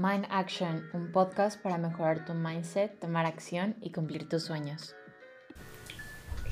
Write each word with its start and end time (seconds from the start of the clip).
Mind 0.00 0.24
Action, 0.30 0.88
un 0.94 1.12
podcast 1.12 1.60
para 1.60 1.76
mejorar 1.76 2.24
tu 2.24 2.32
mindset, 2.32 2.98
tomar 3.00 3.26
acción 3.26 3.74
y 3.82 3.90
cumplir 3.92 4.26
tus 4.26 4.44
sueños. 4.44 4.94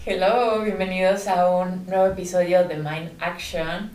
Hello, 0.04 0.60
bienvenidos 0.60 1.26
a 1.28 1.48
un 1.48 1.86
nuevo 1.86 2.08
episodio 2.08 2.68
de 2.68 2.76
Mind 2.76 3.12
Action. 3.18 3.90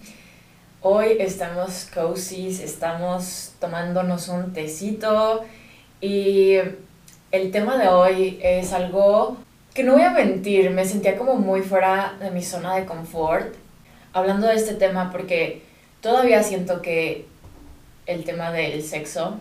Hoy 0.81 1.17
estamos 1.19 1.87
cozy, 1.93 2.47
estamos 2.47 3.53
tomándonos 3.59 4.27
un 4.27 4.53
tecito 4.53 5.45
y 6.01 6.55
el 7.31 7.51
tema 7.51 7.77
de 7.77 7.89
hoy 7.89 8.39
es 8.41 8.73
algo 8.73 9.37
que 9.75 9.83
no 9.83 9.93
voy 9.93 10.01
a 10.01 10.09
mentir, 10.09 10.71
me 10.71 10.83
sentía 10.83 11.15
como 11.15 11.35
muy 11.35 11.61
fuera 11.61 12.17
de 12.19 12.31
mi 12.31 12.41
zona 12.41 12.75
de 12.75 12.87
confort 12.87 13.53
hablando 14.13 14.47
de 14.47 14.55
este 14.55 14.73
tema 14.73 15.11
porque 15.11 15.61
todavía 16.01 16.41
siento 16.41 16.81
que 16.81 17.31
el 18.05 18.23
tema 18.23 18.51
del 18.51 18.81
sexo 18.83 19.39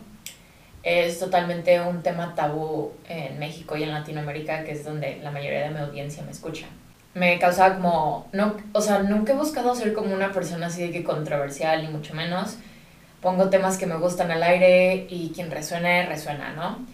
es 0.82 1.18
totalmente 1.18 1.80
un 1.80 2.02
tema 2.02 2.34
tabú 2.34 2.92
en 3.08 3.38
México 3.38 3.76
y 3.76 3.84
en 3.84 3.92
Latinoamérica, 3.92 4.64
que 4.64 4.72
es 4.72 4.84
donde 4.84 5.18
la 5.22 5.30
mayoría 5.30 5.62
de 5.62 5.70
mi 5.70 5.78
audiencia 5.78 6.22
me 6.24 6.32
escucha. 6.32 6.66
Me 7.14 7.38
causaba 7.38 7.76
como, 7.76 8.28
no, 8.32 8.56
o 8.72 8.80
sea, 8.80 9.00
nunca 9.00 9.32
he 9.32 9.36
buscado 9.36 9.74
ser 9.74 9.92
como 9.92 10.14
una 10.14 10.32
persona 10.32 10.66
así 10.66 10.82
de 10.82 10.90
que 10.90 11.04
controversial, 11.04 11.82
ni 11.82 11.88
mucho 11.88 12.14
menos. 12.14 12.56
Pongo 13.20 13.48
temas 13.48 13.78
que 13.78 13.86
me 13.86 13.96
gustan 13.96 14.30
al 14.32 14.42
aire 14.42 15.06
y 15.08 15.30
quien 15.34 15.50
resuene, 15.50 16.06
resuena, 16.06 16.52
¿no? 16.54 16.84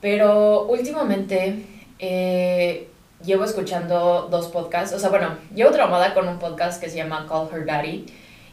Pero 0.00 0.66
últimamente 0.66 1.66
eh, 1.98 2.88
llevo 3.22 3.44
escuchando 3.44 4.28
dos 4.30 4.48
podcasts, 4.48 4.94
o 4.94 4.98
sea, 4.98 5.10
bueno, 5.10 5.36
llevo 5.54 5.72
traumada 5.72 6.14
con 6.14 6.26
un 6.28 6.38
podcast 6.38 6.80
que 6.80 6.88
se 6.88 6.96
llama 6.96 7.26
Call 7.28 7.48
Her 7.52 7.66
Daddy 7.66 8.06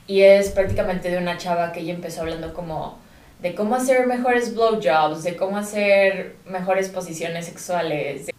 y 0.07 0.21
es 0.21 0.49
prácticamente 0.49 1.09
de 1.09 1.17
una 1.17 1.37
chava 1.37 1.71
que 1.71 1.81
ella 1.81 1.93
empezó 1.93 2.21
hablando 2.21 2.53
como 2.53 2.97
de 3.41 3.55
cómo 3.55 3.75
hacer 3.75 4.07
mejores 4.07 4.53
blowjobs, 4.55 5.23
de 5.23 5.35
cómo 5.35 5.57
hacer 5.57 6.35
mejores 6.45 6.89
posiciones 6.89 7.45
sexuales. 7.45 8.29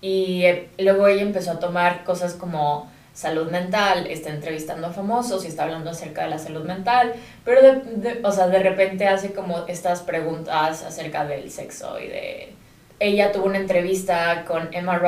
Y 0.00 0.44
eh, 0.44 0.68
luego 0.78 1.08
ella 1.08 1.22
empezó 1.22 1.52
a 1.52 1.58
tomar 1.58 2.04
cosas 2.04 2.34
como 2.34 2.90
salud 3.14 3.50
mental, 3.50 4.06
está 4.08 4.30
entrevistando 4.30 4.88
a 4.88 4.92
famosos 4.92 5.44
y 5.44 5.48
está 5.48 5.62
hablando 5.62 5.90
acerca 5.90 6.24
de 6.24 6.30
la 6.30 6.38
salud 6.38 6.64
mental, 6.64 7.14
pero 7.44 7.62
de, 7.62 8.20
o 8.22 8.32
sea, 8.32 8.48
de 8.48 8.58
repente 8.58 9.06
hace 9.06 9.32
como 9.32 9.66
estas 9.68 10.02
preguntas 10.02 10.82
acerca 10.82 11.24
del 11.24 11.50
sexo 11.50 11.98
y 12.00 12.08
de 12.08 12.52
ella 13.00 13.32
tuvo 13.32 13.46
una 13.46 13.58
entrevista 13.58 14.44
con 14.46 14.68
Emma 14.74 14.98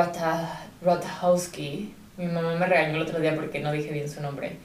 Rotahowski. 0.81 1.93
Mi 2.17 2.25
mamá 2.27 2.55
me 2.55 2.65
regañó 2.65 2.95
el 2.95 3.01
otro 3.01 3.19
día 3.19 3.35
porque 3.35 3.59
no 3.59 3.71
dije 3.71 3.91
bien 3.91 4.09
su 4.09 4.21
nombre. 4.21 4.57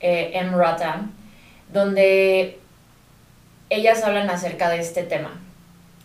Eh, 0.00 0.32
Emma 0.34 0.56
Rota, 0.56 1.02
donde 1.72 2.58
ellas 3.68 4.02
hablan 4.02 4.30
acerca 4.30 4.70
de 4.70 4.80
este 4.80 5.02
tema, 5.02 5.40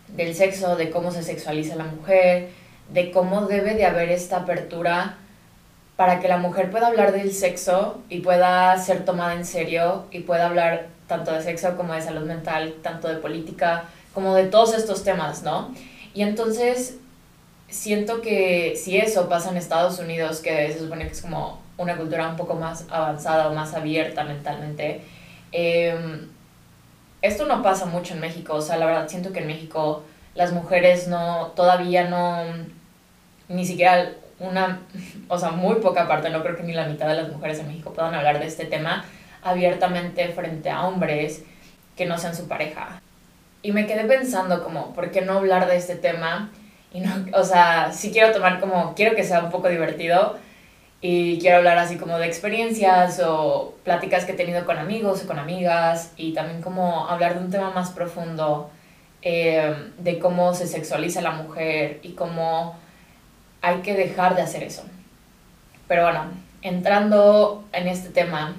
del 0.10 0.36
sexo, 0.36 0.76
de 0.76 0.90
cómo 0.90 1.12
se 1.12 1.24
sexualiza 1.24 1.76
la 1.76 1.86
mujer, 1.86 2.50
de 2.90 3.12
cómo 3.12 3.48
debe 3.48 3.74
de 3.74 3.86
haber 3.86 4.10
esta 4.10 4.38
apertura 4.38 5.18
para 5.96 6.20
que 6.20 6.28
la 6.28 6.38
mujer 6.38 6.70
pueda 6.70 6.88
hablar 6.88 7.14
del 7.14 7.32
sexo 7.34 8.02
y 8.10 8.20
pueda 8.20 8.78
ser 8.78 9.06
tomada 9.06 9.34
en 9.34 9.46
serio 9.46 10.06
y 10.12 10.20
pueda 10.20 10.48
hablar 10.48 10.88
tanto 11.08 11.32
de 11.32 11.42
sexo 11.42 11.76
como 11.78 11.94
de 11.94 12.02
salud 12.02 12.26
mental, 12.26 12.76
tanto 12.82 13.08
de 13.08 13.16
política, 13.16 13.86
como 14.14 14.36
de 14.36 14.46
todos 14.46 14.74
estos 14.74 15.04
temas, 15.04 15.44
¿no? 15.44 15.74
Y 16.14 16.24
entonces 16.24 16.98
siento 17.70 18.22
que 18.22 18.76
si 18.76 18.98
eso 18.98 19.30
pasa 19.30 19.52
en 19.52 19.58
Estados 19.58 20.00
Unidos, 20.00 20.40
que 20.40 20.72
se 20.74 20.80
supone 20.80 21.06
que 21.06 21.14
es 21.14 21.22
como 21.22 21.65
una 21.78 21.98
cultura 21.98 22.30
un 22.30 22.36
poco 22.36 22.56
más 22.56 22.86
avanzada 22.90 23.50
o 23.50 23.54
más 23.54 23.73
abierta 23.73 24.23
mentalmente, 24.23 25.02
em, 25.52 26.28
esto 27.22 27.45
no 27.45 27.62
pasa 27.62 27.86
mucho 27.86 28.14
en 28.14 28.20
México, 28.22 28.56
o 28.56 28.62
sea, 28.62 28.78
la 28.78 28.86
verdad 28.86 29.09
siento 29.09 29.34
que 29.34 29.40
en 29.40 29.48
México 29.48 30.03
las 30.36 30.52
mujeres 30.52 31.08
no, 31.08 31.48
todavía 31.56 32.08
no, 32.09 32.44
ni 33.48 33.66
siquiera 33.66 34.12
una, 34.40 34.81
o 35.28 35.38
sea, 35.38 35.52
muy 35.52 35.75
poca 35.75 36.08
parte, 36.08 36.30
no 36.30 36.44
creo 36.44 36.56
que 36.56 36.63
ni 36.63 36.74
la 36.74 36.88
mitad 36.88 37.08
de 37.08 37.16
las 37.16 37.31
mujeres 37.31 37.59
en 37.59 37.68
México 37.68 37.94
puedan 37.94 38.13
hablar 38.13 38.40
de 38.40 38.47
este 38.47 38.66
tema 38.66 39.06
abiertamente 39.44 40.28
frente 40.30 40.69
a 40.69 40.86
hombres 40.86 41.44
que 41.96 42.06
no 42.06 42.18
sean 42.18 42.36
su 42.36 42.47
pareja. 42.47 43.02
Y 43.62 43.72
me 43.72 43.88
quedé 43.88 44.06
pensando 44.06 44.63
como, 44.63 44.94
¿por 44.94 45.12
qué 45.12 45.22
no 45.22 45.34
hablar 45.34 45.68
de 45.68 45.78
este 45.78 45.96
tema? 45.96 46.52
Y 46.94 47.00
no, 47.00 47.12
o 47.34 47.44
sea, 47.44 47.92
sí 47.92 48.12
quiero 48.12 48.31
tomar 48.31 48.59
como, 48.59 48.94
quiero 48.96 49.16
que 49.16 49.24
sea 49.24 49.40
un 49.40 49.50
poco 49.50 49.69
divertido 49.69 50.38
y 51.08 51.38
quiero 51.38 51.58
hablar 51.58 51.78
así 51.78 51.98
como 51.98 52.18
de 52.18 52.26
experiencias 52.26 53.22
o 53.24 53.76
pláticas 53.84 54.26
que 54.26 54.32
he 54.32 54.36
tenido 54.36 54.66
con 54.66 54.80
amigos 54.80 55.24
o 55.24 55.28
con 55.28 55.38
amigas 55.38 56.12
y 56.18 56.34
también 56.34 56.64
como 56.64 57.08
hablar 57.08 57.36
de 57.36 57.46
un 57.46 57.52
tema 57.52 57.70
más 57.70 57.92
profundo 57.92 58.72
eh, 59.22 59.92
de 60.00 60.18
cómo 60.18 60.56
se 60.56 60.66
sexualiza 60.66 61.22
la 61.22 61.30
mujer 61.30 62.00
y 62.02 62.14
cómo 62.14 62.76
hay 63.62 63.84
que 63.84 63.94
dejar 63.94 64.36
de 64.36 64.42
hacer 64.42 64.64
eso. 64.64 64.84
Pero 65.88 66.06
bueno, 66.06 66.26
entrando 66.64 67.66
en 67.72 67.88
este 67.88 68.10
tema, 68.10 68.56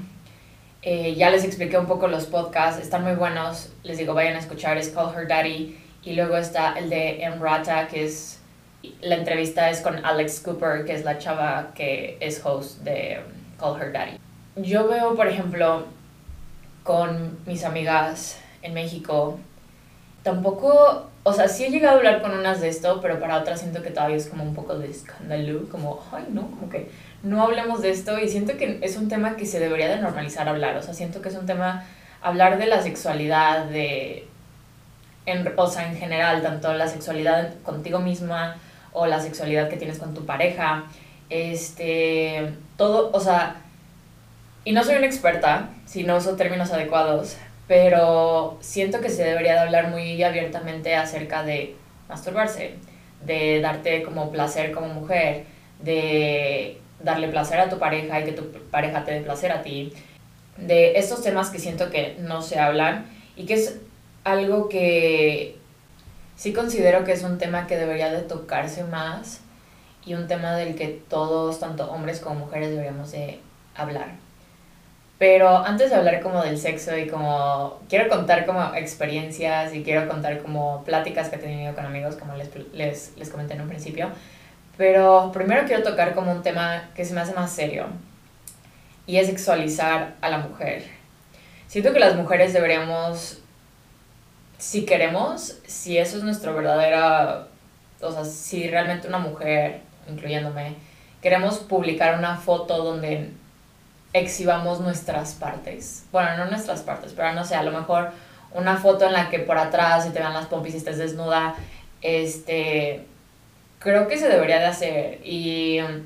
eh, 0.82 1.16
ya 1.16 1.30
les 1.30 1.42
expliqué 1.42 1.76
un 1.76 1.86
poco 1.86 2.06
los 2.06 2.26
podcasts, 2.26 2.80
están 2.80 3.02
muy 3.02 3.16
buenos. 3.16 3.72
Les 3.82 3.98
digo, 3.98 4.14
vayan 4.14 4.36
a 4.36 4.38
escuchar, 4.38 4.78
es 4.78 4.90
Call 4.90 5.12
Her 5.16 5.26
Daddy. 5.26 5.76
Y 6.04 6.12
luego 6.12 6.36
está 6.36 6.78
el 6.78 6.90
de 6.90 7.24
Emrata, 7.24 7.88
que 7.88 8.04
es. 8.04 8.35
La 9.00 9.16
entrevista 9.16 9.70
es 9.70 9.80
con 9.80 10.04
Alex 10.04 10.40
Cooper, 10.40 10.84
que 10.84 10.94
es 10.94 11.04
la 11.04 11.18
chava 11.18 11.72
que 11.74 12.16
es 12.20 12.44
host 12.44 12.80
de 12.80 13.20
Call 13.58 13.80
Her 13.80 13.92
Daddy. 13.92 14.18
Yo 14.56 14.88
veo, 14.88 15.14
por 15.14 15.26
ejemplo, 15.26 15.84
con 16.82 17.38
mis 17.46 17.64
amigas 17.64 18.38
en 18.62 18.74
México, 18.74 19.38
tampoco. 20.22 21.10
O 21.24 21.32
sea, 21.32 21.48
sí 21.48 21.64
he 21.64 21.70
llegado 21.70 21.96
a 21.96 21.98
hablar 21.98 22.22
con 22.22 22.32
unas 22.32 22.60
de 22.60 22.68
esto, 22.68 23.00
pero 23.02 23.18
para 23.18 23.38
otras 23.38 23.60
siento 23.60 23.82
que 23.82 23.90
todavía 23.90 24.16
es 24.16 24.28
como 24.28 24.44
un 24.44 24.54
poco 24.54 24.78
de 24.78 24.88
escándalo, 24.88 25.68
como, 25.68 26.00
ay, 26.12 26.26
no, 26.30 26.42
como 26.42 26.70
que 26.70 26.88
no 27.24 27.42
hablemos 27.42 27.82
de 27.82 27.90
esto 27.90 28.18
y 28.18 28.28
siento 28.28 28.56
que 28.56 28.78
es 28.82 28.96
un 28.96 29.08
tema 29.08 29.36
que 29.36 29.44
se 29.44 29.58
debería 29.58 29.88
de 29.88 29.98
normalizar 30.00 30.48
hablar, 30.48 30.76
o 30.76 30.82
sea, 30.82 30.94
siento 30.94 31.20
que 31.20 31.30
es 31.30 31.34
un 31.34 31.46
tema, 31.46 31.84
hablar 32.22 32.58
de 32.58 32.66
la 32.66 32.80
sexualidad, 32.80 33.64
de, 33.64 34.28
en, 35.26 35.52
o 35.56 35.66
sea, 35.66 35.90
en 35.90 35.96
general, 35.96 36.42
tanto 36.42 36.72
la 36.74 36.86
sexualidad 36.86 37.54
contigo 37.64 37.98
misma 37.98 38.56
o 38.96 39.06
la 39.06 39.20
sexualidad 39.20 39.68
que 39.68 39.76
tienes 39.76 39.98
con 39.98 40.14
tu 40.14 40.24
pareja, 40.24 40.86
este, 41.28 42.54
todo, 42.78 43.10
o 43.12 43.20
sea, 43.20 43.56
y 44.64 44.72
no 44.72 44.82
soy 44.82 44.96
una 44.96 45.06
experta, 45.06 45.68
si 45.84 46.02
no 46.02 46.16
uso 46.16 46.34
términos 46.36 46.72
adecuados, 46.72 47.36
pero 47.68 48.56
siento 48.60 49.00
que 49.02 49.10
se 49.10 49.22
debería 49.22 49.52
de 49.52 49.58
hablar 49.60 49.88
muy 49.88 50.22
abiertamente 50.22 50.94
acerca 50.94 51.42
de 51.42 51.76
masturbarse, 52.08 52.74
de 53.24 53.60
darte 53.60 54.02
como 54.02 54.30
placer 54.32 54.72
como 54.72 54.88
mujer, 54.88 55.44
de 55.82 56.80
darle 57.02 57.28
placer 57.28 57.60
a 57.60 57.68
tu 57.68 57.78
pareja 57.78 58.20
y 58.20 58.24
que 58.24 58.32
tu 58.32 58.50
pareja 58.70 59.04
te 59.04 59.12
dé 59.12 59.20
placer 59.20 59.52
a 59.52 59.62
ti, 59.62 59.92
de 60.56 60.96
estos 60.96 61.22
temas 61.22 61.50
que 61.50 61.58
siento 61.58 61.90
que 61.90 62.16
no 62.18 62.40
se 62.40 62.58
hablan 62.58 63.04
y 63.36 63.44
que 63.44 63.54
es 63.54 63.78
algo 64.24 64.70
que 64.70 65.56
sí 66.36 66.52
considero 66.52 67.04
que 67.04 67.12
es 67.12 67.22
un 67.22 67.38
tema 67.38 67.66
que 67.66 67.76
debería 67.76 68.12
de 68.12 68.22
tocarse 68.22 68.84
más 68.84 69.40
y 70.04 70.14
un 70.14 70.28
tema 70.28 70.54
del 70.54 70.76
que 70.76 71.02
todos, 71.08 71.58
tanto 71.58 71.90
hombres 71.90 72.20
como 72.20 72.46
mujeres, 72.46 72.70
deberíamos 72.70 73.10
de 73.10 73.40
hablar. 73.74 74.26
Pero 75.18 75.64
antes 75.64 75.90
de 75.90 75.96
hablar 75.96 76.20
como 76.20 76.42
del 76.42 76.58
sexo 76.58 76.96
y 76.96 77.06
como 77.06 77.80
quiero 77.88 78.08
contar 78.08 78.44
como 78.44 78.74
experiencias 78.74 79.74
y 79.74 79.82
quiero 79.82 80.06
contar 80.08 80.42
como 80.42 80.84
pláticas 80.84 81.30
que 81.30 81.36
he 81.36 81.38
tenido 81.38 81.74
con 81.74 81.86
amigos, 81.86 82.16
como 82.16 82.34
les, 82.34 82.50
les, 83.16 83.30
comenté 83.30 83.54
en 83.54 83.62
un 83.62 83.68
principio, 83.68 84.10
pero 84.76 85.30
primero 85.32 85.64
quiero 85.66 85.82
tocar 85.82 86.14
como 86.14 86.32
un 86.32 86.42
tema 86.42 86.90
que 86.94 87.04
se 87.04 87.14
me 87.14 87.22
hace 87.22 87.32
más 87.32 87.50
serio 87.50 87.86
y 89.06 89.16
es 89.16 89.28
sexualizar 89.28 90.16
a 90.20 90.28
la 90.28 90.38
mujer. 90.38 90.82
Siento 91.66 91.94
que 91.94 91.98
las 91.98 92.14
mujeres 92.14 92.52
deberíamos, 92.52 93.40
si 94.58 94.84
queremos, 94.84 95.58
si 95.66 95.98
eso 95.98 96.16
es 96.16 96.22
nuestro 96.22 96.54
verdadero, 96.54 97.46
o 98.00 98.12
sea, 98.12 98.24
si 98.24 98.68
realmente 98.68 99.08
una 99.08 99.18
mujer, 99.18 99.80
incluyéndome, 100.08 100.74
queremos 101.22 101.58
publicar 101.58 102.18
una 102.18 102.36
foto 102.36 102.82
donde 102.82 103.30
exhibamos 104.12 104.80
nuestras 104.80 105.34
partes. 105.34 106.04
Bueno, 106.12 106.36
no 106.36 106.46
nuestras 106.46 106.80
partes, 106.80 107.12
pero 107.14 107.32
no 107.32 107.44
sé, 107.44 107.54
a 107.54 107.62
lo 107.62 107.72
mejor 107.72 108.10
una 108.52 108.76
foto 108.76 109.06
en 109.06 109.12
la 109.12 109.28
que 109.28 109.40
por 109.40 109.58
atrás 109.58 110.04
se 110.04 110.10
te 110.10 110.18
vean 110.18 110.32
las 110.32 110.46
pompis 110.46 110.74
y 110.74 110.78
estés 110.78 110.98
desnuda, 110.98 111.54
este 112.00 113.04
creo 113.78 114.08
que 114.08 114.18
se 114.18 114.28
debería 114.28 114.58
de 114.58 114.66
hacer 114.66 115.20
y 115.24 115.80
um, 115.80 116.02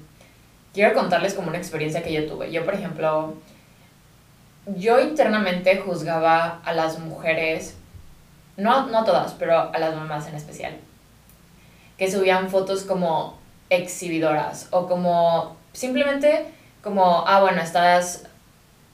quiero 0.75 0.95
contarles 0.95 1.35
como 1.35 1.49
una 1.49 1.59
experiencia 1.59 2.03
que 2.03 2.13
yo 2.13 2.27
tuve. 2.27 2.51
Yo, 2.51 2.65
por 2.65 2.75
ejemplo, 2.75 3.35
yo 4.67 5.01
internamente 5.01 5.77
juzgaba 5.79 6.61
a 6.65 6.73
las 6.73 6.99
mujeres, 6.99 7.77
no, 8.57 8.87
no 8.87 9.05
todas, 9.05 9.33
pero 9.33 9.73
a 9.73 9.79
las 9.79 9.95
mamás 9.95 10.27
en 10.29 10.35
especial, 10.35 10.77
que 11.97 12.11
subían 12.11 12.49
fotos 12.49 12.85
como 12.85 13.39
exhibidoras 13.69 14.69
o 14.71 14.87
como 14.87 15.57
simplemente 15.73 16.47
como, 16.83 17.25
ah, 17.27 17.41
bueno, 17.41 17.61
estás 17.61 18.27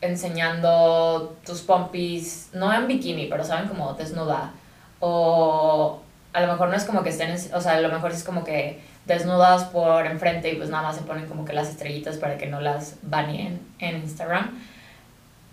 enseñando 0.00 1.36
tus 1.44 1.62
pompis, 1.62 2.50
no 2.52 2.72
en 2.72 2.86
bikini, 2.86 3.26
pero 3.26 3.44
saben 3.44 3.68
como 3.68 3.94
desnuda 3.94 4.52
o 5.00 6.00
a 6.32 6.40
lo 6.40 6.48
mejor 6.48 6.68
no 6.68 6.76
es 6.76 6.84
como 6.84 7.02
que 7.02 7.10
estén, 7.10 7.34
o 7.54 7.60
sea, 7.60 7.72
a 7.76 7.80
lo 7.80 7.88
mejor 7.88 8.12
es 8.12 8.22
como 8.22 8.44
que 8.44 8.80
desnudas 9.06 9.64
por 9.64 10.06
enfrente 10.06 10.52
y 10.52 10.56
pues 10.56 10.68
nada 10.68 10.82
más 10.82 10.96
se 10.96 11.02
ponen 11.02 11.26
como 11.26 11.44
que 11.44 11.52
las 11.52 11.68
estrellitas 11.68 12.16
para 12.16 12.36
que 12.36 12.46
no 12.46 12.60
las 12.60 12.96
baneen 13.02 13.60
en 13.78 13.96
Instagram. 13.96 14.50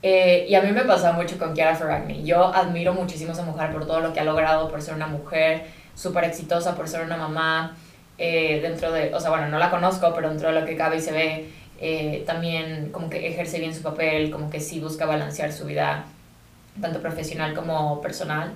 Eh, 0.05 0.45
y 0.50 0.55
a 0.55 0.61
mí 0.61 0.71
me 0.73 0.83
pasa 0.83 1.13
mucho 1.13 1.38
con 1.38 1.53
Chiara 1.53 1.75
Ferragni. 1.75 2.23
Yo 2.23 2.53
admiro 2.53 2.94
muchísimo 2.94 3.29
a 3.31 3.33
esa 3.33 3.44
mujer 3.44 3.71
por 3.71 3.88
todo 3.88 4.01
lo 4.01 4.11
que 4.11 4.19
ha 4.19 4.25
logrado, 4.25 4.69
por 4.69 4.81
ser 4.81 4.95
una 4.95 5.07
mujer 5.07 5.65
súper 5.95 6.25
exitosa, 6.25 6.75
por 6.75 6.89
ser 6.89 7.05
una 7.05 7.15
mamá, 7.15 7.77
eh, 8.17 8.59
dentro 8.61 8.91
de, 8.91 9.13
o 9.15 9.19
sea, 9.19 9.29
bueno, 9.29 9.47
no 9.47 9.57
la 9.57 9.71
conozco, 9.71 10.13
pero 10.13 10.29
dentro 10.29 10.50
de 10.50 10.59
lo 10.59 10.65
que 10.65 10.75
cabe 10.75 10.97
y 10.97 11.01
se 11.01 11.13
ve, 11.13 11.50
eh, 11.79 12.23
también 12.27 12.89
como 12.91 13.09
que 13.09 13.27
ejerce 13.27 13.59
bien 13.59 13.73
su 13.73 13.81
papel, 13.81 14.29
como 14.29 14.50
que 14.50 14.59
sí 14.59 14.79
busca 14.81 15.05
balancear 15.05 15.53
su 15.53 15.65
vida, 15.65 16.05
tanto 16.81 17.01
profesional 17.01 17.53
como 17.53 18.01
personal. 18.01 18.53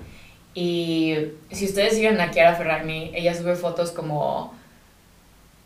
Y 0.54 1.16
si 1.52 1.66
ustedes 1.66 1.94
siguen 1.96 2.20
a 2.20 2.32
Chiara 2.32 2.56
Ferragni, 2.56 3.12
ella 3.16 3.34
sube 3.34 3.56
fotos 3.56 3.92
como, 3.92 4.54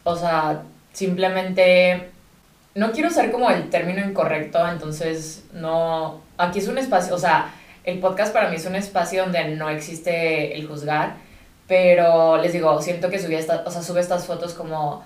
o 0.04 0.16
sea, 0.16 0.64
simplemente, 0.94 2.10
no 2.76 2.92
quiero 2.92 3.10
usar 3.10 3.32
como 3.32 3.50
el 3.50 3.70
término 3.70 4.06
incorrecto, 4.06 4.66
entonces 4.68 5.44
no, 5.54 6.22
aquí 6.38 6.60
es 6.60 6.68
un 6.68 6.78
espacio, 6.78 7.16
o 7.16 7.20
sea, 7.20 7.54
el 7.84 8.00
podcast 8.00 8.34
para 8.34 8.50
mí 8.50 8.56
es 8.56 8.66
un 8.66 8.76
espacio 8.76 9.24
donde 9.24 9.44
no 9.56 9.70
existe 9.70 10.56
el 10.56 10.68
juzgar, 10.68 11.16
pero 11.68 12.38
les 12.38 12.54
digo, 12.54 12.82
siento 12.82 13.10
que 13.10 13.20
subía 13.20 13.40
esta, 13.40 13.64
o 13.66 13.72
sea, 13.72 13.82
sube 13.82 14.00
estas 14.00 14.26
fotos 14.26 14.54
como 14.54 15.04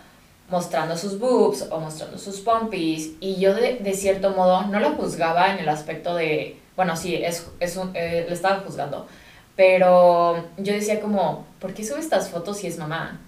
mostrando 0.50 0.96
sus 0.96 1.18
boobs 1.18 1.68
o 1.72 1.80
mostrando 1.80 2.18
sus 2.20 2.40
pompies 2.42 3.12
y 3.20 3.40
yo 3.40 3.56
de, 3.56 3.76
de 3.76 3.94
cierto 3.94 4.32
modo 4.32 4.64
no 4.68 4.80
la 4.80 4.92
juzgaba 4.92 5.52
en 5.52 5.60
el 5.60 5.70
aspecto 5.70 6.16
de, 6.16 6.58
bueno, 6.76 6.96
sí, 6.96 7.16
es, 7.16 7.50
es 7.60 7.78
un, 7.78 7.92
eh, 7.96 8.26
le 8.28 8.34
estaba 8.34 8.60
juzgando, 8.60 9.08
pero 9.56 10.44
yo 10.58 10.74
decía 10.74 11.00
como, 11.00 11.48
¿por 11.60 11.74
qué 11.74 11.84
sube 11.84 12.00
estas 12.00 12.30
fotos 12.30 12.58
si 12.58 12.68
es 12.68 12.78
mamá? 12.78 13.20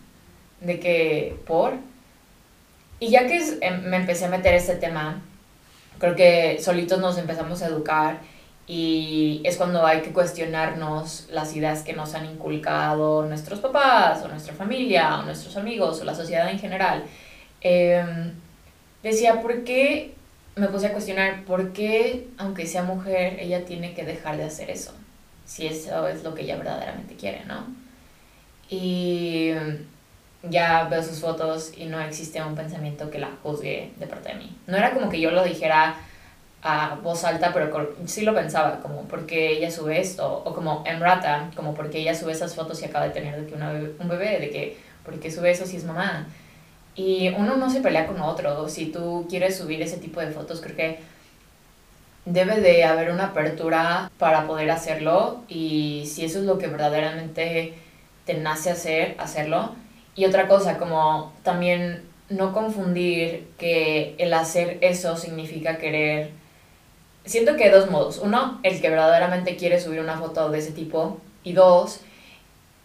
De 0.61 0.79
que, 0.79 1.39
¿por? 1.47 1.73
Y 2.99 3.09
ya 3.09 3.27
que 3.27 3.37
em, 3.61 3.83
me 3.83 3.97
empecé 3.97 4.25
a 4.25 4.29
meter 4.29 4.53
este 4.53 4.75
tema, 4.75 5.21
creo 5.99 6.15
que 6.15 6.59
solitos 6.61 6.99
nos 6.99 7.17
empezamos 7.17 7.61
a 7.61 7.67
educar 7.67 8.19
y 8.67 9.41
es 9.45 9.55
cuando 9.55 9.85
hay 9.85 10.01
que 10.01 10.11
cuestionarnos 10.11 11.27
las 11.31 11.55
ideas 11.55 11.83
que 11.83 11.93
nos 11.93 12.13
han 12.15 12.25
inculcado 12.25 13.25
nuestros 13.25 13.59
papás 13.59 14.21
o 14.23 14.27
nuestra 14.27 14.53
familia 14.53 15.19
o 15.19 15.23
nuestros 15.23 15.55
amigos 15.55 16.01
o 16.01 16.03
la 16.03 16.13
sociedad 16.15 16.49
en 16.49 16.59
general. 16.59 17.03
Em, 17.61 18.33
decía, 19.03 19.41
¿por 19.41 19.63
qué? 19.63 20.13
Me 20.55 20.67
puse 20.67 20.87
a 20.87 20.91
cuestionar, 20.93 21.45
¿por 21.45 21.71
qué, 21.71 22.27
aunque 22.37 22.65
sea 22.65 22.83
mujer, 22.83 23.37
ella 23.39 23.63
tiene 23.65 23.93
que 23.93 24.03
dejar 24.03 24.37
de 24.37 24.43
hacer 24.45 24.69
eso? 24.69 24.93
Si 25.45 25.67
eso 25.67 26.07
es 26.07 26.23
lo 26.23 26.35
que 26.35 26.41
ella 26.43 26.57
verdaderamente 26.57 27.15
quiere, 27.15 27.45
¿no? 27.45 27.67
Y 28.69 29.51
ya 30.43 30.85
veo 30.85 31.03
sus 31.03 31.19
fotos 31.19 31.73
y 31.75 31.85
no 31.85 31.99
existe 32.01 32.41
un 32.41 32.55
pensamiento 32.55 33.09
que 33.09 33.19
la 33.19 33.29
juzgue 33.43 33.91
de 33.97 34.07
parte 34.07 34.29
de 34.29 34.35
mí. 34.35 34.57
No 34.67 34.77
era 34.77 34.93
como 34.93 35.09
que 35.09 35.19
yo 35.19 35.31
lo 35.31 35.43
dijera 35.43 35.95
a 36.63 36.95
voz 37.01 37.23
alta, 37.23 37.53
pero 37.53 37.95
sí 38.05 38.23
lo 38.23 38.33
pensaba, 38.33 38.79
como 38.79 39.03
porque 39.03 39.51
ella 39.51 39.71
sube 39.71 39.99
esto, 39.99 40.43
o 40.43 40.53
como 40.53 40.83
Emrata, 40.85 41.51
como 41.55 41.73
porque 41.73 41.99
ella 41.99 42.15
sube 42.15 42.31
esas 42.31 42.55
fotos 42.55 42.81
y 42.81 42.85
acaba 42.85 43.05
de 43.05 43.11
tener 43.11 43.39
de 43.39 43.47
que 43.47 43.55
una 43.55 43.71
un 43.71 44.07
bebé, 44.07 44.39
de 44.39 44.49
que 44.49 44.77
porque 45.05 45.31
sube 45.31 45.51
eso 45.51 45.65
si 45.65 45.77
es 45.77 45.85
mamá. 45.85 46.27
Y 46.95 47.29
uno 47.29 47.57
no 47.57 47.69
se 47.69 47.81
pelea 47.81 48.07
con 48.07 48.19
otro, 48.21 48.67
si 48.69 48.87
tú 48.87 49.27
quieres 49.29 49.57
subir 49.57 49.81
ese 49.81 49.97
tipo 49.97 50.19
de 50.19 50.31
fotos, 50.31 50.61
creo 50.61 50.75
que 50.75 50.99
debe 52.25 52.59
de 52.59 52.83
haber 52.83 53.11
una 53.11 53.27
apertura 53.27 54.11
para 54.17 54.47
poder 54.47 54.69
hacerlo 54.69 55.43
y 55.47 56.03
si 56.07 56.25
eso 56.25 56.39
es 56.39 56.45
lo 56.45 56.57
que 56.57 56.67
verdaderamente 56.67 57.73
te 58.25 58.33
nace 58.33 58.69
hacer, 58.71 59.15
hacerlo. 59.19 59.75
Y 60.17 60.25
otra 60.25 60.49
cosa, 60.49 60.77
como 60.77 61.31
también 61.43 62.03
no 62.27 62.51
confundir 62.51 63.47
que 63.57 64.15
el 64.17 64.33
hacer 64.33 64.79
eso 64.81 65.15
significa 65.15 65.77
querer 65.77 66.31
siento 67.27 67.55
que 67.55 67.65
hay 67.65 67.71
dos 67.71 67.89
modos. 67.89 68.19
Uno, 68.19 68.59
el 68.63 68.81
que 68.81 68.89
verdaderamente 68.89 69.55
quiere 69.55 69.79
subir 69.79 69.99
una 69.99 70.17
foto 70.17 70.49
de 70.49 70.59
ese 70.59 70.71
tipo. 70.71 71.19
Y 71.43 71.53
dos, 71.53 72.01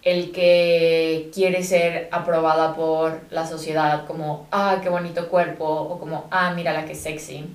el 0.03 0.33
que 0.33 1.31
quiere 1.33 1.63
ser 1.63 2.09
aprobada 2.13 2.75
por 2.75 3.21
la 3.31 3.47
sociedad 3.47 4.07
como, 4.07 4.47
ah, 4.51 4.79
qué 4.83 4.89
bonito 4.89 5.29
cuerpo, 5.29 5.65
o 5.65 5.99
como, 5.99 6.27
ah, 6.31 6.53
mira 6.55 6.73
la 6.73 6.85
que 6.85 6.95
sexy. 6.95 7.47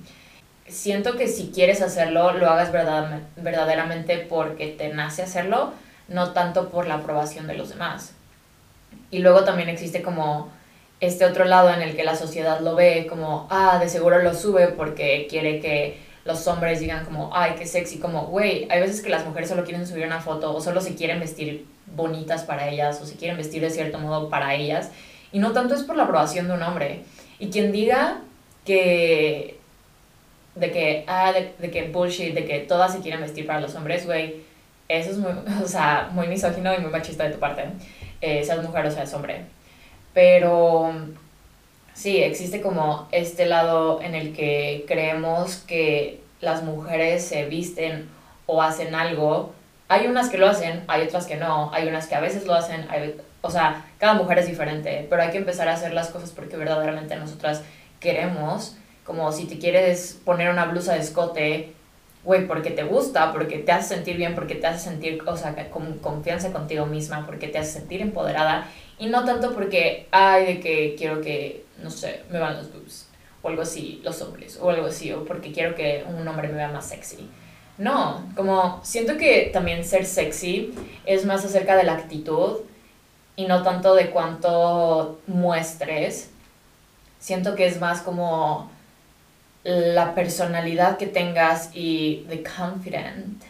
Siento 0.68 1.16
que 1.16 1.28
si 1.28 1.52
quieres 1.52 1.82
hacerlo, 1.82 2.34
lo 2.34 2.50
hagas 2.50 2.72
verdaderamente 2.72 4.18
porque 4.18 4.68
te 4.68 4.90
nace 4.90 5.24
hacerlo, 5.24 5.72
no 6.10 6.34
tanto 6.34 6.70
por 6.70 6.88
la 6.88 6.96
aprobación 6.96 7.48
de 7.48 7.56
los 7.56 7.70
demás. 7.70 8.17
Y 9.12 9.19
luego 9.19 9.44
también 9.44 9.69
existe 9.69 10.01
como 10.01 10.50
este 11.00 11.25
otro 11.25 11.45
lado 11.45 11.69
en 11.69 11.81
el 11.81 11.95
que 11.95 12.04
la 12.04 12.16
sociedad 12.16 12.60
lo 12.60 12.75
ve 12.75 13.07
como, 13.07 13.48
ah, 13.50 13.78
de 13.80 13.89
seguro 13.89 14.22
lo 14.22 14.34
sube 14.34 14.68
porque 14.69 15.28
quiere 15.30 15.60
que 15.60 15.98
los 16.25 16.45
hombres 16.48 16.80
digan 16.80 17.06
como, 17.06 17.30
ay, 17.34 17.54
qué 17.57 17.66
sexy, 17.66 18.00
como, 18.00 18.25
güey, 18.25 18.68
hay 18.69 18.81
veces 18.81 19.01
que 19.01 19.10
las 19.10 19.25
mujeres 19.25 19.50
solo 19.50 19.63
quieren 19.63 19.88
subir 19.88 20.06
una 20.06 20.19
foto 20.19 20.54
o 20.54 20.60
solo 20.60 20.81
se 20.81 20.95
quieren 20.95 21.19
vestir 21.19 21.66
bonitas 21.95 22.44
para 22.44 22.68
ellas 22.69 23.00
o 23.01 23.06
se 23.06 23.16
quieren 23.16 23.38
vestir 23.38 23.62
de 23.62 23.69
cierto 23.69 23.98
modo 23.98 24.30
para 24.30 24.54
ellas 24.54 24.92
y 25.31 25.40
no 25.40 25.51
tanto 25.51 25.75
es 25.75 25.83
por 25.83 25.95
la 25.95 26.04
aprobación 26.04 26.48
de 26.48 26.54
un 26.54 26.63
hombre. 26.63 27.04
Y 27.40 27.50
quien 27.50 27.72
diga 27.72 28.22
que, 28.66 29.57
de 30.56 30.72
que, 30.72 31.04
ah, 31.07 31.31
de, 31.31 31.72
que 31.72 31.90
bullshit, 31.90 32.33
de 32.33 32.45
que 32.45 32.60
todas 32.60 32.94
se 32.94 33.00
quieren 33.00 33.22
vestir 33.22 33.45
para 33.45 33.60
los 33.62 33.75
hombres, 33.75 34.06
güey, 34.06 34.42
eso 34.88 35.12
es 35.12 35.18
muy, 35.18 35.31
o 35.63 35.68
sea, 35.68 36.10
muy 36.12 36.28
misógino 36.28 36.74
y 36.74 36.80
muy 36.80 36.92
machista 36.92 37.25
de 37.25 37.31
tu 37.31 37.40
parte, 37.40 37.66
eh, 38.22 38.44
seas 38.44 38.64
mujer 38.64 38.86
o 38.86 38.92
seas 38.92 39.14
hombre. 39.14 39.46
Pero 40.14 40.92
Sí, 41.98 42.18
existe 42.22 42.62
como 42.62 43.08
este 43.12 43.48
lado 43.48 44.04
en 44.04 44.14
el 44.14 44.36
que 44.36 44.86
creemos 44.88 45.56
que 45.68 46.22
las 46.42 46.62
mujeres 46.62 47.25
se 47.25 47.46
visten 47.46 48.08
o 48.46 48.62
hacen 48.62 48.94
algo. 48.94 49.56
Hay 49.88 50.06
unas 50.06 50.30
que 50.30 50.38
lo 50.38 50.48
hacen, 50.48 50.84
hay 50.88 51.08
otras 51.08 51.25
que 51.25 51.38
no, 51.38 51.74
hay 51.74 51.88
unas 51.88 52.06
que 52.06 52.14
a 52.14 52.19
veces 52.19 52.46
lo 52.46 52.54
hacen, 52.54 52.88
o 53.42 53.50
sea, 53.50 53.84
cada 53.98 54.14
mujer 54.14 54.38
es 54.38 54.46
diferente, 54.46 55.08
pero 55.10 55.24
hay 55.24 55.31
que 55.31 55.40
empezar 55.40 55.69
a 55.69 55.74
hacer 55.74 55.92
las 55.92 56.10
cosas 56.10 56.30
porque 56.30 56.56
verdaderamente 56.56 57.16
nosotras 57.16 57.64
queremos, 58.00 58.75
como 59.04 59.31
si 59.31 59.46
te 59.46 59.58
quieres 59.58 60.19
poner 60.24 60.52
una 60.52 60.66
blusa 60.66 60.94
de 60.94 61.00
escote, 61.00 61.74
güey, 62.28 62.46
porque 62.46 62.72
te 62.72 62.84
gusta, 62.84 63.32
porque 63.32 63.60
te 63.60 63.72
hace 63.72 63.96
sentir 63.96 64.18
bien, 64.18 64.36
porque 64.36 64.56
te 64.56 64.68
hace 64.68 64.90
sentir, 64.90 65.24
o 65.26 65.38
sea, 65.38 65.56
con 65.72 65.98
confianza 66.00 66.52
contigo 66.52 66.86
misma, 66.86 67.26
porque 67.26 67.48
te 67.48 67.58
hace 67.58 67.80
sentir 67.80 68.02
empoderada, 68.02 68.68
y 69.00 69.07
no 69.07 69.24
tanto 69.24 69.54
porque, 69.54 70.07
ay, 70.12 70.46
de 70.46 70.60
que 70.60 70.96
quiero 70.98 71.22
que 71.22 71.64
no 71.81 71.90
sé, 71.90 72.24
me 72.30 72.38
van 72.40 72.57
los 72.57 72.74
boobs, 72.74 73.07
o 73.42 73.48
algo 73.48 73.62
así, 73.62 74.02
los 74.04 74.22
hombres, 74.22 74.60
o 74.62 74.69
algo 74.69 74.88
así, 74.88 75.10
o 75.14 75.24
porque 75.24 75.54
quiero 75.54 75.74
que 75.74 76.04
un 76.06 76.28
hombre 76.28 76.50
me 76.50 76.56
vea 76.56 76.68
más 76.68 76.90
sexy. 76.90 77.30
No, 77.78 78.30
como 78.36 78.81
siento 78.84 79.16
que 79.16 79.50
también 79.54 79.86
ser 79.86 80.06
sexy 80.06 80.74
es 81.06 81.26
más 81.26 81.46
acerca 81.46 81.78
de 81.78 81.84
la 81.84 81.94
actitud 81.94 82.57
y 83.38 83.46
no 83.46 83.64
tanto 83.64 83.96
de 83.96 84.10
cuánto 84.10 85.19
muestres. 85.28 86.30
Siento 87.19 87.56
que 87.56 87.68
es 87.68 87.80
más 87.80 88.02
como 88.02 88.69
la 89.68 90.16
personalidad 90.16 90.97
que 90.97 91.07
tengas 91.07 91.71
y 91.74 92.26
the 92.30 92.42
confident. 92.42 93.44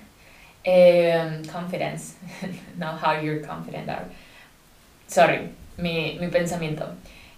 Eh, 0.64 1.44
confidence, 1.52 2.16
not 2.78 3.00
how 3.00 3.22
you're 3.22 3.40
confident. 3.40 3.88
Sorry, 5.08 5.50
mi, 5.78 6.18
mi 6.20 6.28
pensamiento. 6.30 6.88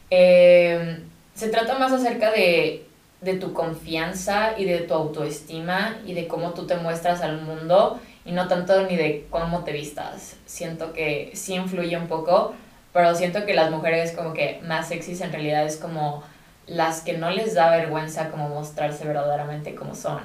Eh, 0.10 0.98
se 1.36 1.50
trata 1.50 1.78
más 1.78 1.92
acerca 1.92 2.32
de, 2.32 2.86
de 3.20 3.34
tu 3.36 3.52
confianza 3.52 4.58
y 4.58 4.64
de 4.64 4.80
tu 4.80 4.94
autoestima 4.94 5.98
y 6.06 6.14
de 6.14 6.28
cómo 6.28 6.54
tú 6.54 6.66
te 6.66 6.78
muestras 6.78 7.22
al 7.22 7.42
mundo 7.42 8.00
y 8.24 8.32
no 8.32 8.48
tanto 8.48 8.88
ni 8.88 8.96
de 8.96 9.28
cómo 9.30 9.66
te 9.66 9.74
vistas. 9.74 10.38
Siento 10.46 10.94
que 10.94 11.32
sí 11.34 11.54
influye 11.54 11.98
un 11.98 12.08
poco, 12.08 12.54
pero 12.94 13.14
siento 13.14 13.46
que 13.46 13.54
las 13.54 13.72
mujeres 13.72 14.14
como 14.14 14.34
que 14.34 14.62
más 14.64 14.88
sexys 14.88 15.20
en 15.20 15.34
realidad 15.34 15.66
es 15.66 15.76
como 15.76 16.24
las 16.70 17.02
que 17.02 17.18
no 17.18 17.30
les 17.32 17.56
da 17.56 17.70
vergüenza 17.72 18.30
como 18.30 18.50
mostrarse 18.50 19.06
verdaderamente 19.06 19.76
como 19.76 19.96
son. 19.96 20.22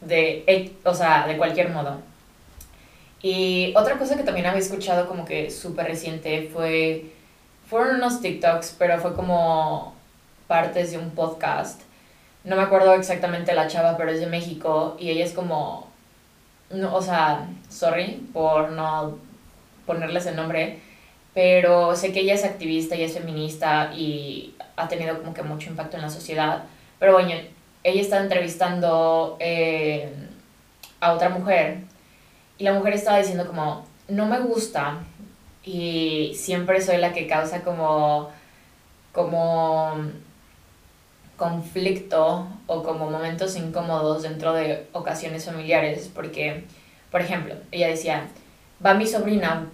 De, 0.00 0.72
o 0.84 0.94
sea, 0.94 1.26
de 1.26 1.36
cualquier 1.36 1.70
modo. 1.70 1.98
Y 3.20 3.74
otra 3.76 3.98
cosa 3.98 4.16
que 4.16 4.22
también 4.22 4.46
había 4.46 4.60
escuchado 4.60 5.08
como 5.08 5.24
que 5.24 5.50
súper 5.50 5.86
reciente 5.86 6.48
fue 6.52 7.12
fueron 7.68 7.96
unos 7.96 8.22
TikToks, 8.22 8.76
pero 8.78 8.98
fue 8.98 9.14
como 9.14 9.94
partes 10.46 10.90
de 10.90 10.98
un 10.98 11.10
podcast. 11.10 11.82
No 12.44 12.56
me 12.56 12.62
acuerdo 12.62 12.94
exactamente 12.94 13.54
la 13.54 13.68
chava, 13.68 13.96
pero 13.98 14.10
es 14.10 14.20
de 14.20 14.26
México 14.26 14.96
y 14.98 15.10
ella 15.10 15.24
es 15.24 15.32
como, 15.32 15.86
no, 16.70 16.94
o 16.94 17.02
sea, 17.02 17.46
sorry 17.68 18.26
por 18.32 18.70
no 18.70 19.18
ponerles 19.84 20.24
el 20.26 20.36
nombre, 20.36 20.78
pero 21.34 21.94
sé 21.94 22.12
que 22.12 22.20
ella 22.20 22.34
es 22.34 22.44
activista 22.44 22.96
y 22.96 23.02
es 23.02 23.12
feminista 23.12 23.92
y 23.94 24.54
ha 24.78 24.88
tenido 24.88 25.18
como 25.18 25.34
que 25.34 25.42
mucho 25.42 25.70
impacto 25.70 25.96
en 25.96 26.02
la 26.02 26.10
sociedad. 26.10 26.64
Pero 26.98 27.12
bueno, 27.12 27.32
ella 27.84 28.00
está 28.00 28.20
entrevistando 28.20 29.36
eh, 29.40 30.12
a 31.00 31.12
otra 31.12 31.28
mujer 31.28 31.78
y 32.58 32.64
la 32.64 32.72
mujer 32.72 32.94
estaba 32.94 33.18
diciendo 33.18 33.46
como, 33.46 33.84
no 34.08 34.26
me 34.26 34.40
gusta 34.40 34.98
y 35.64 36.32
siempre 36.34 36.80
soy 36.80 36.98
la 36.98 37.12
que 37.12 37.26
causa 37.26 37.62
como, 37.62 38.30
como 39.12 39.96
conflicto 41.36 42.48
o 42.66 42.82
como 42.82 43.10
momentos 43.10 43.56
incómodos 43.56 44.22
dentro 44.22 44.52
de 44.52 44.86
ocasiones 44.92 45.44
familiares, 45.44 46.10
porque, 46.12 46.64
por 47.10 47.20
ejemplo, 47.20 47.54
ella 47.70 47.88
decía, 47.88 48.26
va 48.84 48.94
mi 48.94 49.06
sobrina 49.06 49.66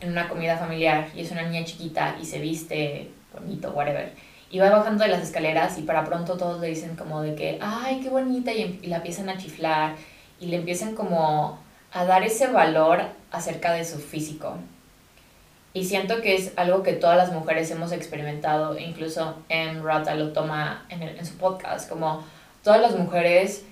en 0.00 0.10
una 0.10 0.28
comida 0.28 0.56
familiar 0.56 1.08
y 1.14 1.20
es 1.22 1.30
una 1.30 1.42
niña 1.42 1.64
chiquita 1.64 2.16
y 2.20 2.24
se 2.24 2.38
viste 2.38 3.10
bonito, 3.34 3.70
whatever. 3.70 4.12
Y 4.50 4.58
va 4.58 4.70
bajando 4.70 5.04
de 5.04 5.10
las 5.10 5.22
escaleras 5.22 5.78
y 5.78 5.82
para 5.82 6.04
pronto 6.04 6.36
todos 6.36 6.60
le 6.60 6.68
dicen 6.68 6.96
como 6.96 7.22
de 7.22 7.34
que, 7.34 7.58
ay, 7.60 8.00
qué 8.00 8.08
bonita, 8.08 8.52
y, 8.52 8.78
y 8.82 8.86
la 8.86 8.96
empiezan 8.96 9.28
a 9.28 9.36
chiflar 9.36 9.96
y 10.40 10.46
le 10.46 10.56
empiezan 10.56 10.94
como 10.94 11.58
a 11.92 12.04
dar 12.04 12.22
ese 12.22 12.46
valor 12.48 13.02
acerca 13.30 13.72
de 13.72 13.84
su 13.84 13.98
físico. 13.98 14.56
Y 15.72 15.84
siento 15.84 16.20
que 16.20 16.36
es 16.36 16.52
algo 16.56 16.84
que 16.84 16.92
todas 16.92 17.16
las 17.16 17.32
mujeres 17.32 17.70
hemos 17.70 17.90
experimentado, 17.90 18.78
incluso 18.78 19.36
en 19.48 19.82
Rata 19.82 20.14
lo 20.14 20.32
toma 20.32 20.86
en, 20.88 21.02
en 21.02 21.26
su 21.26 21.36
podcast, 21.36 21.88
como 21.88 22.22
todas 22.62 22.80
las 22.80 22.96
mujeres, 22.96 23.64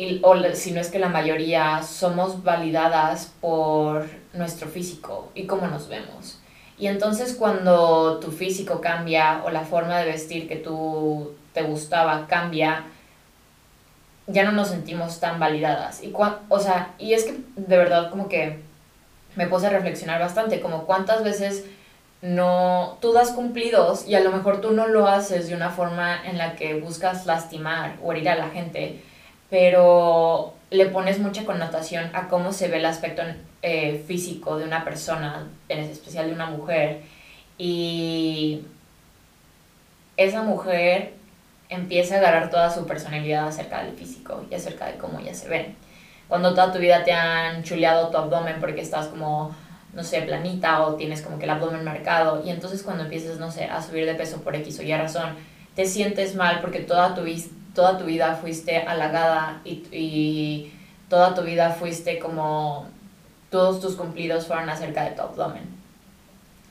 y, 0.00 0.20
o 0.22 0.34
si 0.54 0.72
no 0.72 0.80
es 0.80 0.90
que 0.90 0.98
la 0.98 1.08
mayoría, 1.10 1.82
somos 1.82 2.42
validadas 2.42 3.32
por 3.40 4.08
nuestro 4.32 4.66
físico 4.68 5.30
y 5.34 5.46
cómo 5.46 5.66
nos 5.66 5.88
vemos. 5.88 6.40
Y 6.80 6.86
entonces 6.86 7.34
cuando 7.34 8.18
tu 8.20 8.32
físico 8.32 8.80
cambia 8.80 9.42
o 9.44 9.50
la 9.50 9.60
forma 9.60 9.98
de 9.98 10.06
vestir 10.06 10.48
que 10.48 10.56
tú 10.56 11.34
te 11.52 11.62
gustaba 11.62 12.26
cambia, 12.26 12.84
ya 14.26 14.44
no 14.44 14.52
nos 14.52 14.68
sentimos 14.68 15.20
tan 15.20 15.38
validadas. 15.38 16.02
Y, 16.02 16.10
o 16.48 16.58
sea, 16.58 16.94
y 16.98 17.12
es 17.12 17.24
que 17.24 17.36
de 17.54 17.76
verdad 17.76 18.08
como 18.08 18.30
que 18.30 18.60
me 19.36 19.46
puse 19.46 19.66
a 19.66 19.70
reflexionar 19.70 20.20
bastante, 20.20 20.60
como 20.60 20.86
cuántas 20.86 21.22
veces 21.22 21.66
no, 22.22 22.96
tú 23.02 23.12
das 23.12 23.32
cumplidos 23.32 24.08
y 24.08 24.14
a 24.14 24.20
lo 24.20 24.32
mejor 24.32 24.62
tú 24.62 24.70
no 24.70 24.86
lo 24.86 25.06
haces 25.06 25.48
de 25.48 25.54
una 25.54 25.68
forma 25.68 26.18
en 26.24 26.38
la 26.38 26.56
que 26.56 26.80
buscas 26.80 27.26
lastimar 27.26 27.96
o 28.02 28.12
herir 28.12 28.30
a 28.30 28.36
la 28.36 28.48
gente, 28.48 29.02
pero 29.50 30.54
le 30.70 30.86
pones 30.86 31.18
mucha 31.18 31.44
connotación 31.44 32.10
a 32.14 32.28
cómo 32.28 32.52
se 32.52 32.68
ve 32.68 32.78
el 32.78 32.86
aspecto 32.86 33.22
eh, 33.62 34.02
físico 34.06 34.56
de 34.56 34.64
una 34.64 34.84
persona, 34.84 35.48
en 35.68 35.80
especial 35.80 36.28
de 36.28 36.34
una 36.34 36.46
mujer, 36.46 37.02
y 37.58 38.62
esa 40.16 40.42
mujer 40.42 41.14
empieza 41.68 42.14
a 42.14 42.18
agarrar 42.18 42.50
toda 42.50 42.70
su 42.70 42.86
personalidad 42.86 43.46
acerca 43.48 43.82
del 43.84 43.94
físico 43.94 44.44
y 44.50 44.54
acerca 44.54 44.86
de 44.86 44.96
cómo 44.98 45.18
ella 45.18 45.34
se 45.34 45.48
ve 45.48 45.74
cuando 46.30 46.54
toda 46.54 46.72
tu 46.72 46.78
vida 46.78 47.02
te 47.02 47.12
han 47.12 47.64
chuleado 47.64 48.08
tu 48.08 48.16
abdomen 48.16 48.60
porque 48.60 48.80
estás 48.80 49.08
como, 49.08 49.52
no 49.92 50.04
sé, 50.04 50.22
planita 50.22 50.82
o 50.82 50.94
tienes 50.94 51.22
como 51.22 51.38
que 51.38 51.44
el 51.44 51.50
abdomen 51.50 51.84
marcado 51.84 52.42
y 52.46 52.50
entonces 52.50 52.84
cuando 52.84 53.02
empiezas, 53.02 53.40
no 53.40 53.50
sé, 53.50 53.64
a 53.64 53.82
subir 53.82 54.06
de 54.06 54.14
peso 54.14 54.40
por 54.40 54.54
X 54.54 54.78
o 54.78 54.82
Y 54.82 54.94
razón, 54.94 55.34
te 55.74 55.86
sientes 55.86 56.36
mal 56.36 56.60
porque 56.60 56.78
toda 56.78 57.16
tu, 57.16 57.22
toda 57.74 57.98
tu 57.98 58.04
vida 58.04 58.34
fuiste 58.36 58.78
halagada 58.78 59.60
y, 59.64 59.82
y 59.92 60.72
toda 61.08 61.34
tu 61.34 61.42
vida 61.42 61.70
fuiste 61.70 62.18
como, 62.18 62.86
todos 63.50 63.80
tus 63.80 63.96
cumplidos 63.96 64.46
fueron 64.46 64.70
acerca 64.70 65.04
de 65.04 65.10
tu 65.12 65.22
abdomen 65.22 65.64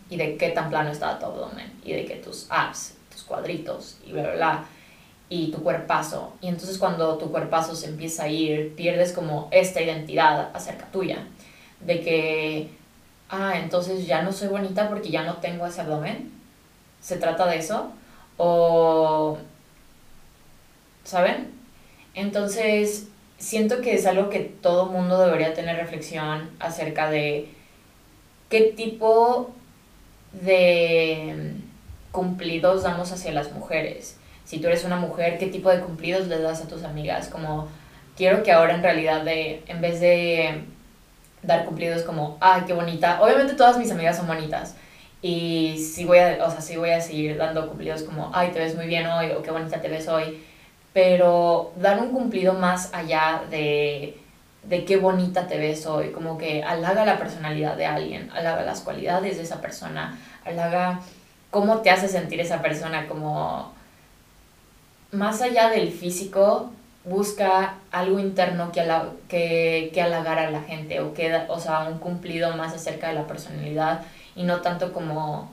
y 0.09 0.17
de 0.17 0.37
qué 0.37 0.49
tan 0.49 0.69
plano 0.69 0.89
estaba 0.89 1.19
tu 1.19 1.25
abdomen 1.25 1.71
y 1.83 1.93
de 1.93 2.05
que 2.05 2.15
tus 2.15 2.47
abs, 2.49 2.95
tus 3.11 3.23
cuadritos 3.23 3.97
y 4.05 4.11
bla, 4.11 4.23
bla, 4.23 4.35
bla 4.35 4.65
y 5.29 5.51
tu 5.51 5.61
cuerpazo. 5.61 6.33
Y 6.41 6.47
entonces 6.47 6.77
cuando 6.77 7.17
tu 7.17 7.31
cuerpazo 7.31 7.75
se 7.75 7.87
empieza 7.87 8.23
a 8.23 8.27
ir, 8.27 8.75
pierdes 8.75 9.13
como 9.13 9.47
esta 9.51 9.81
identidad 9.81 10.49
acerca 10.53 10.87
tuya. 10.87 11.27
De 11.79 12.01
que, 12.01 12.69
ah, 13.29 13.53
entonces 13.55 14.05
ya 14.07 14.23
no 14.23 14.33
soy 14.33 14.47
bonita 14.47 14.89
porque 14.89 15.09
ya 15.09 15.23
no 15.23 15.37
tengo 15.37 15.65
ese 15.67 15.81
abdomen. 15.81 16.31
¿Se 16.99 17.17
trata 17.17 17.45
de 17.45 17.57
eso? 17.57 17.91
O, 18.37 19.37
¿saben? 21.03 21.51
Entonces, 22.15 23.07
siento 23.37 23.81
que 23.81 23.95
es 23.95 24.05
algo 24.05 24.29
que 24.29 24.39
todo 24.39 24.87
mundo 24.87 25.19
debería 25.19 25.53
tener 25.53 25.77
reflexión 25.77 26.49
acerca 26.59 27.09
de 27.09 27.49
qué 28.49 28.73
tipo 28.75 29.53
de 30.31 31.53
cumplidos 32.11 32.83
damos 32.83 33.11
hacia 33.11 33.31
las 33.31 33.51
mujeres 33.51 34.19
si 34.49 34.57
tú 34.57 34.65
eres 34.65 34.83
una 34.83 34.95
mujer, 34.95 35.37
qué 35.37 35.45
tipo 35.45 35.69
de 35.69 35.79
cumplidos 35.79 36.25
le 36.25 36.41
das 36.41 36.59
a 36.63 36.67
tus 36.67 36.83
amigas, 36.83 37.27
como 37.27 37.67
quiero 38.17 38.41
que 38.41 38.51
ahora 38.51 38.73
en 38.73 38.81
realidad 38.81 39.21
de, 39.21 39.61
en 39.67 39.79
vez 39.79 40.01
de 40.01 40.63
dar 41.43 41.65
cumplidos 41.65 42.01
como, 42.01 42.35
ay, 42.41 42.63
qué 42.65 42.73
bonita, 42.73 43.21
obviamente 43.21 43.53
todas 43.53 43.77
mis 43.77 43.91
amigas 43.91 44.17
son 44.17 44.25
bonitas, 44.25 44.75
y 45.21 45.77
sí 45.77 46.03
voy 46.03 46.17
a, 46.17 46.43
o 46.43 46.49
sea, 46.49 46.61
sí 46.61 46.77
voy 46.77 46.89
a 46.89 46.99
seguir 46.99 47.37
dando 47.37 47.67
cumplidos 47.67 48.01
como, 48.01 48.31
ay, 48.33 48.49
te 48.49 48.57
ves 48.57 48.75
muy 48.75 48.87
bien 48.87 49.05
hoy, 49.05 49.29
o 49.37 49.43
qué 49.43 49.51
bonita 49.51 49.79
te 49.79 49.87
ves 49.87 50.07
hoy, 50.07 50.43
pero 50.93 51.71
dar 51.77 51.99
un 51.99 52.11
cumplido 52.11 52.53
más 52.53 52.93
allá 52.93 53.43
de, 53.49 54.17
de 54.63 54.85
qué 54.85 54.97
bonita 54.97 55.47
te 55.47 55.57
ves 55.57 55.85
hoy, 55.85 56.11
como 56.11 56.37
que 56.37 56.63
halaga 56.63 57.05
la 57.05 57.17
personalidad 57.17 57.77
de 57.77 57.85
alguien, 57.85 58.29
halaga 58.31 58.63
las 58.63 58.81
cualidades 58.81 59.37
de 59.37 59.43
esa 59.43 59.61
persona, 59.61 60.17
halaga 60.45 61.01
cómo 61.51 61.79
te 61.79 61.89
hace 61.89 62.07
sentir 62.07 62.39
esa 62.39 62.61
persona, 62.61 63.07
como 63.07 63.73
más 65.11 65.41
allá 65.41 65.69
del 65.69 65.91
físico, 65.91 66.71
busca 67.05 67.75
algo 67.91 68.19
interno 68.19 68.71
que, 68.71 68.83
que, 69.27 69.89
que 69.93 70.01
halagar 70.01 70.39
a 70.39 70.51
la 70.51 70.61
gente 70.61 70.99
o, 70.99 71.13
que, 71.13 71.33
o 71.47 71.59
sea, 71.59 71.87
un 71.87 71.99
cumplido 71.99 72.55
más 72.55 72.73
acerca 72.73 73.07
de 73.07 73.15
la 73.15 73.25
personalidad 73.25 74.01
y 74.35 74.43
no 74.43 74.61
tanto 74.61 74.93
como 74.93 75.51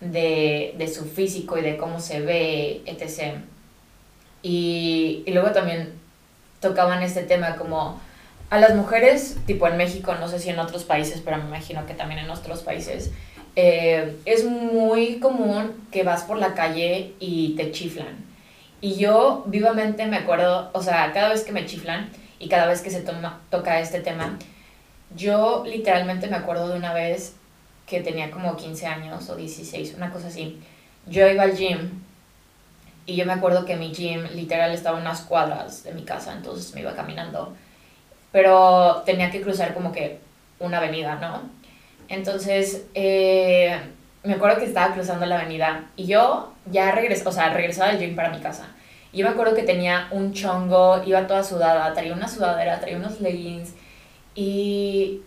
de, 0.00 0.74
de 0.76 0.88
su 0.88 1.04
físico 1.04 1.58
y 1.58 1.62
de 1.62 1.76
cómo 1.76 2.00
se 2.00 2.20
ve, 2.20 2.82
etc. 2.86 3.36
Y, 4.42 5.22
y 5.26 5.32
luego 5.32 5.52
también 5.52 5.92
tocaban 6.60 7.02
este 7.02 7.22
tema 7.22 7.56
como 7.56 8.00
a 8.50 8.58
las 8.58 8.74
mujeres, 8.74 9.36
tipo 9.46 9.66
en 9.66 9.76
México, 9.76 10.14
no 10.14 10.28
sé 10.28 10.38
si 10.38 10.50
en 10.50 10.58
otros 10.58 10.84
países, 10.84 11.22
pero 11.24 11.38
me 11.38 11.44
imagino 11.44 11.86
que 11.86 11.94
también 11.94 12.20
en 12.20 12.30
otros 12.30 12.60
países, 12.60 13.10
eh, 13.56 14.16
es 14.24 14.44
muy 14.44 15.18
común 15.20 15.72
que 15.90 16.02
vas 16.02 16.24
por 16.24 16.38
la 16.38 16.54
calle 16.54 17.12
y 17.18 17.54
te 17.56 17.70
chiflan 17.70 18.32
y 18.82 18.96
yo 18.96 19.44
vivamente 19.46 20.06
me 20.06 20.16
acuerdo, 20.16 20.68
o 20.74 20.82
sea, 20.82 21.12
cada 21.12 21.28
vez 21.28 21.44
que 21.44 21.52
me 21.52 21.64
chiflan 21.64 22.10
y 22.40 22.48
cada 22.48 22.66
vez 22.66 22.82
que 22.82 22.90
se 22.90 23.00
toma, 23.00 23.40
toca 23.48 23.78
este 23.78 24.00
tema, 24.00 24.36
yo 25.16 25.62
literalmente 25.64 26.26
me 26.26 26.34
acuerdo 26.34 26.68
de 26.68 26.78
una 26.78 26.92
vez 26.92 27.36
que 27.86 28.00
tenía 28.00 28.32
como 28.32 28.56
15 28.56 28.86
años 28.88 29.30
o 29.30 29.36
16, 29.36 29.94
una 29.94 30.10
cosa 30.10 30.26
así. 30.26 30.58
Yo 31.06 31.28
iba 31.28 31.44
al 31.44 31.56
gym 31.56 32.01
y 33.06 33.16
yo 33.16 33.26
me 33.26 33.32
acuerdo 33.32 33.64
que 33.64 33.76
mi 33.76 33.92
gym 33.92 34.24
literal 34.34 34.72
estaba 34.72 34.98
a 34.98 35.00
unas 35.00 35.22
cuadras 35.22 35.84
de 35.84 35.92
mi 35.92 36.02
casa, 36.02 36.32
entonces 36.32 36.74
me 36.74 36.82
iba 36.82 36.94
caminando. 36.94 37.54
Pero 38.30 39.02
tenía 39.04 39.30
que 39.30 39.42
cruzar 39.42 39.74
como 39.74 39.92
que 39.92 40.18
una 40.58 40.78
avenida, 40.78 41.16
¿no? 41.16 41.42
Entonces, 42.08 42.84
eh, 42.94 43.76
me 44.22 44.34
acuerdo 44.34 44.58
que 44.58 44.66
estaba 44.66 44.94
cruzando 44.94 45.26
la 45.26 45.40
avenida 45.40 45.86
y 45.96 46.06
yo 46.06 46.52
ya 46.66 46.92
regresé, 46.92 47.28
o 47.28 47.32
sea, 47.32 47.52
regresaba 47.52 47.90
del 47.92 48.00
gym 48.00 48.16
para 48.16 48.30
mi 48.30 48.38
casa. 48.40 48.68
Y 49.12 49.18
yo 49.18 49.26
me 49.26 49.32
acuerdo 49.32 49.54
que 49.54 49.62
tenía 49.62 50.08
un 50.10 50.32
chongo, 50.32 51.02
iba 51.04 51.26
toda 51.26 51.42
sudada, 51.42 51.92
traía 51.92 52.14
una 52.14 52.28
sudadera, 52.28 52.80
traía 52.80 52.96
unos 52.96 53.20
leggings 53.20 53.74
y 54.34 55.20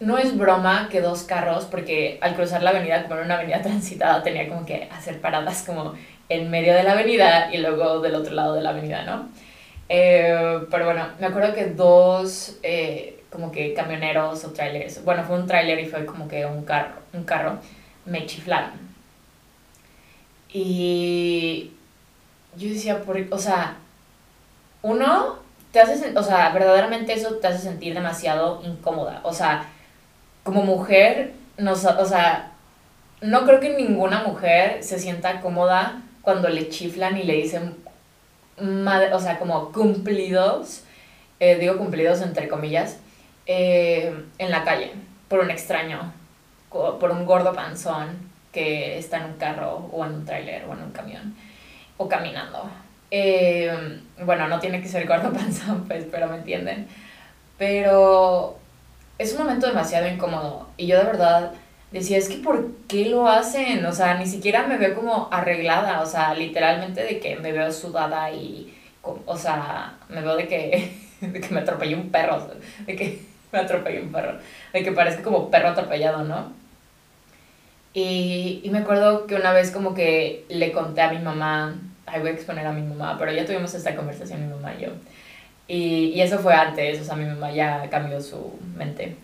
no 0.00 0.16
es 0.16 0.36
broma 0.36 0.88
que 0.90 1.00
dos 1.00 1.24
carros, 1.24 1.64
porque 1.64 2.18
al 2.22 2.34
cruzar 2.34 2.62
la 2.62 2.70
avenida, 2.70 3.02
como 3.02 3.16
era 3.16 3.24
una 3.24 3.34
avenida 3.34 3.60
transitada, 3.62 4.22
tenía 4.22 4.48
como 4.48 4.64
que 4.64 4.88
hacer 4.92 5.20
paradas 5.20 5.62
como 5.66 5.94
en 6.28 6.50
medio 6.50 6.74
de 6.74 6.82
la 6.82 6.92
avenida 6.92 7.52
y 7.52 7.58
luego 7.58 8.00
del 8.00 8.14
otro 8.14 8.34
lado 8.34 8.54
de 8.54 8.62
la 8.62 8.70
avenida, 8.70 9.04
¿no? 9.04 9.28
Eh, 9.88 10.66
pero 10.70 10.84
bueno, 10.84 11.08
me 11.18 11.26
acuerdo 11.26 11.54
que 11.54 11.66
dos 11.66 12.58
eh, 12.62 13.24
como 13.30 13.50
que 13.50 13.74
camioneros 13.74 14.44
o 14.44 14.50
trailers, 14.52 15.04
bueno, 15.04 15.24
fue 15.24 15.36
un 15.38 15.46
trailer 15.46 15.80
y 15.80 15.86
fue 15.86 16.04
como 16.04 16.28
que 16.28 16.44
un 16.44 16.64
carro, 16.64 17.00
un 17.12 17.24
carro 17.24 17.58
me 18.04 18.26
chiflaron. 18.26 18.88
Y 20.50 21.72
yo 22.56 22.68
decía, 22.68 23.02
por, 23.02 23.18
o 23.30 23.38
sea, 23.38 23.76
uno, 24.82 25.38
te 25.72 25.80
hace, 25.80 26.16
o 26.16 26.22
sea, 26.22 26.50
verdaderamente 26.50 27.12
eso 27.12 27.36
te 27.36 27.46
hace 27.48 27.58
sentir 27.60 27.94
demasiado 27.94 28.62
incómoda. 28.64 29.20
O 29.24 29.32
sea, 29.32 29.66
como 30.42 30.62
mujer, 30.64 31.34
o 31.58 31.74
sea, 31.76 32.52
no 33.20 33.44
creo 33.44 33.60
que 33.60 33.70
ninguna 33.70 34.22
mujer 34.22 34.82
se 34.82 34.98
sienta 34.98 35.40
cómoda 35.40 36.02
cuando 36.28 36.50
le 36.50 36.68
chiflan 36.68 37.16
y 37.16 37.22
le 37.22 37.36
dicen, 37.36 37.74
madre, 38.60 39.14
o 39.14 39.18
sea, 39.18 39.38
como 39.38 39.72
cumplidos, 39.72 40.82
eh, 41.40 41.56
digo 41.56 41.78
cumplidos 41.78 42.20
entre 42.20 42.48
comillas, 42.48 42.98
eh, 43.46 44.12
en 44.36 44.50
la 44.50 44.62
calle, 44.62 44.92
por 45.26 45.38
un 45.40 45.50
extraño 45.50 46.12
por 46.68 47.10
un 47.12 47.24
gordo 47.24 47.54
panzón 47.54 48.08
que 48.52 48.98
está 48.98 49.16
en 49.16 49.24
un 49.24 49.32
carro 49.38 49.88
o 49.90 50.04
en 50.04 50.16
un 50.16 50.26
tráiler 50.26 50.66
o 50.66 50.74
en 50.74 50.82
un 50.82 50.90
camión 50.90 51.34
o 51.96 52.06
caminando. 52.10 52.68
Eh, 53.10 53.98
bueno, 54.22 54.48
no 54.48 54.60
tiene 54.60 54.82
que 54.82 54.88
ser 54.88 55.06
gordo 55.06 55.32
panzón, 55.32 55.88
pues, 55.88 56.04
pero 56.10 56.28
me 56.28 56.36
entienden. 56.36 56.88
Pero 57.56 58.58
es 59.16 59.32
un 59.32 59.38
momento 59.38 59.66
demasiado 59.66 60.06
incómodo. 60.06 60.68
Y 60.76 60.88
yo 60.88 60.98
de 60.98 61.04
verdad 61.04 61.52
decía, 61.90 62.18
es 62.18 62.28
que 62.28 62.36
¿por 62.36 62.70
qué 62.86 63.06
lo 63.06 63.28
hacen? 63.28 63.84
O 63.86 63.92
sea, 63.92 64.14
ni 64.14 64.26
siquiera 64.26 64.66
me 64.66 64.78
veo 64.78 64.94
como 64.94 65.28
arreglada, 65.30 66.00
o 66.02 66.06
sea, 66.06 66.34
literalmente 66.34 67.02
de 67.02 67.18
que 67.18 67.36
me 67.36 67.52
veo 67.52 67.72
sudada 67.72 68.30
y, 68.32 68.74
o 69.02 69.36
sea, 69.36 69.94
me 70.08 70.20
veo 70.20 70.36
de 70.36 70.48
que, 70.48 70.92
de 71.20 71.40
que 71.40 71.54
me 71.54 71.60
atropellé 71.60 71.94
un 71.96 72.10
perro, 72.10 72.46
de 72.86 72.96
que 72.96 73.22
me 73.52 73.58
atropellé 73.60 74.02
un 74.02 74.12
perro, 74.12 74.38
de 74.72 74.82
que 74.82 74.92
parece 74.92 75.22
como 75.22 75.50
perro 75.50 75.68
atropellado, 75.68 76.24
¿no? 76.24 76.52
Y, 77.94 78.60
y 78.62 78.70
me 78.70 78.78
acuerdo 78.78 79.26
que 79.26 79.34
una 79.34 79.52
vez 79.52 79.70
como 79.70 79.94
que 79.94 80.44
le 80.48 80.72
conté 80.72 81.00
a 81.00 81.10
mi 81.10 81.18
mamá, 81.18 81.74
ay, 82.06 82.20
voy 82.20 82.30
a 82.30 82.32
exponer 82.32 82.66
a 82.66 82.72
mi 82.72 82.82
mamá, 82.82 83.16
pero 83.18 83.32
ya 83.32 83.46
tuvimos 83.46 83.74
esta 83.74 83.96
conversación 83.96 84.46
mi 84.46 84.54
mamá 84.54 84.74
y 84.78 84.82
yo. 84.82 84.90
Y, 85.66 86.12
y 86.14 86.20
eso 86.20 86.38
fue 86.38 86.54
antes, 86.54 87.00
o 87.00 87.04
sea, 87.04 87.16
mi 87.16 87.24
mamá 87.24 87.50
ya 87.50 87.88
cambió 87.90 88.20
su 88.20 88.58
mente. 88.76 89.16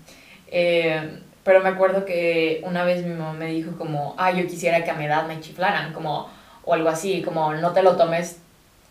Eh, 0.48 1.20
pero 1.44 1.60
me 1.60 1.68
acuerdo 1.68 2.06
que 2.06 2.62
una 2.64 2.84
vez 2.84 3.04
mi 3.04 3.14
mamá 3.14 3.34
me 3.34 3.46
dijo 3.46 3.76
como, 3.76 4.14
ah, 4.16 4.32
yo 4.32 4.46
quisiera 4.46 4.82
que 4.82 4.90
a 4.90 4.94
mi 4.94 5.04
edad 5.04 5.26
me 5.26 5.40
chiflaran, 5.40 5.92
como, 5.92 6.30
o 6.64 6.74
algo 6.74 6.88
así, 6.88 7.22
como, 7.22 7.52
no 7.54 7.72
te 7.72 7.82
lo 7.82 7.96
tomes 7.96 8.38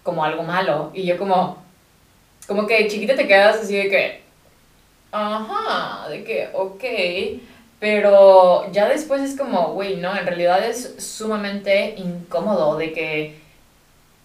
como 0.04 0.24
algo 0.24 0.44
malo. 0.44 0.92
Y 0.94 1.06
yo 1.06 1.18
como, 1.18 1.58
como 2.48 2.68
que 2.68 2.88
chiquita 2.88 3.16
te 3.16 3.28
quedas 3.28 3.58
así 3.58 3.76
de 3.76 3.90
que, 3.90 4.22
ajá, 5.12 6.08
de 6.10 6.24
que, 6.24 6.50
ok, 6.54 6.84
pero 7.80 8.72
ya 8.72 8.88
después 8.88 9.22
es 9.22 9.36
como, 9.36 9.74
güey, 9.74 9.98
no, 9.98 10.16
en 10.16 10.26
realidad 10.26 10.64
es 10.64 10.96
sumamente 11.00 11.96
incómodo 11.98 12.78
de 12.78 12.94
que, 12.94 13.40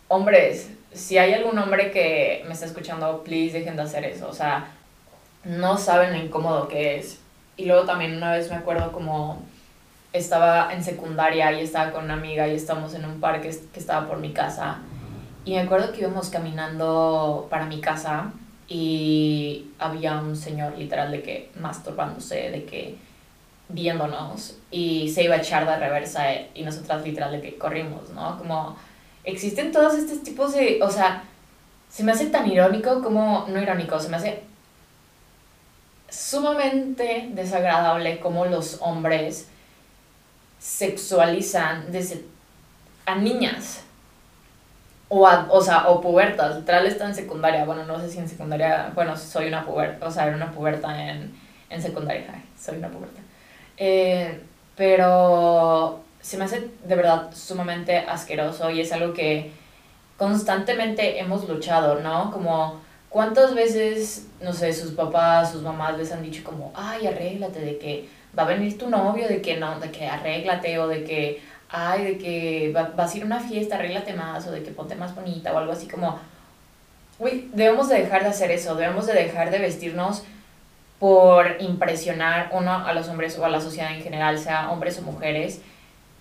hombres, 0.08 0.70
si 0.92 1.16
hay 1.16 1.32
algún 1.32 1.58
hombre 1.58 1.90
que 1.90 2.44
me 2.47 2.52
está 2.52 2.66
escuchando, 2.66 3.23
please 3.25 3.58
dejen 3.58 3.76
de 3.76 3.82
hacer 3.82 4.04
eso, 4.04 4.28
o 4.28 4.35
sea, 4.35 4.68
no 5.44 5.78
saben 5.78 6.12
lo 6.12 6.18
incómodo 6.18 6.68
que 6.68 6.97
es 6.97 7.20
y 7.58 7.66
luego 7.66 7.84
también 7.84 8.16
una 8.16 8.32
vez 8.32 8.48
me 8.48 8.56
acuerdo 8.56 8.92
como 8.92 9.42
estaba 10.12 10.72
en 10.72 10.82
secundaria 10.82 11.52
y 11.52 11.60
estaba 11.60 11.90
con 11.90 12.04
una 12.04 12.14
amiga 12.14 12.48
y 12.48 12.54
estábamos 12.54 12.94
en 12.94 13.04
un 13.04 13.20
parque 13.20 13.50
que 13.72 13.80
estaba 13.80 14.06
por 14.08 14.18
mi 14.18 14.32
casa. 14.32 14.78
Y 15.44 15.52
me 15.52 15.60
acuerdo 15.60 15.92
que 15.92 16.00
íbamos 16.00 16.30
caminando 16.30 17.46
para 17.50 17.66
mi 17.66 17.80
casa 17.80 18.32
y 18.68 19.66
había 19.78 20.18
un 20.20 20.36
señor 20.36 20.78
literal 20.78 21.10
de 21.10 21.22
que 21.22 21.50
masturbándose, 21.60 22.50
de 22.50 22.64
que 22.64 22.96
viéndonos 23.68 24.56
y 24.70 25.10
se 25.10 25.24
iba 25.24 25.34
a 25.34 25.38
echar 25.38 25.66
de 25.66 25.76
reversa 25.76 26.24
y 26.54 26.62
nosotras 26.62 27.04
literal 27.04 27.32
de 27.32 27.40
que 27.40 27.58
corrimos, 27.58 28.10
¿no? 28.10 28.38
Como 28.38 28.76
existen 29.24 29.72
todos 29.72 29.94
estos 29.94 30.22
tipos 30.22 30.54
de, 30.54 30.78
o 30.82 30.90
sea, 30.90 31.24
se 31.90 32.04
me 32.04 32.12
hace 32.12 32.26
tan 32.26 32.50
irónico 32.50 33.02
como, 33.02 33.46
no 33.48 33.60
irónico, 33.60 33.98
se 33.98 34.08
me 34.08 34.16
hace 34.16 34.47
sumamente 36.08 37.28
desagradable 37.32 38.20
como 38.20 38.46
los 38.46 38.78
hombres 38.80 39.48
sexualizan 40.58 41.92
desde 41.92 42.24
a 43.06 43.14
niñas 43.14 43.82
o, 45.08 45.26
o 45.26 45.62
sea, 45.62 45.88
o 45.88 46.00
pubertas, 46.00 46.56
literal 46.56 46.86
está 46.86 47.06
en 47.06 47.14
secundaria, 47.14 47.64
bueno, 47.64 47.84
no 47.84 47.98
sé 47.98 48.10
si 48.10 48.18
en 48.18 48.28
secundaria, 48.28 48.92
bueno, 48.94 49.16
soy 49.16 49.48
una 49.48 49.64
puberta, 49.64 50.06
o 50.06 50.10
sea, 50.10 50.26
era 50.26 50.36
una 50.36 50.52
puberta 50.52 51.08
en, 51.08 51.34
en 51.70 51.82
secundaria, 51.82 52.26
soy 52.60 52.76
una 52.76 52.88
puberta. 52.88 53.20
Eh, 53.78 54.40
pero 54.76 56.00
se 56.20 56.36
me 56.36 56.44
hace 56.44 56.68
de 56.84 56.94
verdad 56.94 57.30
sumamente 57.34 57.98
asqueroso 57.98 58.70
y 58.70 58.80
es 58.80 58.92
algo 58.92 59.14
que 59.14 59.52
constantemente 60.18 61.20
hemos 61.20 61.48
luchado, 61.48 62.00
¿no? 62.00 62.30
Como 62.30 62.80
¿Cuántas 63.08 63.54
veces, 63.54 64.26
no 64.42 64.52
sé, 64.52 64.72
sus 64.72 64.92
papás, 64.92 65.52
sus 65.52 65.62
mamás 65.62 65.96
les 65.96 66.12
han 66.12 66.22
dicho 66.22 66.44
como, 66.44 66.72
ay, 66.74 67.06
arréglate, 67.06 67.60
de 67.60 67.78
que 67.78 68.08
va 68.38 68.42
a 68.42 68.46
venir 68.46 68.76
tu 68.76 68.90
novio, 68.90 69.26
de 69.26 69.40
que 69.40 69.56
no, 69.56 69.80
de 69.80 69.90
que 69.90 70.06
arréglate, 70.06 70.78
o 70.78 70.88
de 70.88 71.04
que, 71.04 71.42
ay, 71.70 72.04
de 72.04 72.18
que 72.18 72.72
va, 72.76 72.92
vas 72.94 73.14
a 73.14 73.16
ir 73.16 73.22
a 73.22 73.26
una 73.26 73.40
fiesta, 73.40 73.76
arréglate 73.76 74.12
más, 74.12 74.46
o 74.46 74.50
de 74.50 74.62
que 74.62 74.72
ponte 74.72 74.94
más 74.94 75.14
bonita, 75.14 75.54
o 75.54 75.59
algo 75.59 75.72
así 75.72 75.88
como, 75.88 76.18
uy, 77.18 77.50
debemos 77.54 77.88
de 77.88 78.02
dejar 78.02 78.22
de 78.22 78.28
hacer 78.28 78.50
eso, 78.50 78.74
debemos 78.74 79.06
de 79.06 79.14
dejar 79.14 79.50
de 79.50 79.59
vestirnos 79.59 80.22
por 80.98 81.56
impresionar 81.61 82.50
uno 82.52 82.87
a 82.87 82.92
los 82.92 83.09
hombres 83.09 83.38
o 83.38 83.44
a 83.44 83.48
la 83.48 83.61
sociedad 83.61 83.94
en 83.94 84.02
general, 84.02 84.38
sea 84.38 84.70
hombres 84.70 84.98
o 84.98 85.02
mujeres, 85.02 85.62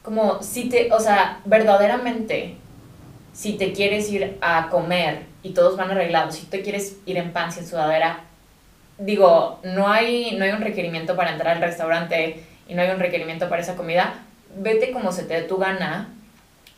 como 0.03 0.41
si 0.41 0.69
te, 0.69 0.93
o 0.93 0.99
sea, 0.99 1.41
verdaderamente, 1.43 2.55
si 3.33 3.53
te 3.53 3.73
quieres 3.73 4.09
ir 4.09 4.38
a 4.41 4.69
comer 4.69 5.25
y 5.47 5.53
todos 5.53 5.77
van 5.77 5.91
arreglados. 5.91 6.36
Si 6.36 6.45
tú 6.47 6.57
quieres 6.62 6.97
ir 7.05 7.17
en 7.17 7.31
pants 7.31 7.57
y 7.57 7.60
en 7.62 7.67
sudadera, 7.67 8.19
digo, 8.97 9.60
no 9.63 9.88
hay, 9.88 10.36
no 10.38 10.43
hay 10.43 10.51
un 10.51 10.62
requerimiento 10.62 11.15
para 11.15 11.31
entrar 11.31 11.55
al 11.55 11.62
restaurante 11.62 12.43
y 12.67 12.75
no 12.75 12.81
hay 12.81 12.89
un 12.89 12.99
requerimiento 12.99 13.47
para 13.47 13.62
esa 13.62 13.75
comida, 13.75 14.15
vete 14.57 14.91
como 14.91 15.12
se 15.12 15.23
te 15.23 15.36
dé 15.36 15.41
tu 15.43 15.57
gana. 15.57 16.10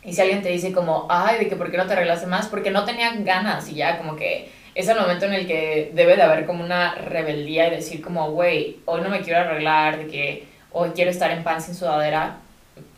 Y 0.04 0.12
si 0.12 0.20
alguien 0.20 0.42
te 0.42 0.50
dice 0.50 0.72
como, 0.72 1.06
ay, 1.10 1.38
de 1.38 1.48
que 1.48 1.56
por 1.56 1.70
qué 1.70 1.76
no 1.76 1.86
te 1.86 1.94
arreglaste 1.94 2.26
más, 2.26 2.46
porque 2.46 2.70
no 2.70 2.84
tenía 2.84 3.12
ganas 3.16 3.68
y 3.68 3.74
ya 3.74 3.98
como 3.98 4.14
que 4.14 4.50
es 4.74 4.88
el 4.88 4.98
momento 4.98 5.26
en 5.26 5.34
el 5.34 5.46
que 5.46 5.90
debe 5.92 6.16
de 6.16 6.22
haber 6.22 6.46
como 6.46 6.64
una 6.64 6.94
rebeldía 6.94 7.66
y 7.66 7.70
decir 7.70 8.00
como, 8.00 8.30
güey, 8.30 8.78
hoy 8.86 9.00
no 9.00 9.08
me 9.08 9.20
quiero 9.20 9.40
arreglar, 9.40 9.98
de 9.98 10.06
que 10.06 10.48
hoy 10.70 10.90
quiero 10.94 11.10
estar 11.10 11.30
en 11.32 11.42
pants 11.42 11.64
sin 11.64 11.74
sudadera, 11.74 12.36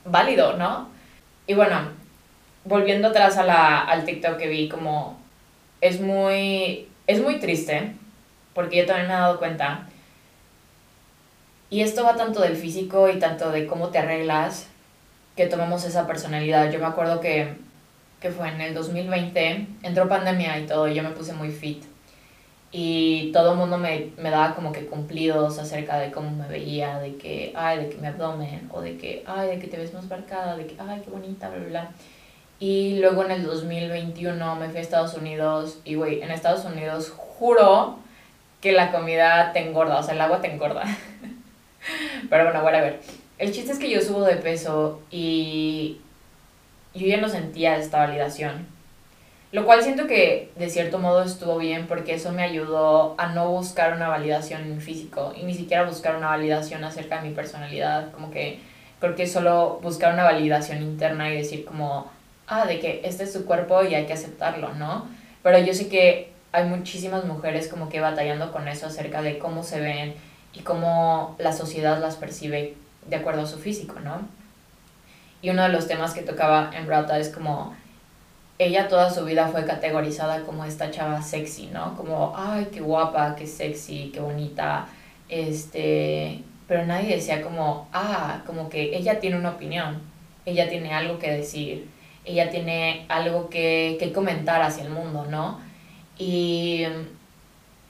válido, 0.05 0.57
¿no? 0.59 0.91
Y 1.47 1.55
bueno, 1.55 1.81
volviendo 2.65 3.09
atrás 3.09 3.39
a 3.39 3.45
la, 3.45 3.81
al 3.81 4.05
TikTok 4.05 4.37
que 4.37 4.49
vi 4.49 4.69
como 4.69 5.22
es 5.83 6.01
muy, 6.01 6.89
es 7.07 7.21
muy 7.21 7.41
triste, 7.41 7.93
porque 8.55 8.79
yo 8.79 8.87
también 8.87 9.09
me 9.09 9.15
he 9.15 9.17
dado 9.17 9.39
cuenta. 9.39 9.89
Y 11.69 11.83
esto 11.83 12.05
va 12.05 12.17
tanto 12.17 12.41
del 12.41 12.57
físico 12.57 13.11
y 13.11 13.19
tanto 13.19 13.51
de 13.51 13.67
cómo 13.67 13.89
te 13.89 13.99
arreglas, 13.99 14.69
que 15.37 15.47
tomamos 15.47 15.85
esa 15.85 16.07
personalidad. 16.07 16.71
Yo 16.71 16.79
me 16.79 16.87
acuerdo 16.87 17.21
que, 17.21 17.57
que 18.21 18.31
fue 18.31 18.49
en 18.49 18.61
el 18.61 18.75
2020, 18.75 19.67
entró 19.83 20.09
pandemia 20.09 20.59
y 20.59 20.67
todo, 20.67 20.87
y 20.89 20.95
yo 20.95 21.03
me 21.03 21.11
puse 21.11 21.33
muy 21.33 21.51
fit. 21.51 21.83
Y 22.71 23.33
todo 23.33 23.53
el 23.53 23.59
mundo 23.59 23.77
me, 23.77 24.13
me 24.19 24.31
daba 24.31 24.55
como 24.55 24.71
que 24.71 24.87
cumplidos 24.87 25.59
acerca 25.59 25.99
de 25.99 26.13
cómo 26.13 26.31
me 26.31 26.47
veía, 26.47 26.99
de 27.01 27.17
que, 27.17 27.53
ay, 27.57 27.79
de 27.79 27.89
que 27.91 27.97
mi 27.97 28.07
abdomen, 28.07 28.69
o 28.73 28.81
de 28.81 28.97
que, 28.97 29.25
ay, 29.27 29.49
de 29.49 29.59
que 29.59 29.67
te 29.67 29.79
ves 29.79 29.93
más 29.93 30.09
marcada, 30.09 30.57
de 30.57 30.67
que, 30.67 30.77
ay, 30.79 31.03
qué 31.05 31.11
bonita, 31.11 31.49
bla, 31.49 31.59
bla, 31.59 31.69
bla. 31.69 31.91
Y 32.63 33.01
luego 33.01 33.25
en 33.25 33.33
el 33.33 33.45
2021 33.45 34.55
me 34.55 34.69
fui 34.69 34.79
a 34.79 34.83
Estados 34.83 35.15
Unidos 35.15 35.81
y, 35.85 35.97
güey, 35.97 36.23
en 36.23 36.31
Estados 36.31 36.65
Unidos 36.65 37.11
juro 37.11 37.97
que 38.61 38.71
la 38.71 38.93
comida 38.93 39.53
te 39.53 39.67
engorda, 39.67 39.99
o 39.99 40.03
sea, 40.05 40.15
el 40.15 40.21
agua 40.21 40.41
te 40.41 40.53
engorda. 40.53 40.85
Pero 42.31 42.45
bueno, 42.45 42.63
bueno, 42.63 42.79
a 42.79 42.83
ver. 42.83 43.01
El 43.39 43.51
chiste 43.51 43.73
es 43.73 43.81
que 43.81 43.91
yo 43.91 44.01
subo 44.01 44.23
de 44.23 44.37
peso 44.37 45.03
y 45.11 45.99
yo 46.95 47.05
ya 47.05 47.17
no 47.17 47.29
sentía 47.29 47.79
esta 47.79 47.99
validación. 47.99 48.69
Lo 49.51 49.67
cual 49.67 49.83
siento 49.83 50.07
que 50.07 50.53
de 50.55 50.71
cierto 50.71 51.01
modo 51.01 51.25
estuvo 51.25 51.59
bien 51.59 51.89
porque 51.89 52.15
eso 52.15 52.31
me 52.31 52.45
ayudó 52.45 53.17
a 53.19 53.27
no 53.27 53.49
buscar 53.49 53.93
una 53.95 54.07
validación 54.07 54.63
en 54.63 54.81
físico 54.81 55.35
y 55.37 55.43
ni 55.43 55.55
siquiera 55.55 55.83
buscar 55.83 56.15
una 56.15 56.29
validación 56.29 56.85
acerca 56.85 57.21
de 57.21 57.29
mi 57.29 57.35
personalidad. 57.35 58.13
Como 58.13 58.31
que 58.31 58.61
creo 59.01 59.17
que 59.17 59.27
solo 59.27 59.81
buscar 59.83 60.15
una 60.15 60.23
validación 60.23 60.81
interna 60.81 61.29
y 61.29 61.39
decir 61.39 61.65
como, 61.65 62.22
ah, 62.47 62.67
de 62.67 62.81
que 62.81 63.01
este 63.05 63.25
es 63.25 63.33
su 63.33 63.45
cuerpo 63.45 63.83
y 63.83 63.95
hay 63.95 64.07
que 64.07 64.13
aceptarlo, 64.13 64.75
¿no? 64.75 65.07
Pero 65.43 65.59
yo 65.59 65.75
sé 65.75 65.89
que 65.89 66.33
hay 66.53 66.65
muchísimas 66.65 67.25
mujeres 67.25 67.69
como 67.69 67.89
que 67.89 68.01
batallando 68.01 68.53
con 68.53 68.69
eso 68.69 68.87
acerca 68.87 69.23
de 69.23 69.39
cómo 69.39 69.63
se 69.63 69.81
ven 69.81 70.15
y 70.53 70.61
cómo 70.61 71.35
la 71.39 71.53
sociedad 71.53 72.01
las 72.01 72.17
percibe 72.17 72.75
de 73.09 73.17
acuerdo 73.17 73.43
a 73.43 73.47
su 73.47 73.59
físico, 73.59 74.01
¿no? 74.01 74.21
Y 75.41 75.51
uno 75.51 75.63
de 75.63 75.71
los 75.71 75.89
temas 75.89 76.15
que 76.15 76.23
tocaba 76.23 76.71
en 76.75 76.87
Rata 76.87 77.19
es 77.19 77.31
como 77.31 77.75
ella 78.59 78.89
toda 78.89 79.11
su 79.11 79.25
vida 79.25 79.49
fue 79.49 79.65
categorizada 79.65 80.43
como 80.43 80.65
esta 80.65 80.91
chava 80.91 81.21
sexy, 81.23 81.67
¿no? 81.67 81.97
Como, 81.97 82.33
ay, 82.37 82.69
qué 82.73 82.81
guapa, 82.81 83.35
qué 83.35 83.47
sexy, 83.47 84.11
qué 84.15 84.21
bonita, 84.21 84.87
este, 85.29 86.43
pero 86.69 86.87
nadie 86.87 87.17
decía 87.17 87.43
como, 87.43 87.89
ah, 87.93 88.43
como 88.47 88.69
que 88.69 88.97
ella 88.97 89.19
tiene 89.19 89.37
una 89.37 89.51
opinión, 89.51 90.01
ella 90.45 90.69
tiene 90.69 90.95
algo 90.95 91.19
que 91.19 91.31
decir, 91.31 91.89
ella 92.25 92.51
tiene 92.51 93.07
algo 93.09 93.49
que, 93.49 93.97
que 93.99 94.13
comentar 94.13 94.63
hacia 94.63 94.85
el 94.85 94.91
mundo, 94.91 95.27
¿no? 95.29 95.61
Y, 96.19 96.85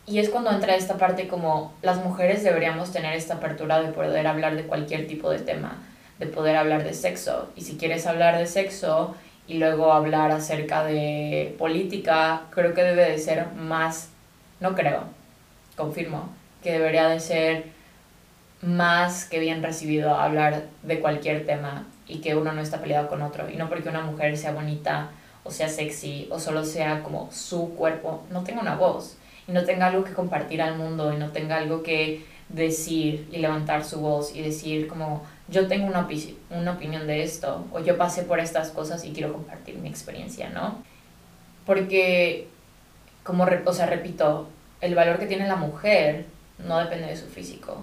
y 0.06 0.18
es 0.18 0.30
cuando 0.30 0.50
entra 0.50 0.74
esta 0.74 0.96
parte 0.96 1.28
como 1.28 1.74
las 1.82 2.02
mujeres 2.02 2.42
deberíamos 2.42 2.92
tener 2.92 3.14
esta 3.14 3.34
apertura 3.34 3.82
de 3.82 3.92
poder 3.92 4.26
hablar 4.26 4.56
de 4.56 4.64
cualquier 4.64 5.06
tipo 5.06 5.30
de 5.30 5.38
tema, 5.38 5.78
de 6.18 6.26
poder 6.26 6.56
hablar 6.56 6.84
de 6.84 6.94
sexo. 6.94 7.50
Y 7.56 7.62
si 7.62 7.76
quieres 7.76 8.06
hablar 8.06 8.38
de 8.38 8.46
sexo 8.46 9.14
y 9.46 9.58
luego 9.58 9.92
hablar 9.92 10.30
acerca 10.30 10.84
de 10.84 11.54
política, 11.58 12.42
creo 12.50 12.74
que 12.74 12.82
debe 12.82 13.10
de 13.10 13.18
ser 13.18 13.48
más, 13.52 14.08
no 14.60 14.74
creo, 14.74 15.04
confirmo, 15.76 16.30
que 16.62 16.72
debería 16.72 17.08
de 17.08 17.20
ser 17.20 17.64
más 18.62 19.24
que 19.24 19.40
bien 19.40 19.62
recibido 19.62 20.14
hablar 20.14 20.64
de 20.82 21.00
cualquier 21.00 21.44
tema 21.44 21.86
y 22.06 22.18
que 22.18 22.34
uno 22.34 22.52
no 22.52 22.60
está 22.60 22.80
peleado 22.80 23.08
con 23.08 23.22
otro. 23.22 23.48
Y 23.50 23.56
no 23.56 23.68
porque 23.68 23.88
una 23.88 24.02
mujer 24.02 24.36
sea 24.36 24.52
bonita 24.52 25.10
o 25.44 25.50
sea 25.50 25.68
sexy 25.68 26.28
o 26.30 26.38
solo 26.38 26.64
sea 26.64 27.02
como 27.02 27.30
su 27.32 27.74
cuerpo, 27.74 28.24
no 28.30 28.44
tenga 28.44 28.60
una 28.60 28.76
voz 28.76 29.16
y 29.48 29.52
no 29.52 29.64
tenga 29.64 29.86
algo 29.86 30.04
que 30.04 30.12
compartir 30.12 30.62
al 30.62 30.76
mundo 30.76 31.12
y 31.12 31.16
no 31.16 31.30
tenga 31.30 31.56
algo 31.56 31.82
que 31.82 32.24
decir 32.48 33.28
y 33.32 33.38
levantar 33.38 33.84
su 33.84 34.00
voz 34.00 34.36
y 34.36 34.42
decir 34.42 34.86
como 34.86 35.24
yo 35.48 35.66
tengo 35.66 35.86
una, 35.86 36.08
una 36.50 36.72
opinión 36.72 37.06
de 37.06 37.22
esto 37.22 37.66
o 37.72 37.80
yo 37.80 37.96
pasé 37.96 38.22
por 38.22 38.38
estas 38.38 38.70
cosas 38.70 39.04
y 39.04 39.12
quiero 39.12 39.32
compartir 39.32 39.76
mi 39.78 39.88
experiencia, 39.88 40.50
¿no? 40.50 40.82
Porque, 41.66 42.48
como, 43.22 43.46
o 43.66 43.72
sea, 43.72 43.86
repito, 43.86 44.48
el 44.80 44.94
valor 44.94 45.18
que 45.18 45.26
tiene 45.26 45.46
la 45.46 45.56
mujer 45.56 46.26
no 46.58 46.78
depende 46.78 47.06
de 47.06 47.16
su 47.16 47.26
físico. 47.26 47.82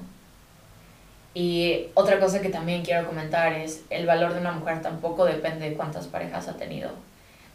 Y 1.39 1.87
otra 1.93 2.19
cosa 2.19 2.41
que 2.41 2.49
también 2.49 2.83
quiero 2.83 3.07
comentar 3.07 3.53
es 3.53 3.83
el 3.89 4.05
valor 4.05 4.33
de 4.33 4.41
una 4.41 4.51
mujer 4.51 4.81
tampoco 4.81 5.23
depende 5.23 5.69
de 5.69 5.75
cuántas 5.77 6.05
parejas 6.05 6.49
ha 6.49 6.57
tenido, 6.57 6.91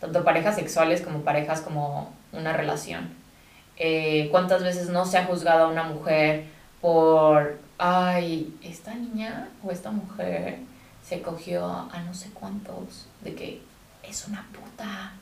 tanto 0.01 0.25
parejas 0.25 0.55
sexuales 0.55 1.03
como 1.03 1.20
parejas 1.20 1.61
como 1.61 2.11
una 2.33 2.55
relación. 2.55 3.11
Eh, 3.77 4.29
¿Cuántas 4.31 4.62
veces 4.62 4.88
no 4.88 5.05
se 5.05 5.18
ha 5.18 5.27
juzgado 5.27 5.66
a 5.66 5.68
una 5.68 5.83
mujer 5.83 6.44
por, 6.81 7.59
ay, 7.77 8.57
esta 8.62 8.94
niña 8.94 9.51
o 9.62 9.70
esta 9.70 9.90
mujer 9.90 10.61
se 11.07 11.20
cogió 11.20 11.66
a 11.66 12.01
no 12.07 12.14
sé 12.14 12.31
cuántos, 12.33 13.07
de 13.20 13.35
que 13.35 13.61
es 14.03 14.27
una 14.27 14.47
puta, 14.51 15.12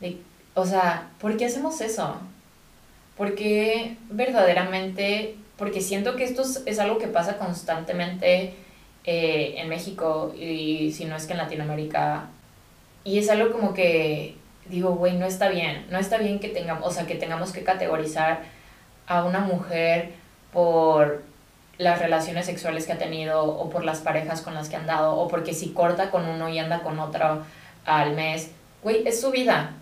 de, 0.00 0.20
o 0.52 0.66
sea, 0.66 1.08
¿por 1.18 1.34
qué 1.38 1.46
hacemos 1.46 1.80
eso? 1.80 2.18
Porque 3.16 3.96
verdaderamente, 4.10 5.36
porque 5.60 5.82
siento 5.82 6.16
que 6.16 6.24
esto 6.24 6.42
es, 6.64 6.78
algo 6.78 6.96
que 6.96 7.06
pasa 7.06 7.36
constantemente 7.36 8.54
eh, 9.04 9.54
en 9.58 9.68
México 9.68 10.34
y 10.34 10.90
si 10.90 11.04
no 11.04 11.14
es 11.14 11.26
que 11.26 11.32
en 11.32 11.38
Latinoamérica. 11.38 12.30
Y 13.04 13.18
es 13.18 13.28
algo 13.28 13.52
como 13.52 13.74
que 13.74 14.36
digo, 14.70 14.92
güey, 14.92 15.18
no 15.18 15.26
está 15.26 15.50
bien, 15.50 15.86
no 15.90 15.98
está 15.98 16.16
bien 16.16 16.40
que 16.40 16.48
tengamos, 16.48 16.88
o 16.88 16.90
sea, 16.90 17.06
que 17.06 17.14
tengamos 17.14 17.52
que 17.52 17.62
categorizar 17.62 18.40
a 19.06 19.22
una 19.24 19.40
mujer 19.40 20.12
por 20.50 21.24
las 21.76 21.98
relaciones 21.98 22.46
sexuales 22.46 22.86
que 22.86 22.94
ha 22.94 22.98
tenido 22.98 23.44
o 23.44 23.68
por 23.68 23.84
las 23.84 23.98
parejas 23.98 24.40
con 24.40 24.54
las 24.54 24.70
que 24.70 24.76
ha 24.76 24.80
andado 24.80 25.14
o 25.14 25.28
porque 25.28 25.52
si 25.52 25.74
corta 25.74 26.10
con 26.10 26.24
uno 26.24 26.48
y 26.48 26.58
anda 26.58 26.80
con 26.80 26.98
otro 27.00 27.44
al 27.84 28.14
mes, 28.14 28.50
güey, 28.82 29.06
es 29.06 29.20
su 29.20 29.30
vida, 29.30 29.74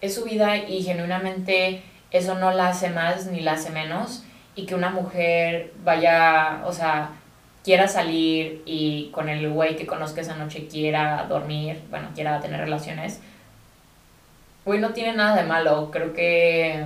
es 0.00 0.14
su 0.14 0.24
vida 0.24 0.56
y 0.56 0.82
genuinamente 0.82 1.82
eso 2.12 2.34
no 2.34 2.50
la 2.50 2.68
hace 2.68 2.88
más 2.88 3.26
ni 3.26 3.40
la 3.40 3.52
hace 3.52 3.68
menos 3.68 4.24
y 4.58 4.66
que 4.66 4.74
una 4.74 4.90
mujer 4.90 5.72
vaya, 5.84 6.62
o 6.66 6.72
sea, 6.72 7.12
quiera 7.62 7.86
salir 7.86 8.60
y 8.66 9.08
con 9.12 9.28
el 9.28 9.48
güey 9.50 9.76
que 9.76 9.86
conozca 9.86 10.20
esa 10.20 10.34
noche 10.34 10.66
quiera 10.66 11.26
dormir, 11.28 11.80
bueno, 11.90 12.08
quiera 12.12 12.40
tener 12.40 12.58
relaciones, 12.58 13.20
güey, 14.64 14.80
no 14.80 14.90
tiene 14.90 15.14
nada 15.14 15.36
de 15.36 15.44
malo. 15.44 15.92
Creo 15.92 16.12
que 16.12 16.84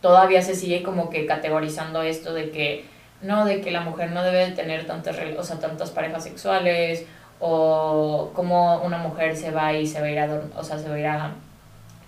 todavía 0.00 0.40
se 0.40 0.54
sigue 0.54 0.84
como 0.84 1.10
que 1.10 1.26
categorizando 1.26 2.00
esto 2.02 2.32
de 2.32 2.50
que, 2.52 2.84
no, 3.22 3.44
de 3.44 3.60
que 3.60 3.72
la 3.72 3.80
mujer 3.80 4.12
no 4.12 4.22
debe 4.22 4.52
tener 4.52 4.86
tantas, 4.86 5.16
o 5.36 5.42
sea, 5.42 5.58
tantas 5.58 5.90
parejas 5.90 6.22
sexuales 6.22 7.06
o 7.40 8.30
como 8.34 8.82
una 8.84 8.98
mujer 8.98 9.36
se 9.36 9.50
va 9.50 9.72
y 9.72 9.84
se 9.84 10.00
va 10.00 10.06
a 10.06 10.10
ir 10.10 10.18
a, 10.20 10.42
o 10.56 10.62
sea, 10.62 10.78
se 10.78 10.88
va 10.88 10.94
a 10.94 10.98
ir 11.00 11.06
a 11.06 11.32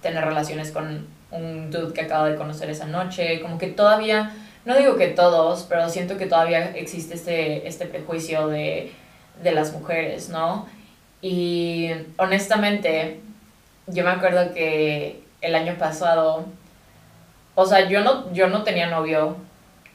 tener 0.00 0.24
relaciones 0.24 0.70
con 0.70 1.08
un 1.32 1.72
dude 1.72 1.92
que 1.92 2.02
acaba 2.02 2.28
de 2.28 2.36
conocer 2.36 2.70
esa 2.70 2.86
noche, 2.86 3.40
como 3.40 3.58
que 3.58 3.66
todavía, 3.66 4.30
no 4.64 4.76
digo 4.76 4.96
que 4.96 5.08
todos, 5.08 5.64
pero 5.68 5.88
siento 5.88 6.16
que 6.16 6.26
todavía 6.26 6.70
existe 6.76 7.14
este, 7.14 7.66
este 7.66 7.86
prejuicio 7.86 8.48
de, 8.48 8.92
de 9.42 9.52
las 9.52 9.72
mujeres, 9.72 10.28
¿no? 10.28 10.66
Y 11.20 11.90
honestamente, 12.16 13.20
yo 13.86 14.04
me 14.04 14.10
acuerdo 14.10 14.52
que 14.52 15.22
el 15.40 15.54
año 15.54 15.76
pasado, 15.78 16.46
o 17.54 17.66
sea, 17.66 17.88
yo 17.88 18.02
no, 18.02 18.32
yo 18.32 18.48
no 18.48 18.62
tenía 18.62 18.86
novio 18.86 19.36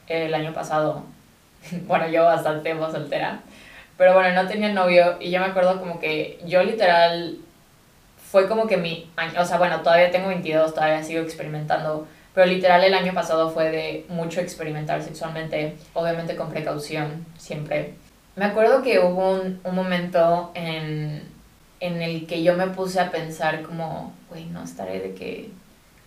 el 0.06 0.34
año 0.34 0.52
pasado, 0.52 1.02
bueno, 1.86 2.08
yo 2.08 2.24
bastante 2.24 2.62
tiempo 2.62 2.90
soltera, 2.90 3.40
pero 3.96 4.14
bueno, 4.14 4.30
no 4.40 4.48
tenía 4.48 4.72
novio 4.72 5.16
y 5.20 5.30
yo 5.30 5.40
me 5.40 5.46
acuerdo 5.46 5.78
como 5.80 5.98
que 5.98 6.38
yo 6.46 6.62
literal 6.62 7.38
fue 8.30 8.46
como 8.46 8.66
que 8.66 8.76
mi 8.76 9.10
año, 9.16 9.40
o 9.40 9.44
sea, 9.44 9.58
bueno, 9.58 9.80
todavía 9.80 10.10
tengo 10.10 10.28
22, 10.28 10.74
todavía 10.74 11.02
sigo 11.02 11.22
experimentando, 11.22 12.06
pero 12.38 12.52
literal 12.52 12.84
el 12.84 12.94
año 12.94 13.12
pasado 13.14 13.50
fue 13.50 13.68
de 13.72 14.06
mucho 14.08 14.40
experimentar 14.40 15.02
sexualmente, 15.02 15.74
obviamente 15.92 16.36
con 16.36 16.50
precaución, 16.50 17.26
siempre. 17.36 17.94
Me 18.36 18.44
acuerdo 18.44 18.80
que 18.80 19.00
hubo 19.00 19.32
un, 19.32 19.60
un 19.64 19.74
momento 19.74 20.52
en, 20.54 21.28
en 21.80 22.00
el 22.00 22.28
que 22.28 22.44
yo 22.44 22.54
me 22.54 22.68
puse 22.68 23.00
a 23.00 23.10
pensar 23.10 23.62
como, 23.62 24.14
güey, 24.30 24.44
no 24.44 24.62
estaré 24.62 25.00
de 25.00 25.14
que 25.14 25.50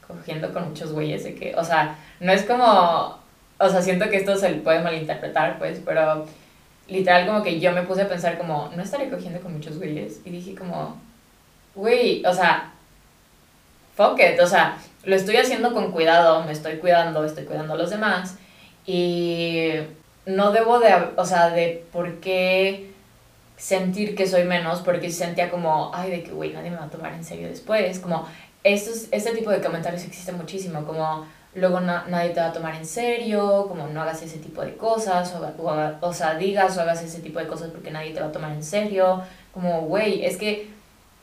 cogiendo 0.07 0.53
con 0.53 0.69
muchos 0.69 0.93
güeyes, 0.93 1.25
de 1.25 1.35
que, 1.35 1.53
o 1.57 1.65
sea, 1.65 1.97
no 2.21 2.31
es 2.31 2.43
como, 2.43 3.19
o 3.59 3.69
sea, 3.69 3.81
siento 3.81 4.09
que 4.09 4.15
esto 4.15 4.37
se 4.37 4.51
puede 4.51 4.79
malinterpretar, 4.79 5.59
pues, 5.59 5.81
pero 5.83 6.25
literal 6.87 7.27
como 7.27 7.43
que 7.43 7.59
yo 7.59 7.73
me 7.73 7.83
puse 7.83 8.03
a 8.03 8.07
pensar 8.07 8.37
como, 8.37 8.71
no 8.73 8.81
estaré 8.81 9.09
cogiendo 9.09 9.41
con 9.41 9.51
muchos 9.51 9.77
güeyes, 9.77 10.21
y 10.23 10.29
dije 10.29 10.55
como, 10.55 10.95
güey, 11.75 12.25
o 12.25 12.33
sea, 12.33 12.71
fuck 13.97 14.17
it, 14.17 14.39
o 14.39 14.47
sea, 14.47 14.77
lo 15.03 15.15
estoy 15.15 15.37
haciendo 15.37 15.73
con 15.73 15.91
cuidado, 15.91 16.43
me 16.43 16.51
estoy 16.51 16.77
cuidando, 16.77 17.23
estoy 17.25 17.45
cuidando 17.45 17.73
a 17.73 17.77
los 17.77 17.89
demás 17.89 18.35
y 18.85 19.73
no 20.25 20.51
debo 20.51 20.79
de, 20.79 20.93
o 21.15 21.25
sea, 21.25 21.49
de 21.49 21.83
por 21.91 22.19
qué 22.19 22.91
sentir 23.57 24.15
que 24.15 24.27
soy 24.27 24.43
menos 24.43 24.81
porque 24.81 25.11
sentía 25.11 25.49
como, 25.49 25.91
ay, 25.93 26.11
de 26.11 26.23
que, 26.23 26.31
güey, 26.31 26.53
nadie 26.53 26.71
me 26.71 26.77
va 26.77 26.85
a 26.85 26.89
tomar 26.89 27.13
en 27.13 27.23
serio 27.23 27.47
después, 27.47 27.99
como, 27.99 28.27
estos, 28.63 29.07
este 29.11 29.31
tipo 29.33 29.49
de 29.49 29.61
comentarios 29.61 30.03
existe 30.03 30.31
muchísimo, 30.31 30.85
como, 30.85 31.25
luego 31.55 31.79
nadie 31.79 32.29
te 32.29 32.39
va 32.39 32.47
a 32.47 32.53
tomar 32.53 32.75
en 32.75 32.85
serio, 32.85 33.65
como, 33.67 33.87
no 33.87 34.01
hagas 34.01 34.21
ese 34.21 34.37
tipo 34.37 34.63
de 34.63 34.75
cosas, 34.77 35.33
o, 35.33 35.63
o, 35.63 36.07
o 36.07 36.13
sea, 36.13 36.35
digas 36.35 36.77
o 36.77 36.81
hagas 36.81 37.03
ese 37.03 37.19
tipo 37.19 37.39
de 37.39 37.47
cosas 37.47 37.69
porque 37.71 37.91
nadie 37.91 38.13
te 38.13 38.19
va 38.19 38.27
a 38.27 38.31
tomar 38.31 38.51
en 38.51 38.63
serio, 38.63 39.21
como, 39.53 39.81
güey, 39.81 40.25
es 40.25 40.37
que 40.37 40.69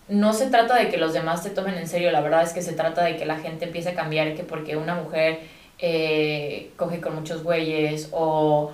no 0.09 0.33
se 0.33 0.47
trata 0.47 0.77
de 0.77 0.89
que 0.89 0.97
los 0.97 1.13
demás 1.13 1.43
te 1.43 1.51
tomen 1.51 1.75
en 1.75 1.87
serio, 1.87 2.11
la 2.11 2.21
verdad 2.21 2.43
es 2.43 2.53
que 2.53 2.63
se 2.63 2.73
trata 2.73 3.05
de 3.05 3.17
que 3.17 3.27
la 3.27 3.39
gente 3.39 3.67
empiece 3.67 3.91
a 3.91 3.95
cambiar, 3.95 4.35
que 4.35 4.43
porque 4.43 4.77
una 4.77 4.95
mujer 4.95 5.41
eh, 5.79 6.71
coge 6.77 7.01
con 7.01 7.15
muchos 7.15 7.43
güeyes 7.43 8.09
o, 8.13 8.73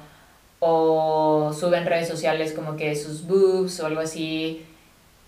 o 0.60 1.52
sube 1.52 1.78
en 1.78 1.86
redes 1.86 2.08
sociales 2.08 2.52
como 2.52 2.76
que 2.76 2.94
sus 2.94 3.26
boobs 3.26 3.80
o 3.80 3.86
algo 3.86 4.00
así, 4.00 4.64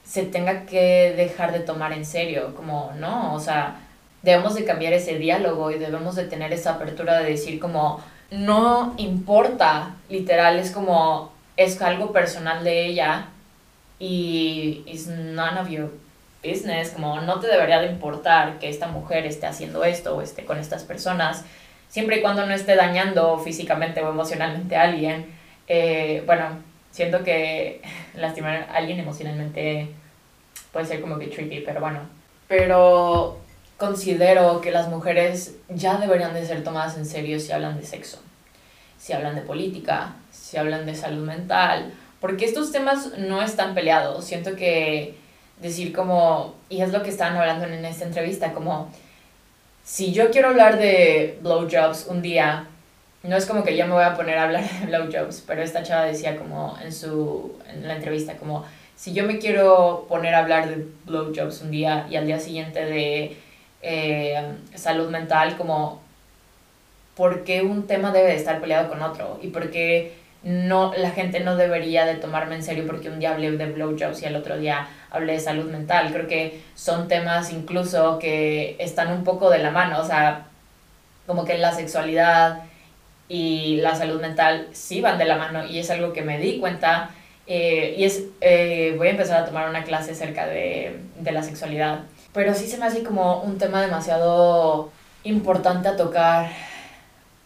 se 0.04 0.22
tenga 0.22 0.64
que 0.66 1.12
dejar 1.16 1.52
de 1.52 1.60
tomar 1.60 1.92
en 1.92 2.04
serio, 2.04 2.54
como 2.54 2.92
no, 2.98 3.34
o 3.34 3.40
sea, 3.40 3.80
debemos 4.22 4.54
de 4.54 4.64
cambiar 4.64 4.92
ese 4.92 5.18
diálogo 5.18 5.72
y 5.72 5.78
debemos 5.78 6.14
de 6.14 6.24
tener 6.24 6.52
esa 6.52 6.74
apertura 6.74 7.18
de 7.18 7.30
decir 7.30 7.58
como, 7.58 8.00
no 8.30 8.94
importa, 8.98 9.96
literal, 10.08 10.58
es 10.60 10.70
como, 10.70 11.32
es 11.56 11.80
algo 11.82 12.12
personal 12.12 12.62
de 12.62 12.86
ella 12.86 13.30
y 13.98 14.82
it's 14.86 15.06
none 15.06 15.58
of 15.58 15.68
your 15.68 15.90
business, 16.42 16.90
como 16.90 17.20
no 17.20 17.40
te 17.40 17.46
debería 17.46 17.80
de 17.80 17.86
importar 17.86 18.58
que 18.58 18.68
esta 18.68 18.88
mujer 18.88 19.26
esté 19.26 19.46
haciendo 19.46 19.84
esto 19.84 20.16
o 20.16 20.22
esté 20.22 20.44
con 20.44 20.58
estas 20.58 20.84
personas, 20.84 21.44
siempre 21.88 22.18
y 22.18 22.20
cuando 22.20 22.46
no 22.46 22.54
esté 22.54 22.76
dañando 22.76 23.38
físicamente 23.38 24.02
o 24.02 24.10
emocionalmente 24.10 24.76
a 24.76 24.82
alguien. 24.82 25.26
Eh, 25.68 26.22
bueno, 26.26 26.44
siento 26.90 27.24
que 27.24 27.82
lastimar 28.14 28.68
a 28.70 28.74
alguien 28.74 29.00
emocionalmente 29.00 29.88
puede 30.72 30.86
ser 30.86 31.00
como 31.00 31.18
que 31.18 31.28
tricky, 31.28 31.60
pero 31.60 31.80
bueno. 31.80 32.00
Pero 32.48 33.38
considero 33.76 34.60
que 34.60 34.70
las 34.70 34.88
mujeres 34.88 35.56
ya 35.68 35.98
deberían 35.98 36.34
de 36.34 36.46
ser 36.46 36.62
tomadas 36.64 36.96
en 36.96 37.06
serio 37.06 37.40
si 37.40 37.52
hablan 37.52 37.78
de 37.78 37.86
sexo, 37.86 38.18
si 38.98 39.12
hablan 39.12 39.34
de 39.34 39.42
política, 39.42 40.14
si 40.30 40.56
hablan 40.56 40.86
de 40.86 40.94
salud 40.94 41.24
mental, 41.24 41.92
porque 42.26 42.44
estos 42.44 42.72
temas 42.72 43.16
no 43.18 43.40
están 43.40 43.72
peleados. 43.72 44.24
Siento 44.24 44.56
que 44.56 45.14
decir 45.62 45.92
como, 45.92 46.56
y 46.68 46.82
es 46.82 46.92
lo 46.92 47.04
que 47.04 47.10
estaban 47.10 47.36
hablando 47.36 47.66
en 47.66 47.84
esta 47.84 48.04
entrevista, 48.04 48.52
como 48.52 48.90
si 49.84 50.12
yo 50.12 50.32
quiero 50.32 50.48
hablar 50.48 50.76
de 50.76 51.38
blowjobs 51.40 52.08
un 52.08 52.22
día, 52.22 52.66
no 53.22 53.36
es 53.36 53.46
como 53.46 53.62
que 53.62 53.76
yo 53.76 53.86
me 53.86 53.92
voy 53.92 54.02
a 54.02 54.16
poner 54.16 54.38
a 54.38 54.42
hablar 54.42 54.68
de 54.68 54.86
blowjobs, 54.86 55.44
pero 55.46 55.62
esta 55.62 55.84
chava 55.84 56.06
decía 56.06 56.36
como 56.36 56.76
en 56.82 56.92
su 56.92 57.60
en 57.72 57.86
la 57.86 57.94
entrevista 57.94 58.36
como 58.38 58.64
si 58.96 59.12
yo 59.12 59.22
me 59.22 59.38
quiero 59.38 60.06
poner 60.08 60.34
a 60.34 60.40
hablar 60.40 60.68
de 60.68 60.84
blowjobs 61.04 61.62
un 61.62 61.70
día 61.70 62.08
y 62.10 62.16
al 62.16 62.26
día 62.26 62.40
siguiente 62.40 62.84
de 62.84 63.36
eh, 63.82 64.52
salud 64.74 65.10
mental, 65.10 65.56
como 65.56 66.02
por 67.14 67.44
qué 67.44 67.62
un 67.62 67.86
tema 67.86 68.10
debe 68.10 68.30
de 68.30 68.36
estar 68.36 68.60
peleado 68.60 68.88
con 68.88 69.00
otro 69.00 69.38
y 69.40 69.46
por 69.46 69.70
qué 69.70 70.25
no, 70.42 70.92
la 70.96 71.10
gente 71.10 71.40
no 71.40 71.56
debería 71.56 72.04
de 72.04 72.14
tomarme 72.14 72.54
en 72.54 72.62
serio 72.62 72.84
porque 72.86 73.08
un 73.08 73.18
día 73.18 73.32
hablé 73.32 73.50
de 73.50 73.66
blowjobs 73.66 74.22
y 74.22 74.26
el 74.26 74.36
otro 74.36 74.56
día 74.58 74.86
hablé 75.10 75.34
de 75.34 75.40
salud 75.40 75.70
mental. 75.70 76.12
Creo 76.12 76.28
que 76.28 76.62
son 76.74 77.08
temas 77.08 77.52
incluso 77.52 78.18
que 78.18 78.76
están 78.78 79.12
un 79.12 79.24
poco 79.24 79.50
de 79.50 79.58
la 79.58 79.70
mano, 79.70 80.00
o 80.00 80.04
sea, 80.04 80.46
como 81.26 81.44
que 81.44 81.58
la 81.58 81.72
sexualidad 81.72 82.62
y 83.28 83.78
la 83.78 83.96
salud 83.96 84.20
mental 84.20 84.68
sí 84.72 85.00
van 85.00 85.18
de 85.18 85.24
la 85.24 85.36
mano 85.36 85.66
y 85.66 85.80
es 85.80 85.90
algo 85.90 86.12
que 86.12 86.22
me 86.22 86.38
di 86.38 86.60
cuenta 86.60 87.10
eh, 87.48 87.94
y 87.98 88.04
es, 88.04 88.24
eh, 88.40 88.94
voy 88.96 89.08
a 89.08 89.10
empezar 89.10 89.42
a 89.42 89.46
tomar 89.46 89.68
una 89.68 89.84
clase 89.84 90.12
acerca 90.12 90.46
de, 90.46 91.00
de 91.18 91.32
la 91.32 91.42
sexualidad. 91.42 92.00
Pero 92.32 92.54
sí 92.54 92.66
se 92.66 92.78
me 92.78 92.86
hace 92.86 93.02
como 93.02 93.42
un 93.42 93.58
tema 93.58 93.82
demasiado 93.82 94.90
importante 95.24 95.88
a 95.88 95.96
tocar 95.96 96.50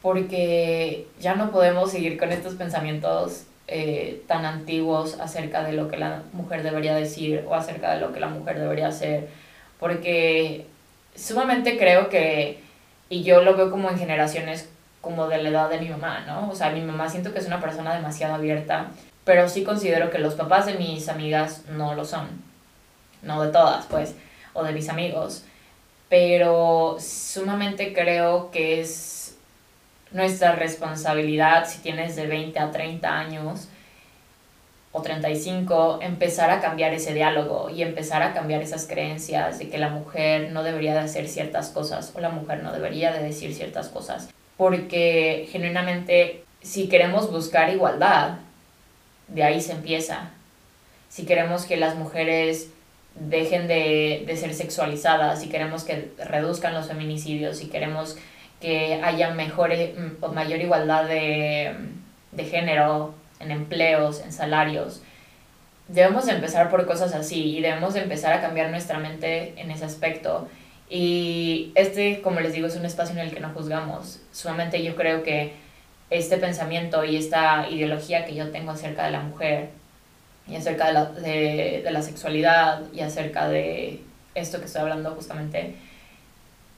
porque 0.02 1.06
ya 1.20 1.34
no 1.34 1.50
podemos 1.50 1.90
seguir 1.90 2.18
con 2.18 2.32
estos 2.32 2.54
pensamientos 2.54 3.44
eh, 3.68 4.22
tan 4.26 4.44
antiguos 4.46 5.20
acerca 5.20 5.62
de 5.62 5.72
lo 5.72 5.88
que 5.88 5.96
la 5.96 6.22
mujer 6.32 6.62
debería 6.62 6.94
decir 6.94 7.44
o 7.46 7.54
acerca 7.54 7.94
de 7.94 8.00
lo 8.00 8.12
que 8.12 8.20
la 8.20 8.28
mujer 8.28 8.58
debería 8.58 8.88
hacer, 8.88 9.28
porque 9.78 10.66
sumamente 11.14 11.78
creo 11.78 12.08
que, 12.08 12.60
y 13.08 13.22
yo 13.22 13.42
lo 13.42 13.56
veo 13.56 13.70
como 13.70 13.90
en 13.90 13.98
generaciones 13.98 14.68
como 15.00 15.28
de 15.28 15.42
la 15.42 15.48
edad 15.50 15.70
de 15.70 15.80
mi 15.80 15.88
mamá, 15.88 16.24
¿no? 16.26 16.50
O 16.50 16.54
sea, 16.54 16.70
mi 16.70 16.80
mamá 16.80 17.08
siento 17.08 17.32
que 17.32 17.38
es 17.38 17.46
una 17.46 17.60
persona 17.60 17.94
demasiado 17.94 18.34
abierta, 18.34 18.88
pero 19.24 19.48
sí 19.48 19.64
considero 19.64 20.10
que 20.10 20.18
los 20.18 20.34
papás 20.34 20.66
de 20.66 20.74
mis 20.74 21.08
amigas 21.08 21.64
no 21.70 21.94
lo 21.94 22.04
son, 22.04 22.26
no 23.22 23.42
de 23.42 23.52
todas, 23.52 23.86
pues, 23.86 24.14
o 24.52 24.64
de 24.64 24.72
mis 24.72 24.88
amigos, 24.88 25.44
pero 26.08 26.96
sumamente 26.98 27.92
creo 27.94 28.50
que 28.50 28.80
es 28.80 29.19
nuestra 30.12 30.52
responsabilidad 30.52 31.68
si 31.68 31.78
tienes 31.80 32.16
de 32.16 32.26
20 32.26 32.58
a 32.58 32.70
30 32.70 33.18
años 33.18 33.68
o 34.92 35.02
35, 35.02 36.00
empezar 36.02 36.50
a 36.50 36.60
cambiar 36.60 36.92
ese 36.92 37.14
diálogo 37.14 37.70
y 37.70 37.82
empezar 37.82 38.22
a 38.22 38.32
cambiar 38.32 38.60
esas 38.60 38.86
creencias 38.86 39.60
de 39.60 39.68
que 39.68 39.78
la 39.78 39.88
mujer 39.88 40.50
no 40.50 40.64
debería 40.64 40.94
de 40.94 41.00
hacer 41.00 41.28
ciertas 41.28 41.68
cosas 41.68 42.12
o 42.16 42.20
la 42.20 42.30
mujer 42.30 42.62
no 42.64 42.72
debería 42.72 43.12
de 43.12 43.22
decir 43.22 43.54
ciertas 43.54 43.88
cosas. 43.88 44.28
Porque 44.56 45.48
genuinamente, 45.52 46.42
si 46.60 46.88
queremos 46.88 47.30
buscar 47.30 47.70
igualdad, 47.70 48.38
de 49.28 49.44
ahí 49.44 49.60
se 49.60 49.72
empieza. 49.72 50.30
Si 51.08 51.24
queremos 51.24 51.66
que 51.66 51.76
las 51.76 51.94
mujeres 51.94 52.70
dejen 53.14 53.68
de, 53.68 54.24
de 54.26 54.36
ser 54.36 54.54
sexualizadas, 54.54 55.40
si 55.40 55.48
queremos 55.48 55.84
que 55.84 56.10
reduzcan 56.18 56.74
los 56.74 56.88
feminicidios, 56.88 57.58
si 57.58 57.68
queremos 57.68 58.16
que 58.60 59.00
haya 59.02 59.30
mejor, 59.30 59.70
mayor 60.32 60.60
igualdad 60.60 61.04
de, 61.04 61.74
de 62.32 62.44
género 62.44 63.14
en 63.40 63.50
empleos, 63.50 64.20
en 64.20 64.32
salarios, 64.32 65.02
debemos 65.88 66.28
empezar 66.28 66.70
por 66.70 66.86
cosas 66.86 67.14
así 67.14 67.56
y 67.56 67.60
debemos 67.60 67.96
empezar 67.96 68.32
a 68.32 68.40
cambiar 68.40 68.70
nuestra 68.70 68.98
mente 68.98 69.54
en 69.56 69.70
ese 69.70 69.84
aspecto. 69.84 70.48
Y 70.88 71.72
este, 71.74 72.20
como 72.20 72.40
les 72.40 72.52
digo, 72.52 72.66
es 72.66 72.76
un 72.76 72.84
espacio 72.84 73.14
en 73.14 73.26
el 73.26 73.34
que 73.34 73.40
no 73.40 73.50
juzgamos. 73.50 74.20
Solamente 74.32 74.82
yo 74.82 74.96
creo 74.96 75.22
que 75.22 75.52
este 76.10 76.36
pensamiento 76.36 77.04
y 77.04 77.16
esta 77.16 77.68
ideología 77.70 78.24
que 78.24 78.34
yo 78.34 78.50
tengo 78.50 78.72
acerca 78.72 79.04
de 79.04 79.12
la 79.12 79.20
mujer 79.20 79.70
y 80.48 80.56
acerca 80.56 81.04
de, 81.04 81.82
de 81.84 81.90
la 81.90 82.02
sexualidad 82.02 82.82
y 82.92 83.00
acerca 83.00 83.48
de 83.48 84.00
esto 84.34 84.58
que 84.58 84.66
estoy 84.66 84.82
hablando 84.82 85.12
justamente, 85.12 85.74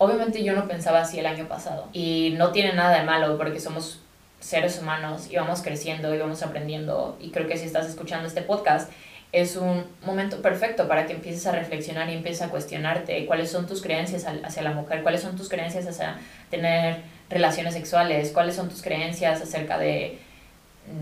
obviamente 0.03 0.43
yo 0.43 0.53
no 0.55 0.67
pensaba 0.67 1.01
así 1.01 1.19
el 1.19 1.27
año 1.27 1.47
pasado. 1.47 1.88
Y 1.93 2.35
no 2.37 2.51
tiene 2.51 2.73
nada 2.73 2.99
de 2.99 3.05
malo 3.05 3.38
porque 3.38 3.61
somos 3.61 4.01
seres 4.41 4.81
humanos 4.81 5.29
y 5.31 5.37
vamos 5.37 5.62
creciendo 5.62 6.12
y 6.15 6.19
vamos 6.19 6.43
aprendiendo. 6.43 7.17
Y 7.21 7.31
creo 7.31 7.47
que 7.47 7.57
si 7.57 7.67
estás 7.67 7.87
escuchando 7.88 8.27
este 8.27 8.43
podcast, 8.43 8.91
es 9.31 9.57
un 9.57 9.85
momento 10.05 10.43
perfecto 10.43 10.88
para 10.88 11.07
que 11.07 11.15
empieces 11.15 11.47
a 11.47 11.53
reflexionar 11.53 12.11
y 12.11 12.15
empieces 12.15 12.43
a 12.43 12.51
cuestionarte 12.51 13.25
cuáles 13.27 13.51
son 13.51 13.67
tus 13.67 13.81
creencias 13.81 14.27
hacia 14.27 14.62
la 14.62 14.73
mujer, 14.73 15.03
cuáles 15.03 15.23
son 15.23 15.37
tus 15.37 15.49
creencias 15.49 15.87
hacia 15.87 16.19
tener 16.51 17.03
relaciones 17.31 17.73
sexuales, 17.73 18.33
cuáles 18.33 18.57
son 18.57 18.69
tus 18.69 18.83
creencias 18.83 19.41
acerca 19.41 19.79
de, 19.79 20.19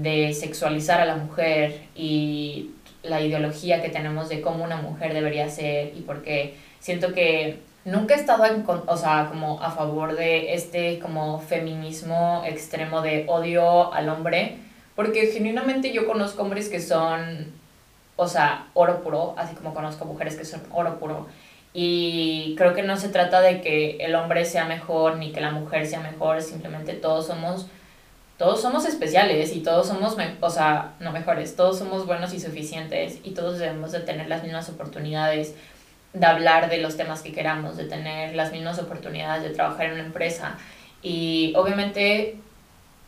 de 0.02 0.34
sexualizar 0.34 1.00
a 1.00 1.06
la 1.06 1.16
mujer 1.16 1.86
y 1.96 2.72
la 3.02 3.22
ideología 3.22 3.80
que 3.80 3.88
tenemos 3.88 4.28
de 4.28 4.42
cómo 4.42 4.62
una 4.62 4.76
mujer 4.76 5.14
debería 5.14 5.48
ser 5.48 5.92
y 5.96 6.02
por 6.02 6.22
qué. 6.22 6.54
Siento 6.78 7.12
que 7.12 7.69
nunca 7.84 8.14
he 8.14 8.18
estado 8.18 8.44
en, 8.44 8.64
o 8.66 8.96
sea, 8.96 9.26
como 9.28 9.62
a 9.62 9.70
favor 9.70 10.16
de 10.16 10.54
este 10.54 10.98
como 10.98 11.40
feminismo 11.40 12.42
extremo 12.46 13.02
de 13.02 13.24
odio 13.28 13.92
al 13.92 14.08
hombre, 14.08 14.58
porque 14.96 15.26
genuinamente 15.28 15.92
yo 15.92 16.06
conozco 16.06 16.42
hombres 16.42 16.68
que 16.68 16.80
son, 16.80 17.52
o 18.16 18.28
sea, 18.28 18.66
oro 18.74 19.02
puro, 19.02 19.34
así 19.36 19.54
como 19.54 19.74
conozco 19.74 20.04
mujeres 20.04 20.36
que 20.36 20.44
son 20.44 20.62
oro 20.70 20.98
puro. 20.98 21.26
Y 21.72 22.54
creo 22.58 22.74
que 22.74 22.82
no 22.82 22.96
se 22.96 23.08
trata 23.10 23.40
de 23.40 23.60
que 23.60 23.96
el 24.00 24.14
hombre 24.16 24.44
sea 24.44 24.64
mejor 24.64 25.16
ni 25.16 25.32
que 25.32 25.40
la 25.40 25.52
mujer 25.52 25.86
sea 25.86 26.00
mejor, 26.00 26.42
simplemente 26.42 26.94
todos 26.94 27.26
somos 27.26 27.66
todos 28.40 28.62
somos 28.62 28.86
especiales 28.86 29.54
y 29.54 29.60
todos 29.60 29.86
somos, 29.88 30.16
o 30.40 30.48
sea, 30.48 30.94
no 30.98 31.12
mejores, 31.12 31.56
todos 31.56 31.78
somos 31.78 32.06
buenos 32.06 32.32
y 32.32 32.40
suficientes 32.40 33.18
y 33.22 33.32
todos 33.32 33.58
debemos 33.58 33.92
de 33.92 34.00
tener 34.00 34.28
las 34.28 34.42
mismas 34.42 34.66
oportunidades 34.70 35.54
de 36.12 36.26
hablar 36.26 36.68
de 36.68 36.78
los 36.78 36.96
temas 36.96 37.22
que 37.22 37.32
queramos, 37.32 37.76
de 37.76 37.84
tener 37.84 38.34
las 38.34 38.52
mismas 38.52 38.78
oportunidades 38.78 39.42
de 39.42 39.50
trabajar 39.50 39.86
en 39.86 39.92
una 39.92 40.04
empresa. 40.04 40.56
Y 41.02 41.52
obviamente 41.56 42.36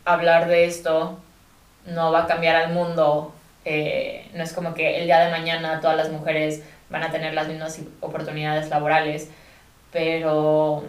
hablar 0.04 0.48
de 0.48 0.64
esto 0.64 1.18
no 1.86 2.12
va 2.12 2.24
a 2.24 2.26
cambiar 2.26 2.56
al 2.56 2.72
mundo. 2.72 3.34
Eh, 3.64 4.28
no 4.34 4.42
es 4.42 4.52
como 4.52 4.74
que 4.74 5.00
el 5.00 5.06
día 5.06 5.20
de 5.20 5.30
mañana 5.30 5.80
todas 5.80 5.96
las 5.96 6.10
mujeres 6.10 6.62
van 6.90 7.02
a 7.02 7.10
tener 7.10 7.34
las 7.34 7.48
mismas 7.48 7.80
oportunidades 8.00 8.68
laborales, 8.68 9.30
pero 9.90 10.84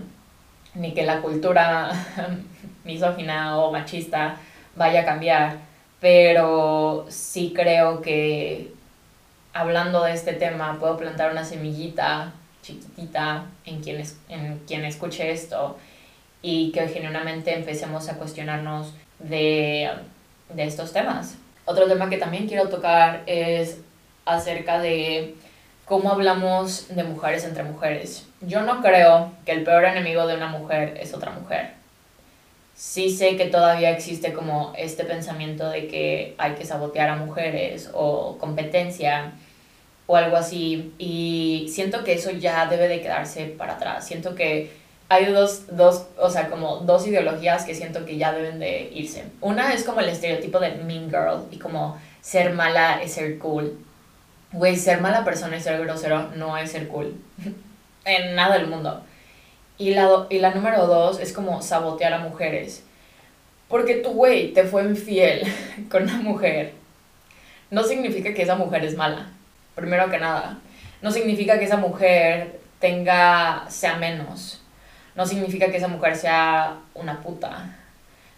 ni 0.75 0.93
que 0.93 1.03
la 1.03 1.21
cultura 1.21 1.91
misógina 2.83 3.57
o 3.57 3.71
machista 3.71 4.37
vaya 4.75 5.01
a 5.01 5.05
cambiar. 5.05 5.57
Pero 5.99 7.05
sí 7.09 7.53
creo 7.55 8.01
que 8.01 8.72
hablando 9.53 10.03
de 10.03 10.13
este 10.13 10.33
tema, 10.33 10.77
puedo 10.79 10.97
plantar 10.97 11.31
una 11.31 11.45
semillita 11.45 12.33
chiquitita 12.61 13.45
en 13.65 13.81
quien, 13.81 14.03
en 14.29 14.59
quien 14.65 14.85
escuche 14.85 15.31
esto 15.31 15.77
y 16.41 16.71
que 16.71 16.87
genuinamente 16.87 17.55
empecemos 17.55 18.09
a 18.09 18.15
cuestionarnos 18.15 18.93
de, 19.19 19.89
de 20.53 20.63
estos 20.63 20.91
temas. 20.91 21.35
Otro 21.65 21.87
tema 21.87 22.09
que 22.09 22.17
también 22.17 22.47
quiero 22.47 22.69
tocar 22.69 23.23
es 23.25 23.79
acerca 24.25 24.79
de 24.79 25.35
cómo 25.85 26.11
hablamos 26.11 26.87
de 26.89 27.03
mujeres 27.03 27.45
entre 27.45 27.63
mujeres. 27.63 28.25
Yo 28.41 28.61
no 28.61 28.81
creo 28.81 29.31
que 29.45 29.51
el 29.51 29.63
peor 29.63 29.85
enemigo 29.85 30.25
de 30.27 30.35
una 30.35 30.47
mujer 30.47 30.97
es 30.99 31.13
otra 31.13 31.31
mujer. 31.31 31.71
Sí 32.75 33.15
sé 33.15 33.37
que 33.37 33.45
todavía 33.45 33.91
existe 33.91 34.33
como 34.33 34.73
este 34.77 35.03
pensamiento 35.03 35.69
de 35.69 35.87
que 35.87 36.35
hay 36.37 36.53
que 36.55 36.65
sabotear 36.65 37.09
a 37.09 37.15
mujeres 37.15 37.89
o 37.93 38.37
competencia 38.39 39.33
o 40.07 40.15
algo 40.15 40.37
así. 40.37 40.93
Y 40.97 41.67
siento 41.69 42.03
que 42.03 42.13
eso 42.13 42.31
ya 42.31 42.65
debe 42.67 42.87
de 42.87 43.01
quedarse 43.01 43.45
para 43.45 43.73
atrás. 43.73 44.05
Siento 44.05 44.35
que 44.35 44.71
hay 45.09 45.25
dos, 45.25 45.65
dos, 45.75 46.07
o 46.17 46.29
sea, 46.29 46.49
como 46.49 46.77
dos 46.77 47.07
ideologías 47.07 47.65
que 47.65 47.75
siento 47.75 48.05
que 48.05 48.17
ya 48.17 48.33
deben 48.33 48.59
de 48.59 48.89
irse. 48.93 49.25
Una 49.41 49.73
es 49.73 49.83
como 49.83 49.99
el 49.99 50.09
estereotipo 50.09 50.59
de 50.59 50.75
mean 50.75 51.09
girl 51.09 51.47
y 51.51 51.59
como 51.59 51.97
ser 52.21 52.53
mala 52.53 53.01
es 53.01 53.13
ser 53.13 53.37
cool. 53.37 53.77
Güey, 54.51 54.75
ser 54.75 55.01
mala 55.01 55.23
persona 55.23 55.57
y 55.57 55.61
ser 55.61 55.79
grosero 55.79 56.31
no 56.35 56.57
es 56.57 56.71
ser 56.71 56.87
cool. 56.87 57.15
en 58.05 58.35
nada 58.35 58.57
del 58.57 58.67
mundo. 58.67 59.03
Y 59.77 59.93
la, 59.93 60.27
y 60.29 60.39
la 60.39 60.53
número 60.53 60.85
dos 60.87 61.19
es 61.19 61.33
como 61.33 61.61
sabotear 61.61 62.13
a 62.13 62.19
mujeres. 62.19 62.83
Porque 63.67 63.95
tu 63.95 64.11
güey 64.11 64.53
te 64.53 64.65
fue 64.65 64.83
infiel 64.83 65.43
con 65.91 66.03
una 66.03 66.17
mujer. 66.17 66.73
No 67.71 67.83
significa 67.83 68.33
que 68.33 68.43
esa 68.43 68.55
mujer 68.55 68.85
es 68.85 68.95
mala 68.95 69.32
primero 69.75 70.09
que 70.09 70.19
nada. 70.19 70.59
No 71.01 71.11
significa 71.11 71.59
que 71.59 71.65
esa 71.65 71.77
mujer 71.77 72.59
tenga, 72.79 73.65
sea 73.69 73.95
menos. 73.97 74.61
No 75.15 75.25
significa 75.25 75.69
que 75.71 75.77
esa 75.77 75.87
mujer 75.87 76.15
sea 76.15 76.77
una 76.93 77.21
puta. 77.21 77.75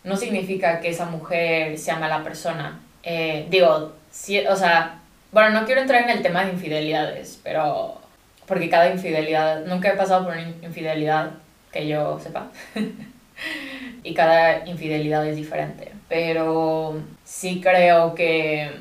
No 0.04 0.18
significa 0.18 0.80
que 0.82 0.90
esa 0.90 1.06
mujer 1.06 1.78
sea 1.78 1.98
mala 1.98 2.24
persona. 2.24 2.80
Eh, 3.04 3.48
digo, 3.50 3.94
si, 4.12 4.40
o 4.46 4.56
sea, 4.56 5.00
bueno, 5.32 5.50
no 5.50 5.66
quiero 5.66 5.82
entrar 5.82 6.04
en 6.04 6.10
el 6.10 6.22
tema 6.22 6.46
de 6.46 6.52
infidelidades, 6.52 7.40
pero 7.44 8.02
porque 8.46 8.70
cada 8.70 8.90
infidelidad, 8.90 9.66
nunca 9.66 9.90
he 9.90 9.98
pasado 9.98 10.26
por 10.26 10.34
una 10.34 10.50
infidelidad 10.62 11.32
que 11.72 11.88
yo 11.88 12.20
sepa. 12.20 12.52
y 14.04 14.14
cada 14.14 14.66
infidelidad 14.68 15.28
es 15.28 15.36
diferente. 15.36 15.92
Pero 16.08 17.02
sí 17.24 17.62
creo 17.62 18.14
que 18.16 18.72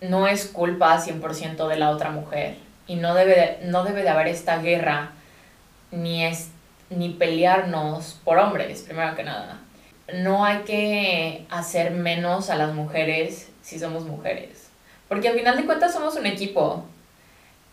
no 0.00 0.26
es 0.26 0.46
culpa 0.46 0.98
100% 0.98 1.68
de 1.68 1.76
la 1.76 1.90
otra 1.90 2.10
mujer 2.10 2.56
y 2.86 2.96
no 2.96 3.14
debe 3.14 3.34
de, 3.34 3.58
no 3.68 3.84
debe 3.84 4.02
de 4.02 4.08
haber 4.08 4.28
esta 4.28 4.60
guerra 4.60 5.12
ni, 5.90 6.24
es, 6.24 6.48
ni 6.88 7.10
pelearnos 7.10 8.18
por 8.24 8.38
hombres, 8.38 8.82
primero 8.82 9.14
que 9.14 9.24
nada. 9.24 9.60
No 10.14 10.44
hay 10.44 10.58
que 10.60 11.46
hacer 11.50 11.92
menos 11.92 12.50
a 12.50 12.56
las 12.56 12.74
mujeres 12.74 13.48
si 13.62 13.78
somos 13.78 14.04
mujeres, 14.06 14.70
porque 15.08 15.28
al 15.28 15.38
final 15.38 15.56
de 15.56 15.66
cuentas 15.66 15.92
somos 15.92 16.16
un 16.16 16.26
equipo. 16.26 16.84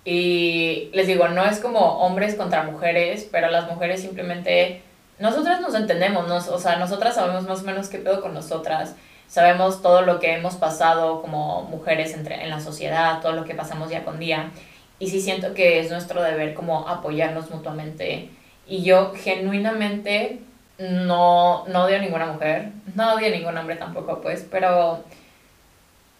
Y 0.05 0.89
les 0.93 1.07
digo, 1.07 1.27
no 1.27 1.43
es 1.43 1.59
como 1.59 1.79
hombres 1.99 2.35
contra 2.35 2.63
mujeres, 2.63 3.27
pero 3.29 3.49
las 3.49 3.67
mujeres 3.67 4.01
simplemente, 4.01 4.81
nosotras 5.19 5.59
nos 5.59 5.75
entendemos, 5.75 6.27
nos, 6.27 6.47
o 6.47 6.59
sea, 6.59 6.77
nosotras 6.77 7.15
sabemos 7.15 7.43
más 7.43 7.61
o 7.61 7.63
menos 7.63 7.89
qué 7.89 7.97
pedo 7.97 8.21
con 8.21 8.33
nosotras 8.33 8.95
sabemos 9.27 9.81
todo 9.81 10.01
lo 10.01 10.19
que 10.19 10.33
hemos 10.33 10.55
pasado 10.55 11.21
como 11.21 11.63
mujeres 11.63 12.13
entre, 12.13 12.43
en 12.43 12.49
la 12.49 12.59
sociedad, 12.59 13.21
todo 13.21 13.33
lo 13.33 13.45
que 13.45 13.55
pasamos 13.55 13.89
día 13.89 14.03
con 14.03 14.19
día. 14.19 14.51
Y 14.99 15.09
sí 15.09 15.21
siento 15.21 15.53
que 15.53 15.79
es 15.79 15.91
nuestro 15.91 16.21
deber 16.23 16.53
como 16.53 16.87
apoyarnos 16.87 17.51
mutuamente. 17.51 18.29
Y 18.65 18.83
yo 18.83 19.13
genuinamente 19.13 20.39
no, 20.79 21.65
no 21.67 21.83
odio 21.83 21.97
a 21.97 21.99
ninguna 21.99 22.25
mujer, 22.27 22.69
no 22.95 23.13
odio 23.13 23.27
a 23.27 23.31
ningún 23.31 23.57
hombre 23.57 23.75
tampoco, 23.75 24.21
pues, 24.21 24.45
pero 24.49 25.03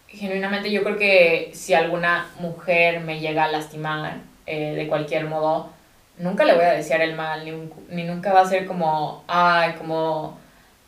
genuinamente 0.08 0.72
yo 0.72 0.84
creo 0.84 0.98
que 0.98 1.52
si 1.54 1.74
alguna 1.74 2.30
mujer 2.40 3.02
me 3.02 3.20
llega 3.20 3.46
a 3.46 3.52
lastimar 3.52 4.18
eh, 4.46 4.74
de 4.76 4.88
cualquier 4.88 5.26
modo, 5.26 5.70
nunca 6.18 6.46
le 6.46 6.56
voy 6.56 6.64
a 6.64 6.72
desear 6.72 7.02
el 7.02 7.16
mal, 7.16 7.46
ni, 7.46 7.52
ni 7.90 8.04
nunca 8.04 8.34
va 8.34 8.42
a 8.42 8.46
ser 8.46 8.66
como, 8.66 9.24
ay, 9.28 9.74
como 9.74 10.38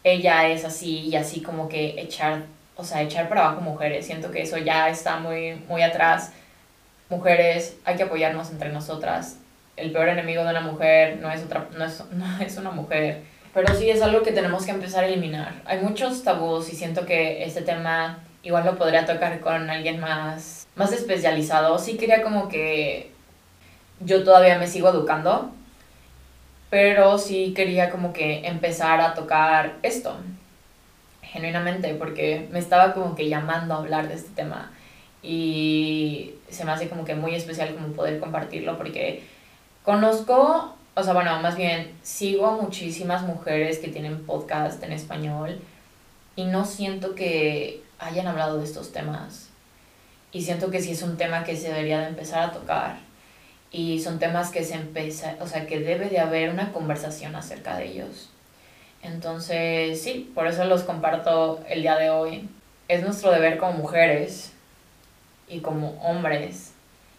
ella 0.04 0.48
es 0.48 0.66
así 0.66 1.00
y 1.00 1.16
así 1.16 1.42
como 1.42 1.68
que 1.70 2.00
echar, 2.02 2.44
o 2.76 2.84
sea, 2.84 3.02
echar 3.02 3.30
para 3.30 3.46
abajo 3.46 3.62
mujeres. 3.62 4.06
Siento 4.06 4.32
que 4.32 4.42
eso 4.42 4.58
ya 4.58 4.90
está 4.90 5.18
muy, 5.20 5.56
muy 5.68 5.82
atrás. 5.82 6.32
Mujeres, 7.10 7.78
hay 7.86 7.96
que 7.96 8.04
apoyarnos 8.04 8.50
entre 8.52 8.70
nosotras. 8.70 9.38
El 9.76 9.92
peor 9.92 10.10
enemigo 10.10 10.44
de 10.44 10.50
una 10.50 10.62
mujer 10.62 11.18
no 11.22 11.32
es, 11.32 11.44
otra, 11.44 11.68
no 11.78 11.86
es, 11.86 12.04
no 12.12 12.26
es 12.42 12.58
una 12.58 12.72
mujer. 12.72 13.22
Pero 13.54 13.74
sí 13.76 13.90
es 13.90 14.02
algo 14.02 14.22
que 14.22 14.32
tenemos 14.32 14.66
que 14.66 14.72
empezar 14.72 15.04
a 15.04 15.08
eliminar. 15.08 15.54
Hay 15.66 15.80
muchos 15.80 16.24
tabús 16.24 16.72
y 16.72 16.76
siento 16.76 17.06
que 17.06 17.44
este 17.44 17.62
tema 17.62 18.20
igual 18.44 18.66
lo 18.66 18.78
podría 18.78 19.06
tocar 19.06 19.40
con 19.40 19.70
alguien 19.70 20.00
más, 20.00 20.68
más 20.76 20.92
especializado. 20.92 21.80
Sí 21.80 21.98
quería 21.98 22.22
como 22.22 22.48
que 22.48 23.12
yo 24.00 24.24
todavía 24.24 24.58
me 24.58 24.68
sigo 24.68 24.90
educando, 24.90 25.52
pero 26.70 27.18
sí 27.18 27.54
quería 27.56 27.90
como 27.90 28.14
que 28.14 28.48
empezar 28.48 29.02
a 29.02 29.14
tocar 29.14 29.78
esto, 29.84 30.18
genuinamente, 31.22 31.94
porque 31.96 32.48
me 32.52 32.60
estaba 32.60 32.94
como 32.94 33.16
que 33.16 33.30
llamando 33.30 33.74
a 33.74 33.78
hablar 33.78 34.08
de 34.08 34.16
este 34.16 34.30
tema 34.36 34.72
y 35.22 36.36
se 36.50 36.64
me 36.66 36.72
hace 36.72 36.88
como 36.90 37.06
que 37.06 37.16
muy 37.16 37.36
especial 37.36 37.74
como 37.76 37.94
poder 37.94 38.20
compartirlo 38.20 38.78
porque 38.78 39.24
conozco, 39.84 40.76
o 40.96 41.04
sea, 41.04 41.14
bueno, 41.14 41.40
más 41.42 41.56
bien 41.56 41.92
sigo 42.04 42.48
a 42.48 42.62
muchísimas 42.62 43.24
mujeres 43.24 43.80
que 43.80 43.90
tienen 43.90 44.26
podcast 44.26 44.82
en 44.84 44.94
español 44.94 45.60
y 46.36 46.46
no 46.46 46.66
siento 46.66 47.16
que 47.16 47.84
hayan 48.00 48.28
hablado 48.28 48.58
de 48.58 48.64
estos 48.64 48.92
temas. 48.92 49.50
Y 50.32 50.44
siento 50.44 50.70
que 50.70 50.82
sí 50.82 50.92
es 50.92 51.02
un 51.02 51.18
tema 51.18 51.44
que 51.44 51.58
se 51.58 51.70
debería 51.70 52.00
de 52.00 52.08
empezar 52.08 52.44
a 52.44 52.52
tocar. 52.52 53.09
Y 53.72 54.00
son 54.00 54.20
temas 54.20 54.50
que 54.50 54.64
se 54.64 54.76
empieza, 54.76 55.36
o 55.40 55.48
sea, 55.48 55.68
que 55.68 55.80
debe 55.80 56.10
de 56.10 56.20
haber 56.20 56.50
una 56.50 56.72
conversación 56.72 57.36
acerca 57.36 57.78
de 57.78 57.86
ellos. 57.86 58.30
Entonces, 59.02 60.02
sí, 60.02 60.32
por 60.34 60.48
eso 60.48 60.66
los 60.66 60.84
comparto 60.84 61.64
el 61.70 61.82
día 61.82 61.96
de 61.98 62.10
hoy. 62.10 62.50
Es 62.88 63.04
nuestro 63.04 63.32
deber 63.32 63.58
como 63.58 63.74
mujeres 63.74 64.54
y 65.48 65.60
como 65.60 65.92
hombres 66.02 66.74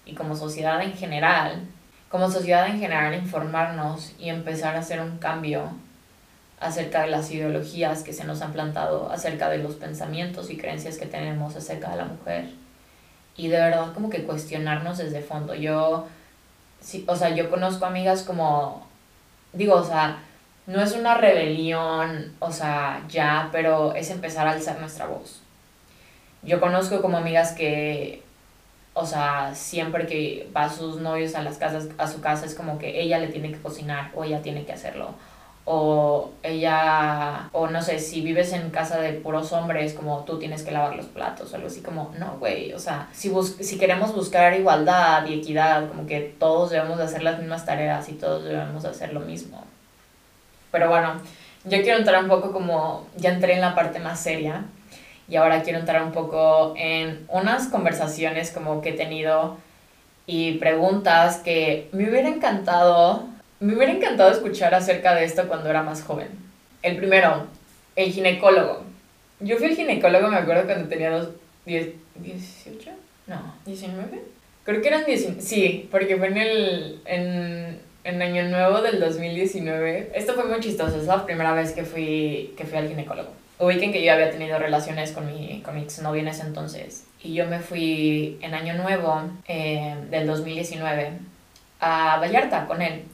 y 0.05 0.15
como 0.15 0.37
sociedad 0.37 0.83
en 0.83 0.95
general, 0.95 1.63
como 2.09 2.31
sociedad 2.31 2.67
en 2.67 2.81
general 2.81 3.15
informarnos 3.15 4.13
y 4.19 4.29
empezar 4.29 4.75
a 4.77 4.81
hacer 4.81 5.01
un 5.01 5.19
cambio 5.19 5.71
acerca 6.59 7.03
de 7.03 7.09
las 7.09 7.31
ideologías 7.31 8.03
que 8.03 8.13
se 8.13 8.25
nos 8.25 8.43
han 8.43 8.53
plantado, 8.53 9.11
acerca 9.11 9.49
de 9.49 9.59
los 9.59 9.77
pensamientos 9.77 10.51
y 10.51 10.59
creencias 10.59 10.99
que 10.99 11.07
tenemos 11.07 11.57
acerca 11.57 11.91
de 11.91 11.97
la 11.97 12.05
mujer. 12.05 12.51
Y 13.37 13.49
de 13.49 13.57
verdad 13.57 13.95
como 13.95 14.11
que 14.11 14.25
cuestionarnos 14.25 14.99
desde 14.99 15.23
fondo. 15.23 15.55
Yo, 15.55 16.07
sí, 16.81 17.05
o 17.07 17.17
sea, 17.17 17.31
yo 17.35 17.51
conozco 17.51 17.87
amigas 17.87 18.23
como, 18.23 18.87
digo, 19.53 19.75
o 19.75 19.85
sea, 19.85 20.19
no 20.67 20.83
es 20.83 20.93
una 20.93 21.15
rebelión, 21.15 22.35
o 22.39 22.53
sea, 22.53 23.05
ya, 23.09 23.49
pero 23.53 23.95
es 23.95 24.11
empezar 24.11 24.47
a 24.47 24.53
alzar 24.53 24.79
nuestra 24.81 25.07
voz. 25.07 25.41
Yo 26.43 26.61
conozco 26.61 27.03
como 27.03 27.19
amigas 27.19 27.53
que, 27.53 28.23
o 28.95 29.07
sea, 29.07 29.55
siempre 29.55 30.07
que 30.07 30.49
va 30.57 30.65
a 30.65 30.73
sus 30.73 30.97
novios 30.97 31.35
a 31.35 31.43
las 31.43 31.59
casas, 31.59 31.89
a 31.99 32.07
su 32.09 32.21
casa 32.21 32.47
es 32.47 32.55
como 32.55 32.79
que 32.79 33.01
ella 33.01 33.19
le 33.19 33.29
tiene 33.29 33.53
que 33.53 33.61
cocinar 33.61 34.11
o 34.15 34.25
ella 34.25 34.43
tiene 34.43 34.65
que 34.65 34.73
hacerlo 34.73 35.15
o 35.65 36.31
ella, 36.43 37.49
o 37.53 37.69
no 37.69 37.83
sé, 37.83 37.99
si 37.99 38.23
vives 38.23 38.53
en 38.53 38.71
casa 38.71 39.01
de 39.01 39.13
puros 39.13 39.53
hombres, 39.53 39.95
como 39.95 40.25
tú 40.25 40.39
tienes 40.39 40.63
que 40.63 40.73
lavar 40.73 40.97
los 40.97 41.07
platos 41.07 41.53
o 41.53 41.57
algo 41.57 41.69
así, 41.69 41.81
como, 41.81 42.13
no, 42.19 42.39
güey, 42.39 42.73
o 42.73 42.79
sea, 42.79 43.09
si, 43.13 43.33
si 43.61 43.79
queremos 43.79 44.15
buscar 44.15 44.55
igualdad 44.55 45.27
y 45.27 45.35
equidad, 45.35 45.89
como 45.89 46.07
que 46.07 46.21
todos 46.39 46.71
debemos 46.71 46.99
de 46.99 47.05
hacer 47.05 47.23
las 47.23 47.39
mismas 47.39 47.65
tareas 47.67 48.09
y 48.09 48.15
todos 48.15 48.45
debemos 48.45 48.83
de 48.83 48.89
hacer 48.89 49.13
lo 49.13 49.21
mismo. 49.21 49.65
Pero 50.73 50.89
bueno, 50.89 51.21
yo 51.65 51.83
quiero 51.83 51.99
entrar 51.99 52.23
un 52.23 52.29
poco 52.29 52.53
como, 52.53 53.07
ya 53.17 53.31
entré 53.31 53.55
en 53.55 53.61
la 53.61 53.75
parte 53.75 53.99
más 53.99 54.21
seria 54.21 54.65
y 55.29 55.37
ahora 55.37 55.63
quiero 55.63 55.79
entrar 55.79 56.03
un 56.03 56.13
poco 56.13 56.75
en 56.77 57.27
unas 57.29 57.69
conversaciones 57.69 58.51
como 58.51 58.81
que 58.81 58.91
he 58.91 58.95
tenido 58.95 59.57
y 60.27 60.59
preguntas 60.59 61.39
que 61.39 61.89
me 61.93 62.09
hubiera 62.09 62.29
encantado 62.29 63.25
me 63.61 63.77
hubiera 63.77 63.93
encantado 63.93 64.33
escuchar 64.33 64.75
acerca 64.75 65.15
de 65.15 65.25
esto 65.25 65.47
cuando 65.47 65.69
era 65.69 65.83
más 65.83 66.03
joven. 66.03 66.29
El 66.83 66.97
primero, 66.97 67.47
el 67.95 68.11
ginecólogo. 68.11 68.85
Yo 69.41 69.57
fui 69.59 69.67
al 69.67 69.77
ginecólogo, 69.77 70.29
me 70.29 70.37
acuerdo 70.37 70.65
cuando 70.65 70.89
tenía 70.89 71.11
dos, 71.11 71.29
diez, 71.67 71.91
18, 72.17 72.91
no, 73.27 73.55
19. 73.67 74.23
Creo 74.65 74.83
que 74.83 74.89
eran 74.89 75.05
19, 75.05 75.41
sí, 75.41 75.89
porque 75.91 76.17
fue 76.17 76.29
en 76.29 76.37
el, 76.39 77.01
en, 77.05 77.81
en 78.05 78.23
Año 78.23 78.49
Nuevo 78.49 78.81
del 78.83 78.99
2019. 78.99 80.13
Esto 80.15 80.35
fue 80.35 80.45
muy 80.45 80.61
chistoso, 80.61 80.99
es 80.99 81.07
la 81.07 81.25
primera 81.25 81.53
vez 81.53 81.73
que 81.73 81.85
fui, 81.85 82.55
que 82.57 82.65
fui 82.65 82.79
al 82.79 82.89
ginecólogo. 82.89 83.31
Ubiquen 83.59 83.93
que 83.93 84.03
yo 84.03 84.13
había 84.13 84.31
tenido 84.31 84.59
relaciones 84.59 85.13
con 85.13 85.27
mi, 85.27 85.61
con 85.63 85.75
mi 85.75 85.83
exnovio 85.83 86.23
en 86.23 86.29
ese 86.29 86.43
entonces. 86.43 87.05
Y 87.23 87.35
yo 87.35 87.47
me 87.47 87.61
fui 87.61 88.39
en 88.41 88.55
Año 88.55 88.75
Nuevo 88.75 89.23
eh, 89.47 89.97
del 90.11 90.27
2019 90.27 91.11
a 91.81 92.19
Vallarta 92.19 92.67
con 92.67 92.81
él. 92.81 93.05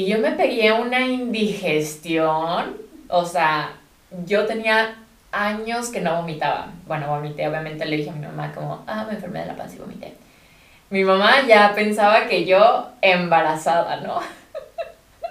Y 0.00 0.06
yo 0.06 0.18
me 0.18 0.30
pegué 0.30 0.72
una 0.72 1.06
indigestión, 1.06 2.78
o 3.08 3.26
sea, 3.26 3.74
yo 4.24 4.46
tenía 4.46 4.96
años 5.30 5.90
que 5.90 6.00
no 6.00 6.16
vomitaba. 6.16 6.68
Bueno, 6.86 7.08
vomité, 7.08 7.46
obviamente 7.46 7.84
le 7.84 7.98
dije 7.98 8.08
a 8.08 8.14
mi 8.14 8.24
mamá 8.24 8.50
como, 8.50 8.82
ah, 8.86 9.04
me 9.06 9.16
enfermé 9.16 9.40
de 9.40 9.48
la 9.48 9.56
panza 9.56 9.76
y 9.76 9.80
vomité. 9.80 10.14
Mi 10.88 11.04
mamá 11.04 11.46
ya 11.46 11.74
pensaba 11.74 12.28
que 12.28 12.46
yo 12.46 12.88
embarazada, 13.02 13.96
¿no? 14.00 14.20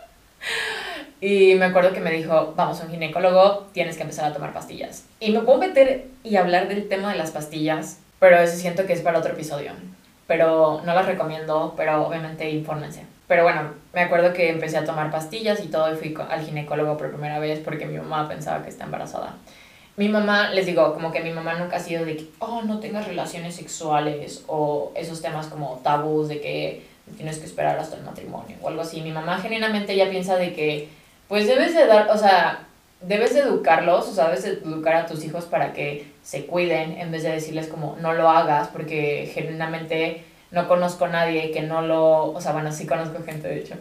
y 1.20 1.56
me 1.56 1.66
acuerdo 1.66 1.92
que 1.92 2.02
me 2.02 2.12
dijo, 2.12 2.54
vamos 2.56 2.80
a 2.80 2.84
un 2.86 2.92
ginecólogo, 2.92 3.70
tienes 3.74 3.98
que 3.98 4.04
empezar 4.04 4.26
a 4.26 4.36
tomar 4.36 4.54
pastillas. 4.54 5.04
Y 5.20 5.32
me 5.32 5.40
puedo 5.40 5.58
meter 5.58 6.06
y 6.24 6.36
hablar 6.36 6.68
del 6.68 6.88
tema 6.88 7.12
de 7.12 7.18
las 7.18 7.32
pastillas, 7.32 8.02
pero 8.20 8.38
eso 8.38 8.56
siento 8.56 8.86
que 8.86 8.94
es 8.94 9.02
para 9.02 9.18
otro 9.18 9.34
episodio. 9.34 9.72
Pero 10.28 10.84
no 10.86 10.94
las 10.94 11.08
recomiendo, 11.08 11.74
pero 11.76 12.06
obviamente 12.06 12.48
infórmense. 12.52 13.08
Pero 13.30 13.44
bueno, 13.44 13.62
me 13.94 14.02
acuerdo 14.02 14.34
que 14.34 14.50
empecé 14.50 14.78
a 14.78 14.86
tomar 14.86 15.12
pastillas 15.12 15.64
y 15.64 15.68
todo 15.68 15.94
y 15.94 15.96
fui 15.96 16.18
al 16.30 16.44
ginecólogo 16.44 16.98
por 16.98 17.12
primera 17.12 17.38
vez 17.38 17.60
porque 17.60 17.86
mi 17.86 17.96
mamá 17.96 18.28
pensaba 18.28 18.64
que 18.64 18.70
está 18.70 18.86
embarazada. 18.86 19.36
Mi 19.98 20.10
mamá, 20.10 20.50
les 20.50 20.66
digo, 20.66 20.96
como 20.96 21.12
que 21.12 21.20
mi 21.20 21.30
mamá 21.30 21.54
nunca 21.54 21.78
ha 21.78 21.80
sido 21.80 22.06
de 22.06 22.18
que, 22.18 22.26
oh, 22.40 22.64
no 22.64 22.80
tengas 22.80 23.08
relaciones 23.08 23.54
sexuales 23.54 24.44
o 24.48 24.92
esos 24.96 25.22
temas 25.22 25.46
como 25.46 25.80
tabús 25.84 26.28
de 26.28 26.42
que 26.42 26.82
tienes 27.18 27.38
que 27.38 27.46
esperar 27.46 27.78
hasta 27.78 27.98
el 27.98 28.04
matrimonio 28.04 28.58
o 28.64 28.68
algo 28.68 28.82
así. 28.82 29.00
Mi 29.02 29.12
mamá 29.12 29.38
genuinamente 29.38 29.96
ya 29.96 30.10
piensa 30.10 30.36
de 30.36 30.54
que, 30.54 30.90
pues 31.28 31.46
debes 31.46 31.76
de 31.76 31.86
dar, 31.86 32.10
o 32.10 32.18
sea, 32.18 32.66
debes 33.00 33.36
de 33.36 33.42
educarlos, 33.42 34.08
o 34.08 34.12
sea, 34.12 34.26
debes 34.26 34.42
de 34.42 34.54
educar 34.54 34.96
a 34.96 35.06
tus 35.06 35.24
hijos 35.24 35.46
para 35.46 35.72
que 35.74 36.08
se 36.24 36.48
cuiden 36.48 36.98
en 36.98 37.12
vez 37.12 37.22
de 37.22 37.30
decirles 37.30 37.68
como, 37.68 37.96
no 38.02 38.14
lo 38.14 38.28
hagas 38.28 38.70
porque 38.70 39.30
genuinamente 39.36 40.24
no 40.52 40.68
conozco 40.68 41.06
a 41.06 41.10
nadie 41.10 41.52
que 41.52 41.62
no 41.62 41.82
lo, 41.82 42.32
o 42.32 42.42
sea, 42.42 42.54
bueno, 42.54 42.72
sí 42.72 42.86
conozco 42.88 43.24
gente 43.24 43.48
de 43.48 43.60
hecho, 43.60 43.76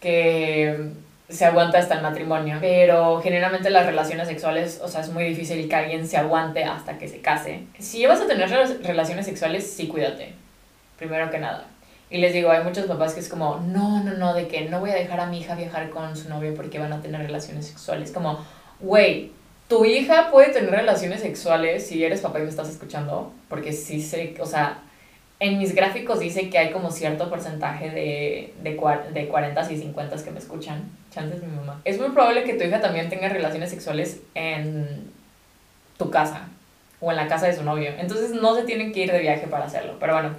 que 0.00 0.90
se 1.28 1.44
aguanta 1.46 1.78
hasta 1.78 1.94
el 1.94 2.02
matrimonio, 2.02 2.58
pero 2.60 3.20
generalmente 3.22 3.70
las 3.70 3.86
relaciones 3.86 4.28
sexuales, 4.28 4.80
o 4.82 4.88
sea, 4.88 5.00
es 5.00 5.08
muy 5.08 5.24
difícil 5.24 5.68
que 5.68 5.74
alguien 5.74 6.06
se 6.06 6.18
aguante 6.18 6.64
hasta 6.64 6.98
que 6.98 7.08
se 7.08 7.20
case. 7.20 7.62
Si 7.78 8.04
vas 8.06 8.20
a 8.20 8.26
tener 8.26 8.50
relaciones 8.82 9.26
sexuales, 9.26 9.70
sí 9.72 9.88
cuídate, 9.88 10.34
primero 10.98 11.30
que 11.30 11.38
nada. 11.38 11.66
Y 12.10 12.18
les 12.18 12.34
digo, 12.34 12.50
hay 12.50 12.62
muchos 12.62 12.84
papás 12.84 13.14
que 13.14 13.20
es 13.20 13.28
como, 13.30 13.56
no, 13.60 14.04
no, 14.04 14.12
no, 14.12 14.34
de 14.34 14.46
que 14.46 14.66
no 14.66 14.80
voy 14.80 14.90
a 14.90 14.94
dejar 14.94 15.18
a 15.20 15.26
mi 15.26 15.40
hija 15.40 15.54
viajar 15.54 15.88
con 15.88 16.14
su 16.14 16.28
novio 16.28 16.54
porque 16.54 16.78
van 16.78 16.92
a 16.92 17.00
tener 17.00 17.22
relaciones 17.22 17.66
sexuales. 17.66 18.12
Como, 18.12 18.44
güey, 18.80 19.30
tu 19.66 19.86
hija 19.86 20.30
puede 20.30 20.52
tener 20.52 20.70
relaciones 20.70 21.22
sexuales 21.22 21.86
si 21.86 22.04
eres 22.04 22.20
papá 22.20 22.40
y 22.40 22.42
me 22.42 22.50
estás 22.50 22.68
escuchando, 22.68 23.32
porque 23.48 23.72
sí 23.72 24.02
sé, 24.02 24.34
o 24.38 24.44
sea, 24.44 24.82
en 25.42 25.58
mis 25.58 25.74
gráficos 25.74 26.20
dice 26.20 26.48
que 26.50 26.56
hay 26.56 26.70
como 26.70 26.92
cierto 26.92 27.28
porcentaje 27.28 27.90
de, 27.90 28.54
de, 28.62 28.78
de 29.12 29.28
40 29.28 29.72
y 29.72 29.76
50 29.76 30.22
que 30.22 30.30
me 30.30 30.38
escuchan. 30.38 30.84
Chances 31.12 31.42
mi 31.42 31.52
mamá. 31.52 31.80
Es 31.84 31.98
muy 31.98 32.10
probable 32.10 32.44
que 32.44 32.54
tu 32.54 32.62
hija 32.62 32.80
también 32.80 33.08
tenga 33.08 33.28
relaciones 33.28 33.70
sexuales 33.70 34.20
en 34.36 35.10
tu 35.98 36.10
casa 36.12 36.48
o 37.00 37.10
en 37.10 37.16
la 37.16 37.26
casa 37.26 37.48
de 37.48 37.56
su 37.56 37.64
novio. 37.64 37.90
Entonces 37.98 38.30
no 38.30 38.54
se 38.54 38.62
tienen 38.62 38.92
que 38.92 39.00
ir 39.00 39.10
de 39.10 39.18
viaje 39.18 39.48
para 39.48 39.64
hacerlo. 39.64 39.96
Pero 39.98 40.12
bueno, 40.12 40.30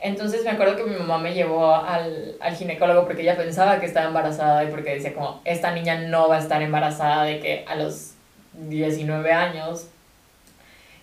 entonces 0.00 0.42
me 0.42 0.50
acuerdo 0.50 0.74
que 0.74 0.82
mi 0.82 0.96
mamá 0.96 1.18
me 1.18 1.32
llevó 1.32 1.72
al, 1.72 2.34
al 2.40 2.56
ginecólogo 2.56 3.04
porque 3.04 3.22
ella 3.22 3.36
pensaba 3.36 3.78
que 3.78 3.86
estaba 3.86 4.08
embarazada 4.08 4.64
y 4.64 4.66
porque 4.66 4.94
decía 4.94 5.14
como, 5.14 5.40
esta 5.44 5.70
niña 5.70 5.94
no 6.08 6.28
va 6.28 6.38
a 6.38 6.40
estar 6.40 6.60
embarazada 6.60 7.22
de 7.22 7.38
que 7.38 7.64
a 7.68 7.76
los 7.76 8.14
19 8.54 9.32
años. 9.32 9.86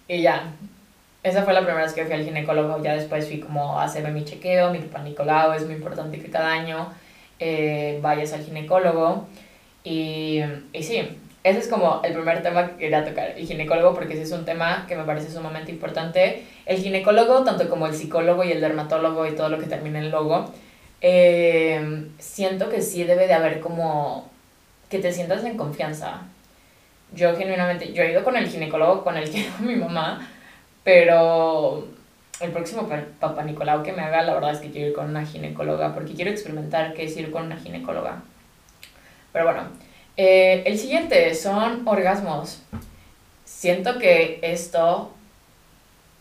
Y 0.09 0.21
ya, 0.21 0.51
esa 1.23 1.43
fue 1.43 1.53
la 1.53 1.61
primera 1.61 1.83
vez 1.83 1.93
que 1.93 2.05
fui 2.05 2.13
al 2.13 2.23
ginecólogo, 2.23 2.81
ya 2.83 2.95
después 2.95 3.27
fui 3.27 3.39
como 3.39 3.79
a 3.79 3.85
hacerme 3.85 4.11
mi 4.11 4.23
chequeo, 4.23 4.71
mi 4.71 4.79
papá 4.79 5.03
Nicolau, 5.03 5.53
es 5.53 5.65
muy 5.65 5.75
importante 5.75 6.19
que 6.19 6.29
cada 6.29 6.51
año 6.51 6.89
eh, 7.39 7.99
vayas 8.01 8.33
al 8.33 8.43
ginecólogo. 8.43 9.27
Y, 9.83 10.41
y 10.73 10.83
sí, 10.83 11.17
ese 11.43 11.59
es 11.59 11.67
como 11.67 12.01
el 12.03 12.13
primer 12.13 12.43
tema 12.43 12.67
que 12.67 12.75
quería 12.75 13.05
tocar, 13.05 13.33
el 13.37 13.47
ginecólogo, 13.47 13.93
porque 13.93 14.13
ese 14.13 14.23
es 14.23 14.31
un 14.31 14.43
tema 14.43 14.85
que 14.87 14.95
me 14.95 15.03
parece 15.03 15.31
sumamente 15.31 15.71
importante. 15.71 16.43
El 16.65 16.77
ginecólogo, 16.77 17.43
tanto 17.43 17.69
como 17.69 17.87
el 17.87 17.93
psicólogo 17.93 18.43
y 18.43 18.51
el 18.51 18.59
dermatólogo 18.59 19.25
y 19.25 19.35
todo 19.35 19.47
lo 19.49 19.57
que 19.57 19.65
termina 19.65 19.99
en 19.99 20.11
logo, 20.11 20.51
eh, 21.01 22.09
siento 22.17 22.69
que 22.69 22.81
sí 22.81 23.03
debe 23.03 23.27
de 23.27 23.33
haber 23.33 23.59
como 23.61 24.29
que 24.89 24.99
te 24.99 25.13
sientas 25.13 25.43
en 25.45 25.57
confianza. 25.57 26.21
Yo 27.13 27.35
genuinamente, 27.37 27.93
yo 27.93 28.03
he 28.03 28.11
ido 28.11 28.23
con 28.23 28.35
el 28.35 28.49
ginecólogo 28.49 29.03
con 29.03 29.15
el 29.15 29.29
que 29.31 29.47
mi 29.59 29.75
mamá, 29.75 30.27
pero 30.87 31.85
el 32.39 32.51
próximo 32.51 32.87
papá 33.19 33.43
Nicolau 33.43 33.83
que 33.83 33.91
me 33.91 34.03
haga, 34.03 34.23
la 34.23 34.33
verdad 34.35 34.53
es 34.53 34.59
que 34.59 34.71
quiero 34.71 34.87
ir 34.87 34.93
con 34.93 35.09
una 35.09 35.25
ginecóloga, 35.25 35.93
porque 35.93 36.13
quiero 36.13 36.31
experimentar 36.31 36.93
qué 36.93 37.03
es 37.03 37.17
ir 37.17 37.29
con 37.29 37.47
una 37.47 37.57
ginecóloga. 37.57 38.21
Pero 39.33 39.43
bueno, 39.43 39.63
eh, 40.15 40.63
el 40.65 40.79
siguiente 40.79 41.35
son 41.35 41.85
orgasmos. 41.85 42.61
Siento 43.43 43.99
que 43.99 44.39
esto 44.41 45.11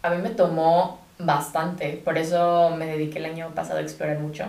a 0.02 0.10
mí 0.10 0.20
me 0.20 0.30
tomó 0.30 1.00
bastante, 1.20 2.02
por 2.04 2.18
eso 2.18 2.70
me 2.70 2.86
dediqué 2.86 3.20
el 3.20 3.26
año 3.26 3.50
pasado 3.54 3.78
a 3.78 3.82
explorar 3.82 4.18
mucho 4.18 4.46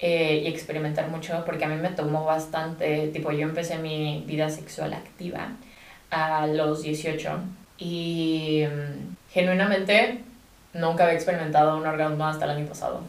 eh, 0.00 0.42
y 0.44 0.48
experimentar 0.48 1.10
mucho, 1.10 1.44
porque 1.46 1.64
a 1.64 1.68
mí 1.68 1.76
me 1.76 1.90
tomó 1.90 2.24
bastante, 2.24 3.06
tipo 3.12 3.30
yo 3.30 3.42
empecé 3.42 3.78
mi 3.78 4.24
vida 4.26 4.50
sexual 4.50 4.94
activa 4.94 5.52
a 6.10 6.48
los 6.48 6.82
18 6.82 7.38
y 7.78 8.64
mm, 8.66 9.23
genuinamente 9.34 10.20
nunca 10.72 11.04
había 11.04 11.16
experimentado 11.16 11.76
un 11.76 11.86
orgasmo 11.86 12.24
hasta 12.26 12.44
el 12.44 12.52
año 12.52 12.66
pasado. 12.66 13.00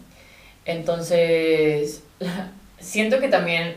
Entonces, 0.65 2.03
siento 2.79 3.19
que 3.19 3.29
también 3.29 3.75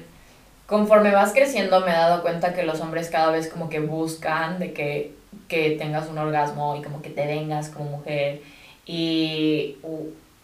conforme 0.66 1.10
vas 1.10 1.32
creciendo 1.32 1.80
me 1.80 1.90
he 1.90 1.94
dado 1.94 2.22
cuenta 2.22 2.54
que 2.54 2.62
los 2.62 2.80
hombres 2.80 3.10
cada 3.10 3.30
vez 3.30 3.48
como 3.48 3.68
que 3.68 3.80
buscan 3.80 4.58
de 4.58 4.72
que, 4.72 5.14
que 5.46 5.70
tengas 5.72 6.08
un 6.08 6.18
orgasmo 6.18 6.74
y 6.76 6.82
como 6.82 7.02
que 7.02 7.10
te 7.10 7.26
vengas 7.26 7.68
como 7.68 7.90
mujer. 7.90 8.40
Y, 8.86 9.76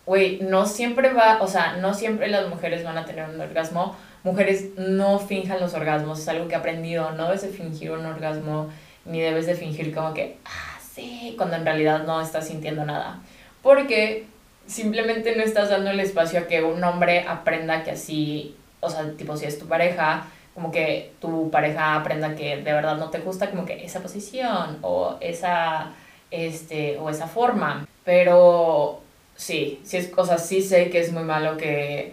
güey, 0.05 0.40
no 0.42 0.66
siempre 0.66 1.12
va, 1.14 1.40
o 1.40 1.48
sea, 1.48 1.76
no 1.76 1.94
siempre 1.94 2.28
las 2.28 2.48
mujeres 2.48 2.84
van 2.84 2.98
a 2.98 3.07
tener 3.07 3.28
un 3.28 3.40
orgasmo. 3.40 3.96
Mujeres 4.22 4.76
no 4.76 5.18
finjan 5.18 5.61
los 5.61 5.72
orgasmos, 5.72 6.20
es 6.20 6.28
algo 6.28 6.48
que 6.48 6.55
he 6.55 6.59
aprendido, 6.59 7.12
no 7.12 7.24
debes 7.24 7.42
de 7.42 7.48
fingir 7.48 7.90
un 7.90 8.05
orgasmo, 8.05 8.70
ni 9.07 9.20
debes 9.20 9.46
de 9.46 9.55
fingir 9.55 9.94
como 9.94 10.14
que, 10.14 10.38
ah, 10.44 10.74
sí, 10.95 11.34
cuando 11.36 11.57
en 11.57 11.64
realidad 11.64 12.05
no 12.05 12.20
estás 12.20 12.49
sintiendo 12.49 12.84
nada. 12.84 13.20
Porque 13.62 14.26
simplemente 14.66 15.36
no 15.36 15.42
estás 15.42 15.70
dando 15.70 15.90
el 15.90 16.01
espacio 16.01 16.40
a 16.40 16.47
que 16.47 16.62
un 16.62 16.82
hombre 16.84 17.24
aprenda 17.28 17.82
que 17.82 17.92
así 17.92 18.57
o 18.84 18.90
sea, 18.90 19.11
tipo 19.16 19.36
si 19.36 19.47
es 19.47 19.59
tu 19.59 19.66
pareja, 19.66 20.26
como 20.55 20.70
que 20.70 21.12
tu 21.20 21.51
pareja 21.51 21.97
aprenda 21.97 22.36
que 22.36 22.57
de 22.59 22.72
verdad 22.72 22.97
no 22.97 23.11
te 23.11 23.18
gusta 23.18 23.51
como 23.51 23.64
que 23.64 23.84
esa 23.84 24.01
posición 24.01 24.78
o 24.82 25.16
esa, 25.20 25.92
este, 26.30 26.99
o 26.99 27.11
esa 27.11 27.26
forma. 27.26 27.86
Pero 28.05 29.01
sí, 29.34 29.80
sí 29.84 29.97
es, 29.97 30.12
o 30.16 30.24
sea, 30.24 30.38
sí 30.38 30.62
sé 30.62 30.90
que 30.90 31.01
es 31.01 31.12
muy 31.12 31.24
malo 31.24 31.57
que 31.57 32.12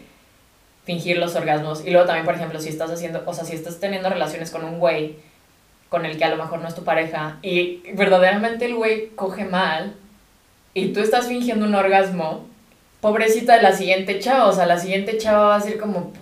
fingir 0.85 1.17
los 1.17 1.35
orgasmos. 1.35 1.85
Y 1.85 1.91
luego 1.91 2.07
también, 2.07 2.25
por 2.25 2.35
ejemplo, 2.35 2.59
si 2.59 2.69
estás 2.69 2.89
haciendo, 2.89 3.23
o 3.25 3.33
sea, 3.33 3.43
si 3.43 3.55
estás 3.55 3.79
teniendo 3.79 4.09
relaciones 4.09 4.49
con 4.49 4.63
un 4.65 4.79
güey 4.79 5.17
con 5.91 6.05
el 6.05 6.17
que 6.17 6.23
a 6.23 6.29
lo 6.29 6.37
mejor 6.37 6.61
no 6.61 6.69
es 6.69 6.73
tu 6.73 6.85
pareja 6.85 7.37
y 7.41 7.83
verdaderamente 7.95 8.63
el 8.65 8.75
güey 8.75 9.09
coge 9.09 9.43
mal 9.43 9.93
y 10.73 10.93
tú 10.93 11.01
estás 11.01 11.27
fingiendo 11.27 11.65
un 11.65 11.75
orgasmo, 11.75 12.47
pobrecita 13.01 13.57
de 13.57 13.61
la 13.61 13.73
siguiente 13.73 14.17
chava, 14.19 14.47
o 14.47 14.53
sea, 14.53 14.65
la 14.65 14.79
siguiente 14.79 15.17
chava 15.17 15.49
va 15.49 15.55
a 15.55 15.61
ser 15.61 15.77
como, 15.77 16.13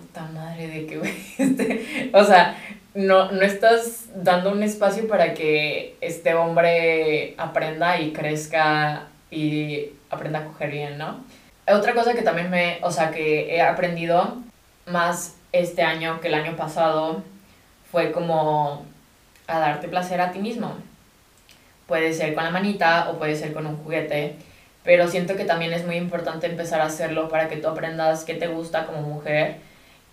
de 0.68 0.86
que, 0.88 1.02
este, 1.38 2.10
o 2.14 2.24
sea, 2.24 2.58
no, 2.94 3.32
no 3.32 3.42
estás 3.42 4.08
dando 4.16 4.52
un 4.52 4.64
espacio 4.64 5.08
para 5.08 5.36
que 5.36 5.96
este 6.02 6.34
hombre 6.34 7.36
aprenda 7.38 8.02
y 8.02 8.12
crezca 8.12 9.04
y 9.30 9.92
aprenda 10.10 10.40
a 10.40 10.46
coger 10.46 10.72
bien, 10.72 10.98
¿no? 10.98 11.24
Otra 11.68 11.94
cosa 11.94 12.16
que 12.16 12.24
también 12.24 12.50
me, 12.50 12.80
o 12.82 12.92
sea, 12.92 13.12
que 13.12 13.56
he 13.56 13.62
aprendido 13.62 14.38
más 14.88 15.36
este 15.52 15.84
año 15.84 16.20
que 16.20 16.30
el 16.30 16.34
año 16.34 16.56
pasado 16.56 17.22
fue 17.92 18.12
como 18.12 18.89
a 19.50 19.60
darte 19.60 19.88
placer 19.88 20.22
a 20.22 20.32
ti 20.32 20.40
mismo. 20.40 20.76
Puede 21.88 22.14
ser 22.14 22.34
con 22.36 22.44
la 22.44 22.52
manita 22.52 23.10
o 23.10 23.18
puede 23.18 23.36
ser 23.36 23.52
con 23.54 23.66
un 23.66 23.78
juguete, 23.78 24.36
pero 24.84 25.08
siento 25.08 25.36
que 25.36 25.46
también 25.46 25.74
es 25.74 25.86
muy 25.86 25.96
importante 25.96 26.48
empezar 26.48 26.82
a 26.82 26.86
hacerlo 26.86 27.30
para 27.30 27.50
que 27.50 27.58
tú 27.58 27.68
aprendas 27.68 28.24
qué 28.24 28.36
te 28.36 28.48
gusta 28.48 28.86
como 28.86 29.02
mujer 29.02 29.58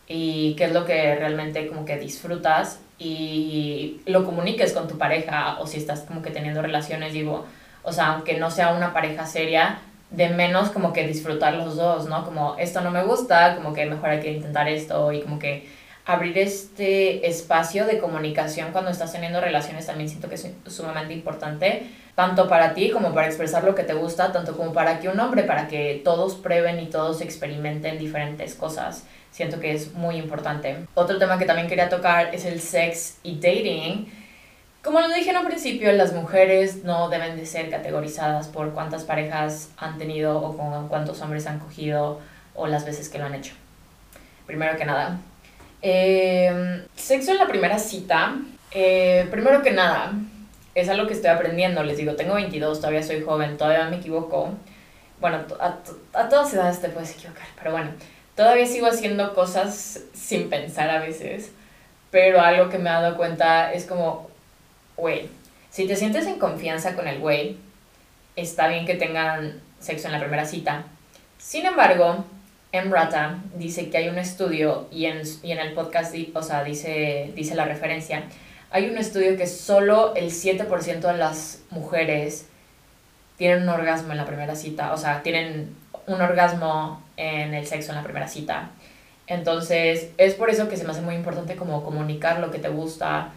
y 0.09 0.55
qué 0.57 0.65
es 0.65 0.73
lo 0.73 0.85
que 0.85 1.15
realmente 1.17 1.67
como 1.67 1.85
que 1.85 1.99
disfrutas 1.99 2.81
y 2.99 4.01
lo 4.07 4.25
comuniques 4.25 4.73
con 4.73 4.89
tu 4.89 4.97
pareja 4.97 5.59
o 5.61 5.67
si 5.67 5.79
estás 5.79 6.01
como 6.01 6.23
que 6.23 6.31
teniendo 6.31 6.63
relaciones, 6.63 7.13
digo, 7.13 7.45
o 7.83 7.93
sea, 7.93 8.15
aunque 8.15 8.39
no 8.39 8.51
sea 8.51 8.73
una 8.75 8.93
pareja 8.93 9.27
seria, 9.27 9.79
de 10.11 10.29
menos 10.31 10.71
como 10.71 10.93
que 10.93 11.07
disfrutar 11.07 11.55
los 11.55 11.77
dos, 11.77 12.07
¿no? 12.07 12.25
Como 12.25 12.57
esto 12.59 12.81
no 12.81 12.91
me 12.91 13.03
gusta, 13.03 13.57
como 13.57 13.75
que 13.75 13.87
mejor 13.87 14.11
hay 14.11 14.21
que 14.21 14.33
intentar 14.33 14.69
esto 14.69 15.13
y 15.13 15.21
como 15.21 15.39
que 15.39 15.69
abrir 16.07 16.39
este 16.39 17.29
espacio 17.29 17.85
de 17.85 17.99
comunicación 17.99 18.73
cuando 18.73 18.91
estás 18.91 19.13
teniendo 19.13 19.41
relaciones 19.41 19.87
también 19.87 20.09
siento 20.09 20.29
que 20.29 20.37
es 20.37 20.49
sumamente 20.69 21.13
importante, 21.13 21.91
tanto 22.15 22.49
para 22.49 22.73
ti 22.73 22.91
como 22.91 23.13
para 23.13 23.27
expresar 23.27 23.65
lo 23.65 23.75
que 23.75 23.83
te 23.83 23.93
gusta, 23.93 24.33
tanto 24.33 24.57
como 24.57 24.73
para 24.73 25.01
que 25.01 25.09
un 25.09 25.21
hombre, 25.21 25.43
para 25.43 25.69
que 25.69 26.01
todos 26.05 26.37
prueben 26.37 26.81
y 26.81 26.87
todos 26.87 27.21
experimenten 27.21 27.99
diferentes 27.99 28.55
cosas 28.55 29.05
siento 29.37 29.61
que 29.61 29.73
es 29.75 29.93
muy 29.93 30.17
importante. 30.17 30.87
Otro 30.95 31.19
tema 31.19 31.39
que 31.39 31.45
también 31.45 31.69
quería 31.69 31.91
tocar 31.91 32.35
es 32.35 32.47
el 32.47 32.59
sex 32.59 33.19
y 33.23 33.35
dating. 33.35 34.11
Como 34.83 34.99
lo 34.99 35.09
dije 35.09 35.29
en 35.29 35.37
un 35.37 35.45
principio, 35.45 35.93
las 35.93 36.15
mujeres 36.15 36.85
no 36.85 37.11
deben 37.11 37.37
de 37.37 37.45
ser 37.45 37.69
categorizadas 37.69 38.49
por 38.49 38.73
cuántas 38.73 39.05
parejas 39.05 39.69
han 39.77 39.99
tenido 39.99 40.41
o 40.41 40.57
con 40.57 40.89
cuántos 40.89 41.21
hombres 41.21 41.47
han 41.47 41.59
cogido 41.59 42.19
o 42.55 42.67
las 42.67 42.87
veces 42.87 43.11
que 43.11 43.19
lo 43.19 43.27
han 43.27 43.35
hecho. 43.35 43.53
Primero 44.47 44.79
que 44.79 44.87
nada. 44.87 45.19
Eh, 45.83 46.85
sexo 46.95 47.33
en 47.33 47.39
la 47.39 47.47
primera 47.47 47.79
cita. 47.79 48.37
Eh, 48.73 49.27
primero 49.31 49.63
que 49.63 49.71
nada, 49.71 50.13
es 50.75 50.89
algo 50.89 51.07
que 51.07 51.15
estoy 51.15 51.31
aprendiendo. 51.31 51.83
Les 51.83 51.97
digo, 51.97 52.15
tengo 52.15 52.35
22, 52.35 52.81
todavía 52.81 53.03
soy 53.03 53.23
joven, 53.23 53.57
todavía 53.57 53.89
me 53.89 53.97
equivoco. 53.97 54.55
Bueno, 55.21 55.45
a, 55.61 55.77
a 56.13 56.29
todas 56.29 56.53
edades 56.53 56.81
te 56.81 56.89
puedes 56.91 57.13
equivocar, 57.13 57.47
pero 57.57 57.73
bueno 57.73 57.91
Todavía 58.37 58.67
sigo 58.67 58.87
haciendo 58.87 59.35
cosas 59.35 60.01
sin 60.13 60.51
pensar 60.51 60.91
a 60.91 61.01
veces, 61.01 61.53
pero 62.11 62.39
algo 62.43 62.69
que 62.69 62.77
me 62.77 62.91
he 62.91 62.93
dado 62.93 63.17
cuenta 63.17 63.73
es 63.73 63.87
como, 63.87 64.29
güey, 64.95 65.31
si 65.71 65.87
te 65.87 65.97
sientes 65.97 66.27
en 66.27 66.39
confianza 66.39 66.95
con 66.95 67.09
el 67.09 67.19
güey, 67.19 67.57
está 68.37 68.69
bien 68.69 68.85
que 68.85 68.95
tengan 68.95 69.63
sexo 69.81 70.09
en 70.09 70.13
la 70.13 70.21
primera 70.21 70.45
cita. 70.45 70.85
Sin 71.39 71.65
embargo, 71.65 72.27
Emrata 72.77 73.39
dice 73.57 73.91
que 73.91 73.99
hay 73.99 74.09
un 74.09 74.19
estudio, 74.19 74.89
y 74.91 75.07
en, 75.07 75.23
y 75.43 75.53
en 75.53 75.59
el 75.59 75.73
podcast, 75.73 76.15
o 76.35 76.43
sea, 76.43 76.65
dice, 76.65 77.33
dice 77.35 77.55
la 77.55 77.65
referencia, 77.65 78.25
hay 78.71 78.89
un 78.89 78.99
estudio 78.99 79.37
que 79.37 79.47
solo 79.47 80.15
el 80.15 80.31
7% 80.31 81.01
de 81.01 81.17
las 81.17 81.63
mujeres 81.71 82.47
tienen 83.37 83.63
un 83.63 83.69
orgasmo 83.69 84.13
en 84.13 84.19
la 84.19 84.25
primera 84.25 84.57
cita, 84.57 84.93
o 84.93 84.97
sea, 84.97 85.23
tienen 85.23 85.75
un 86.07 86.21
orgasmo 86.21 87.03
en 87.17 87.55
el 87.55 87.67
sexo 87.67 87.91
en 87.91 87.97
la 87.97 88.05
primera 88.05 88.29
cita. 88.29 88.71
Entonces, 89.27 90.11
es 90.19 90.35
por 90.35 90.51
eso 90.51 90.69
que 90.69 90.77
se 90.77 90.85
me 90.85 90.93
hace 90.93 91.01
muy 91.01 91.15
importante 91.15 91.57
como 91.57 91.85
comunicar 91.85 92.41
lo 92.41 92.51
que 92.51 92.59
te 92.59 92.69
gusta. 92.69 93.33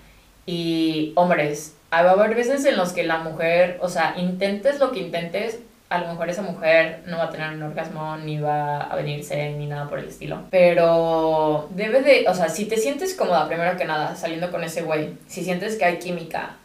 Y 0.45 1.13
hombres, 1.15 1.75
va 1.91 1.97
a 1.97 2.11
haber 2.11 2.35
veces 2.35 2.65
en 2.65 2.77
los 2.77 2.93
que 2.93 3.03
la 3.03 3.19
mujer, 3.19 3.77
o 3.81 3.89
sea, 3.89 4.15
intentes 4.17 4.79
lo 4.79 4.91
que 4.91 4.99
intentes, 4.99 5.59
a 5.89 5.97
lo 5.97 6.07
mejor 6.07 6.29
esa 6.29 6.43
mujer 6.43 7.01
no 7.07 7.17
va 7.17 7.25
a 7.25 7.29
tener 7.31 7.51
un 7.51 7.63
orgasmo, 7.63 8.15
ni 8.17 8.39
va 8.39 8.81
a 8.81 8.95
venirse, 8.95 9.53
ni 9.53 9.65
nada 9.65 9.89
por 9.89 9.99
el 9.99 10.07
estilo. 10.07 10.43
Pero 10.51 11.67
debe 11.71 12.01
de, 12.01 12.25
o 12.27 12.33
sea, 12.35 12.49
si 12.49 12.65
te 12.65 12.77
sientes 12.77 13.15
cómoda, 13.15 13.47
primero 13.47 13.75
que 13.75 13.85
nada, 13.85 14.15
saliendo 14.15 14.51
con 14.51 14.63
ese 14.63 14.83
güey, 14.83 15.17
si 15.27 15.43
sientes 15.43 15.77
que 15.77 15.85
hay 15.85 15.97
química 15.97 16.57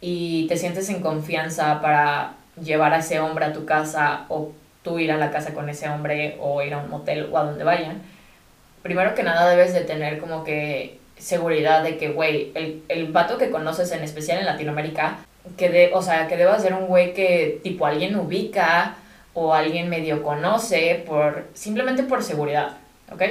y 0.00 0.46
te 0.48 0.56
sientes 0.56 0.88
en 0.88 1.02
confianza 1.02 1.82
para 1.82 2.36
llevar 2.60 2.94
a 2.94 2.98
ese 2.98 3.20
hombre 3.20 3.44
a 3.44 3.52
tu 3.52 3.66
casa 3.66 4.24
o 4.28 4.52
tú 4.82 4.98
ir 4.98 5.12
a 5.12 5.18
la 5.18 5.30
casa 5.30 5.52
con 5.52 5.68
ese 5.68 5.88
hombre 5.88 6.36
o 6.40 6.62
ir 6.62 6.72
a 6.72 6.78
un 6.78 6.88
motel 6.88 7.28
o 7.30 7.36
a 7.36 7.44
donde 7.44 7.64
vayan, 7.64 8.00
primero 8.82 9.14
que 9.14 9.22
nada 9.22 9.48
debes 9.50 9.74
de 9.74 9.82
tener 9.82 10.18
como 10.18 10.42
que 10.42 10.98
seguridad 11.18 11.82
de 11.82 11.98
que, 11.98 12.10
güey, 12.10 12.50
el, 12.54 12.82
el 12.88 13.12
vato 13.12 13.36
que 13.36 13.50
conoces, 13.50 13.92
en 13.92 14.02
especial 14.02 14.38
en 14.38 14.46
Latinoamérica, 14.46 15.18
que 15.56 15.68
de, 15.68 15.90
o 15.94 16.02
sea, 16.02 16.26
que 16.28 16.36
deba 16.36 16.58
ser 16.58 16.74
un 16.74 16.86
güey 16.86 17.14
que 17.14 17.60
tipo 17.62 17.86
alguien 17.86 18.16
ubica 18.16 18.96
o 19.34 19.52
alguien 19.54 19.88
medio 19.88 20.22
conoce 20.22 21.02
por 21.06 21.48
simplemente 21.54 22.02
por 22.02 22.22
seguridad, 22.22 22.76
¿ok? 23.12 23.22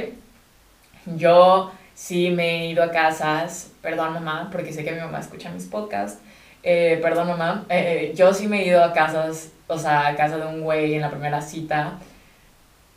Yo 1.18 1.72
sí 1.93 2.30
me 2.32 2.64
he 2.64 2.68
ido 2.68 2.84
a 2.84 2.91
casas, 2.91 3.72
perdón 3.82 4.14
mamá, 4.14 4.49
porque 4.51 4.74
sé 4.74 4.84
que 4.84 4.91
mi 4.91 4.99
mamá 4.99 5.20
escucha 5.20 5.49
mis 5.49 5.66
podcasts, 5.66 6.20
eh, 6.64 6.99
perdón 7.01 7.28
mamá, 7.28 7.66
eh, 7.70 8.14
yo 8.16 8.34
sí 8.34 8.47
me 8.47 8.61
he 8.61 8.68
ido 8.68 8.84
a 8.84 8.93
casas 8.93 9.53
o 9.68 9.78
sea, 9.78 10.07
a 10.07 10.16
casa 10.16 10.38
de 10.38 10.45
un 10.45 10.61
güey 10.61 10.93
en 10.93 11.01
la 11.01 11.09
primera 11.09 11.41
cita, 11.41 11.93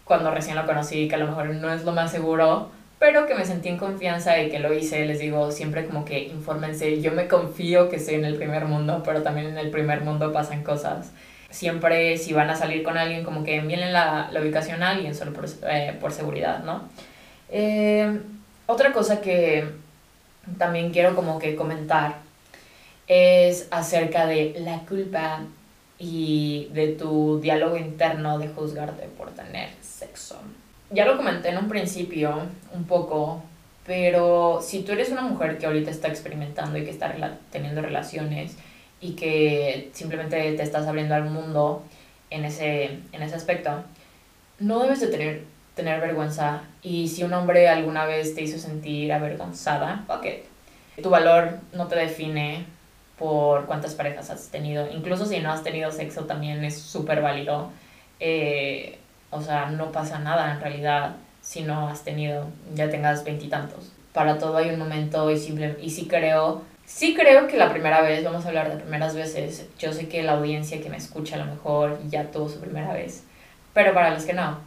cuando 0.04 0.30
recién 0.30 0.56
lo 0.56 0.66
conocí, 0.66 1.08
que 1.08 1.14
a 1.14 1.18
lo 1.18 1.26
mejor 1.26 1.46
no 1.46 1.72
es 1.72 1.84
lo 1.84 1.92
más 1.92 2.10
seguro, 2.10 2.70
pero 2.98 3.26
que 3.26 3.34
me 3.34 3.44
sentí 3.44 3.68
en 3.68 3.76
confianza 3.76 4.40
y 4.40 4.50
que 4.50 4.58
lo 4.58 4.72
hice, 4.72 5.04
les 5.04 5.18
digo, 5.18 5.52
siempre 5.52 5.86
como 5.86 6.04
que 6.04 6.24
infórmense, 6.24 7.00
yo 7.00 7.12
me 7.12 7.28
confío 7.28 7.88
que 7.88 7.96
estoy 7.96 8.14
en 8.14 8.24
el 8.24 8.36
primer 8.36 8.64
mundo, 8.64 9.02
pero 9.04 9.22
también 9.22 9.48
en 9.48 9.58
el 9.58 9.70
primer 9.70 10.00
mundo 10.00 10.32
pasan 10.32 10.62
cosas. 10.62 11.10
Siempre 11.50 12.16
si 12.18 12.32
van 12.32 12.50
a 12.50 12.56
salir 12.56 12.82
con 12.82 12.96
alguien, 12.96 13.24
como 13.24 13.44
que 13.44 13.56
envíen 13.56 13.92
la, 13.92 14.28
la 14.32 14.40
ubicación 14.40 14.82
a 14.82 14.90
alguien, 14.90 15.14
solo 15.14 15.32
por, 15.32 15.46
eh, 15.68 15.96
por 16.00 16.12
seguridad, 16.12 16.64
¿no? 16.64 16.88
Eh, 17.50 18.20
otra 18.66 18.92
cosa 18.92 19.20
que 19.20 19.64
también 20.58 20.90
quiero 20.90 21.14
como 21.14 21.38
que 21.38 21.54
comentar 21.54 22.16
es 23.06 23.68
acerca 23.70 24.26
de 24.26 24.56
la 24.58 24.80
culpa 24.80 25.40
y 25.98 26.68
de 26.72 26.88
tu 26.88 27.40
diálogo 27.40 27.76
interno 27.76 28.38
de 28.38 28.48
juzgarte 28.48 29.06
por 29.16 29.30
tener 29.30 29.70
sexo. 29.80 30.38
Ya 30.90 31.04
lo 31.04 31.16
comenté 31.16 31.48
en 31.48 31.58
un 31.58 31.68
principio 31.68 32.42
un 32.72 32.84
poco, 32.84 33.42
pero 33.84 34.60
si 34.62 34.82
tú 34.82 34.92
eres 34.92 35.10
una 35.10 35.22
mujer 35.22 35.58
que 35.58 35.66
ahorita 35.66 35.90
está 35.90 36.08
experimentando 36.08 36.78
y 36.78 36.84
que 36.84 36.90
está 36.90 37.14
teniendo 37.50 37.82
relaciones 37.82 38.56
y 39.00 39.12
que 39.12 39.90
simplemente 39.92 40.36
te 40.52 40.62
estás 40.62 40.86
abriendo 40.86 41.14
al 41.14 41.24
mundo 41.24 41.82
en 42.30 42.44
ese, 42.44 42.98
en 43.12 43.22
ese 43.22 43.34
aspecto, 43.34 43.82
no 44.58 44.80
debes 44.80 45.00
de 45.00 45.08
tener, 45.08 45.42
tener 45.74 46.00
vergüenza. 46.00 46.62
Y 46.82 47.08
si 47.08 47.24
un 47.24 47.32
hombre 47.32 47.68
alguna 47.68 48.06
vez 48.06 48.34
te 48.34 48.42
hizo 48.42 48.58
sentir 48.58 49.12
avergonzada, 49.12 50.04
ok, 50.08 50.26
tu 51.02 51.10
valor 51.10 51.58
no 51.72 51.88
te 51.88 51.96
define 51.96 52.64
por 53.18 53.66
cuántas 53.66 53.94
parejas 53.94 54.30
has 54.30 54.48
tenido. 54.48 54.88
Incluso 54.90 55.26
si 55.26 55.40
no 55.40 55.50
has 55.50 55.62
tenido 55.62 55.90
sexo 55.90 56.24
también 56.24 56.64
es 56.64 56.78
súper 56.78 57.22
válido. 57.22 57.70
Eh, 58.20 58.98
o 59.30 59.40
sea, 59.40 59.66
no 59.66 59.92
pasa 59.92 60.18
nada 60.18 60.52
en 60.52 60.60
realidad 60.60 61.16
si 61.40 61.62
no 61.62 61.88
has 61.88 62.02
tenido, 62.02 62.48
ya 62.74 62.90
tengas 62.90 63.24
veintitantos. 63.24 63.92
Para 64.12 64.38
todo 64.38 64.56
hay 64.56 64.70
un 64.70 64.78
momento 64.78 65.30
y, 65.30 65.38
simple, 65.38 65.76
y 65.80 65.90
sí 65.90 66.06
creo, 66.08 66.62
sí 66.84 67.14
creo 67.14 67.46
que 67.46 67.56
la 67.56 67.70
primera 67.70 68.00
vez, 68.00 68.24
vamos 68.24 68.44
a 68.44 68.48
hablar 68.48 68.70
de 68.70 68.82
primeras 68.82 69.14
veces, 69.14 69.68
yo 69.78 69.92
sé 69.92 70.08
que 70.08 70.22
la 70.22 70.32
audiencia 70.32 70.80
que 70.80 70.90
me 70.90 70.96
escucha 70.96 71.36
a 71.36 71.38
lo 71.38 71.46
mejor 71.46 72.00
ya 72.08 72.30
tuvo 72.30 72.48
su 72.48 72.60
primera 72.60 72.92
vez, 72.92 73.24
pero 73.74 73.94
para 73.94 74.10
los 74.10 74.24
que 74.24 74.32
no, 74.32 74.58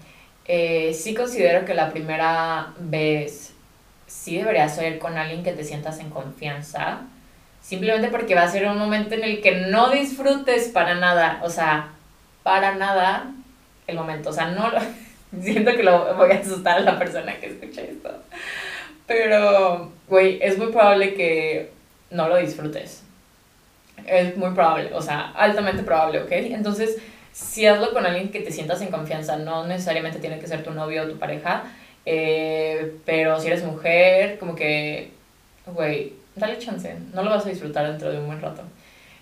eh, 0.46 0.94
sí 0.94 1.14
considero 1.14 1.66
que 1.66 1.74
la 1.74 1.90
primera 1.90 2.74
vez 2.80 3.54
sí 4.08 4.38
debería 4.38 4.70
ser 4.70 5.00
con 5.00 5.18
alguien 5.18 5.44
que 5.44 5.52
te 5.52 5.64
sientas 5.64 6.00
en 6.00 6.10
confianza, 6.10 7.02
simplemente 7.62 8.08
porque 8.08 8.36
va 8.36 8.44
a 8.44 8.50
ser 8.50 8.68
un 8.68 8.78
momento 8.78 9.16
en 9.16 9.24
el 9.24 9.42
que 9.42 9.68
no 9.68 9.90
disfrutes 9.90 10.70
para 10.70 10.96
nada, 10.96 11.42
o 11.44 11.50
sea, 11.50 11.90
para 12.44 12.76
nada 12.76 13.34
el 13.90 13.96
momento, 13.96 14.30
o 14.30 14.34
sea, 14.34 14.48
no 14.48 14.70
lo, 14.70 14.80
siento 15.42 15.72
que 15.76 15.84
lo 15.84 16.16
voy 16.16 16.32
a 16.32 16.40
asustar 16.40 16.78
a 16.78 16.82
la 16.82 17.00
persona 17.00 17.36
que 17.40 17.48
escucha 17.48 17.82
esto, 17.82 18.12
pero, 19.08 19.92
güey, 20.08 20.40
es 20.42 20.58
muy 20.58 20.68
probable 20.68 21.14
que 21.14 21.72
no 22.12 22.28
lo 22.28 22.38
disfrutes, 22.38 23.04
es 24.06 24.38
muy 24.38 24.52
probable, 24.52 24.92
o 24.94 25.02
sea, 25.02 25.32
altamente 25.32 25.84
probable, 25.84 26.22
¿ok? 26.22 26.32
Entonces, 26.32 26.98
si 27.32 27.66
hazlo 27.66 27.92
con 27.94 28.06
alguien 28.06 28.30
que 28.30 28.42
te 28.42 28.52
sientas 28.52 28.82
en 28.82 28.90
confianza, 28.90 29.38
no 29.38 29.66
necesariamente 29.66 30.20
tiene 30.20 30.40
que 30.40 30.48
ser 30.48 30.64
tu 30.64 30.72
novio 30.72 31.04
o 31.04 31.08
tu 31.08 31.18
pareja, 31.18 31.64
eh, 32.06 32.96
pero 33.06 33.40
si 33.40 33.48
eres 33.48 33.64
mujer, 33.64 34.40
como 34.40 34.56
que, 34.56 35.12
güey, 35.68 36.14
dale 36.36 36.58
chance, 36.58 36.96
no 37.14 37.24
lo 37.24 37.30
vas 37.30 37.46
a 37.46 37.50
disfrutar 37.50 37.88
dentro 37.88 38.12
de 38.12 38.20
un 38.20 38.28
buen 38.28 38.42
rato. 38.42 38.64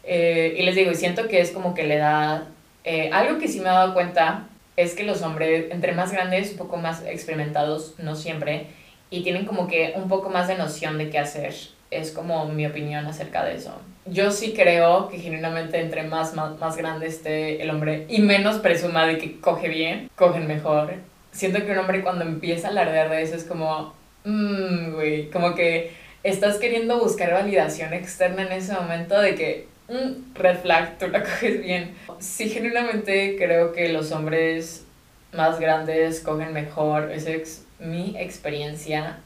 Eh, 0.03 0.55
y 0.57 0.63
les 0.63 0.76
digo, 0.76 0.91
y 0.91 0.95
siento 0.95 1.28
que 1.28 1.41
es 1.41 1.51
como 1.51 1.74
que 1.74 1.84
le 1.84 1.97
da... 1.97 2.45
Eh, 2.84 3.09
algo 3.11 3.38
que 3.39 3.49
sí 3.49 3.59
me 3.59 3.65
he 3.65 3.74
dado 3.74 3.93
cuenta 3.93 4.47
es 4.78 4.93
que 4.93 5.03
los 5.03 5.23
hombres, 5.23 5.65
entre 5.71 5.91
más 5.91 6.11
grandes, 6.11 6.51
un 6.51 6.57
poco 6.57 6.78
más 6.78 7.03
experimentados, 7.05 7.95
no 7.97 8.15
siempre, 8.15 8.67
y 9.09 9.23
tienen 9.23 9.45
como 9.45 9.67
que 9.67 9.93
un 9.95 10.07
poco 10.07 10.30
más 10.30 10.47
de 10.47 10.55
noción 10.55 10.97
de 10.97 11.09
qué 11.09 11.19
hacer. 11.19 11.53
Es 11.89 12.11
como 12.11 12.45
mi 12.45 12.65
opinión 12.65 13.05
acerca 13.07 13.43
de 13.43 13.55
eso. 13.55 13.73
Yo 14.05 14.32
sí 14.32 14.53
creo 14.53 15.09
que 15.09 15.19
genuinamente 15.19 15.80
entre 15.80 16.03
más, 16.03 16.34
más, 16.34 16.57
más 16.59 16.78
grande 16.78 17.07
esté 17.07 17.61
el 17.61 17.69
hombre 17.69 18.05
y 18.07 18.21
menos 18.21 18.57
presuma 18.57 19.07
de 19.07 19.17
que 19.17 19.39
coge 19.39 19.67
bien, 19.69 20.09
cogen 20.15 20.47
mejor. 20.47 20.95
Siento 21.32 21.65
que 21.65 21.71
un 21.71 21.78
hombre 21.80 22.03
cuando 22.03 22.23
empieza 22.23 22.67
a 22.67 22.71
alardear 22.71 23.09
de 23.09 23.21
eso 23.21 23.36
es 23.36 23.43
como, 23.43 23.93
mmm, 24.25 24.93
güey, 24.93 25.30
como 25.30 25.55
que 25.55 25.91
estás 26.23 26.57
queriendo 26.57 26.99
buscar 26.99 27.34
validación 27.34 27.93
externa 27.93 28.43
en 28.43 28.51
ese 28.51 28.73
momento 28.73 29.19
de 29.19 29.36
que, 29.36 29.67
mm, 29.90 30.36
red 30.36 30.60
flag, 30.60 30.98
tú 30.98 31.08
la 31.08 31.24
coges 31.24 31.62
bien. 31.62 31.96
Sí, 32.20 32.50
genuinamente 32.50 33.36
creo 33.38 33.74
que 33.74 33.90
los 33.90 34.12
hombres 34.12 34.86
más 35.34 35.60
grandes 35.60 36.22
cogen 36.22 36.54
mejor, 36.54 37.12
esa 37.12 37.32
es 37.32 37.66
mi 37.80 38.16
experiencia, 38.18 39.18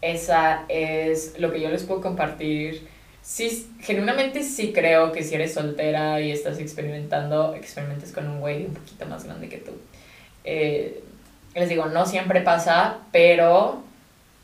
esa 0.00 0.64
es 0.68 1.38
lo 1.38 1.52
que 1.52 1.60
yo 1.60 1.70
les 1.70 1.84
puedo 1.84 2.00
compartir. 2.00 2.86
Sí, 3.22 3.70
genuinamente 3.80 4.42
sí 4.42 4.72
creo 4.74 5.12
que 5.12 5.22
si 5.22 5.34
eres 5.34 5.54
soltera 5.54 6.20
y 6.20 6.30
estás 6.30 6.58
experimentando, 6.58 7.54
experimentes 7.54 8.12
con 8.12 8.28
un 8.28 8.40
güey 8.40 8.66
un 8.66 8.74
poquito 8.74 9.06
más 9.06 9.24
grande 9.24 9.48
que 9.48 9.56
tú. 9.58 9.72
Eh, 10.44 11.02
les 11.54 11.68
digo, 11.68 11.86
no 11.86 12.04
siempre 12.04 12.42
pasa, 12.42 12.98
pero 13.12 13.82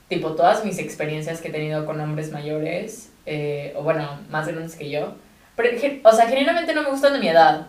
tipo, 0.08 0.32
todas 0.32 0.64
mis 0.64 0.78
experiencias 0.78 1.40
que 1.40 1.48
he 1.48 1.52
tenido 1.52 1.86
con 1.86 2.00
hombres 2.00 2.32
mayores, 2.32 3.10
eh, 3.26 3.74
o 3.76 3.82
bueno, 3.82 4.18
más 4.30 4.48
grandes 4.48 4.76
que 4.76 4.90
yo, 4.90 5.14
o 6.02 6.12
sea, 6.12 6.28
genuinamente 6.28 6.74
no 6.74 6.82
me 6.82 6.90
gustan 6.90 7.12
de 7.12 7.18
mi 7.20 7.28
edad, 7.28 7.66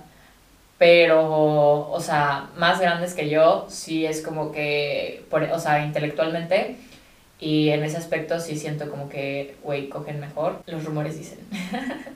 pero, 0.78 1.90
o 1.90 2.00
sea, 2.00 2.50
más 2.58 2.80
grandes 2.80 3.14
que 3.14 3.30
yo, 3.30 3.68
sí 3.70 4.06
es 4.06 4.22
como 4.22 4.52
que, 4.52 5.24
por, 5.30 5.44
o 5.44 5.60
sea, 5.60 5.86
intelectualmente, 5.86 6.78
y 7.40 7.70
en 7.70 7.84
ese 7.84 7.98
aspecto 7.98 8.40
sí 8.40 8.58
siento 8.58 8.90
como 8.90 9.10
que, 9.10 9.56
güey, 9.64 9.90
cogen 9.90 10.20
mejor, 10.20 10.62
los 10.68 10.84
rumores 10.84 11.18
dicen. 11.18 11.40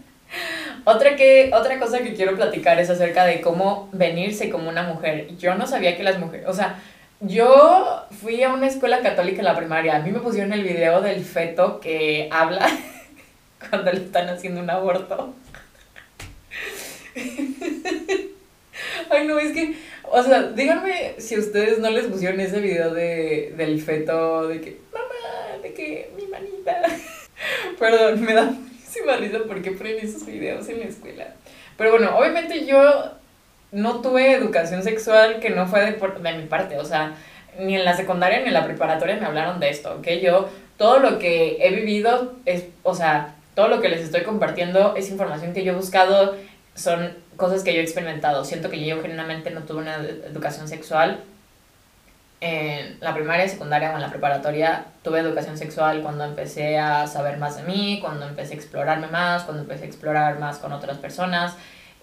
otra, 0.85 1.15
que, 1.15 1.51
otra 1.53 1.79
cosa 1.79 1.99
que 1.99 2.13
quiero 2.13 2.35
platicar 2.35 2.79
es 2.79 2.89
acerca 2.89 3.25
de 3.25 3.41
cómo 3.41 3.89
venirse 3.91 4.49
como 4.49 4.69
una 4.69 4.83
mujer. 4.83 5.35
Yo 5.37 5.55
no 5.55 5.67
sabía 5.67 5.97
que 5.97 6.03
las 6.03 6.19
mujeres, 6.19 6.47
o 6.47 6.53
sea, 6.53 6.79
yo 7.21 8.05
fui 8.21 8.43
a 8.43 8.53
una 8.53 8.67
escuela 8.67 9.01
católica 9.01 9.39
en 9.39 9.45
la 9.45 9.55
primaria. 9.55 9.95
A 9.95 9.99
mí 9.99 10.11
me 10.11 10.19
pusieron 10.19 10.53
el 10.53 10.63
video 10.63 11.01
del 11.01 11.23
feto 11.23 11.79
que 11.79 12.29
habla 12.31 12.67
cuando 13.69 13.91
le 13.91 14.01
están 14.01 14.29
haciendo 14.29 14.61
un 14.61 14.69
aborto. 14.69 15.33
Ay, 19.09 19.27
no, 19.27 19.39
es 19.39 19.53
que, 19.53 19.75
o 20.03 20.21
sea, 20.21 20.43
díganme 20.43 21.15
si 21.17 21.37
ustedes 21.37 21.79
no 21.79 21.89
les 21.89 22.07
pusieron 22.07 22.39
ese 22.39 22.59
video 22.59 22.93
de, 22.93 23.53
del 23.55 23.81
feto, 23.81 24.47
de 24.47 24.61
que, 24.61 24.79
mamá, 24.91 25.61
de 25.61 25.73
que 25.73 26.11
mi 26.17 26.27
manita. 26.27 26.81
Perdón, 27.79 28.21
me 28.21 28.33
da 28.33 28.43
muchísima 28.45 29.15
risa 29.17 29.39
porque 29.47 29.71
ponen 29.71 29.99
esos 29.99 30.25
videos 30.25 30.67
en 30.69 30.79
la 30.79 30.85
escuela. 30.85 31.33
Pero 31.77 31.91
bueno, 31.91 32.17
obviamente 32.17 32.65
yo 32.65 33.11
no 33.71 34.01
tuve 34.01 34.33
educación 34.33 34.83
sexual 34.83 35.39
que 35.39 35.49
no 35.49 35.67
fue 35.67 35.81
de, 35.81 35.91
de 35.93 36.37
mi 36.37 36.45
parte, 36.47 36.77
o 36.77 36.85
sea, 36.85 37.15
ni 37.59 37.75
en 37.75 37.85
la 37.85 37.95
secundaria 37.95 38.39
ni 38.39 38.47
en 38.47 38.53
la 38.53 38.65
preparatoria 38.65 39.17
me 39.17 39.25
hablaron 39.25 39.59
de 39.59 39.69
esto, 39.69 39.95
¿ok? 39.99 40.07
Yo, 40.21 40.49
todo 40.77 40.99
lo 40.99 41.19
que 41.19 41.57
he 41.61 41.73
vivido 41.73 42.33
es, 42.45 42.65
o 42.83 42.93
sea, 42.93 43.35
todo 43.53 43.69
lo 43.69 43.81
que 43.81 43.89
les 43.89 44.01
estoy 44.01 44.23
compartiendo 44.23 44.95
es 44.95 45.09
información 45.09 45.53
que 45.53 45.63
yo 45.63 45.73
he 45.73 45.75
buscado, 45.75 46.35
son 46.75 47.13
cosas 47.37 47.63
que 47.63 47.73
yo 47.73 47.79
he 47.79 47.83
experimentado. 47.83 48.45
Siento 48.45 48.69
que 48.69 48.85
yo 48.85 49.01
genuinamente 49.01 49.49
no 49.49 49.61
tuve 49.61 49.81
una 49.81 49.95
educación 49.95 50.67
sexual 50.67 51.23
en 52.41 52.97
la 52.99 53.13
primaria, 53.15 53.47
secundaria 53.47 53.91
o 53.91 53.95
en 53.95 54.01
la 54.01 54.09
preparatoria. 54.09 54.85
Tuve 55.03 55.19
educación 55.19 55.57
sexual 55.57 56.01
cuando 56.01 56.25
empecé 56.25 56.77
a 56.77 57.07
saber 57.07 57.37
más 57.37 57.57
de 57.57 57.63
mí, 57.63 57.99
cuando 58.01 58.27
empecé 58.27 58.53
a 58.53 58.57
explorarme 58.57 59.07
más, 59.07 59.43
cuando 59.43 59.63
empecé 59.63 59.85
a 59.85 59.87
explorar 59.87 60.39
más 60.39 60.59
con 60.59 60.71
otras 60.73 60.97
personas 60.97 61.55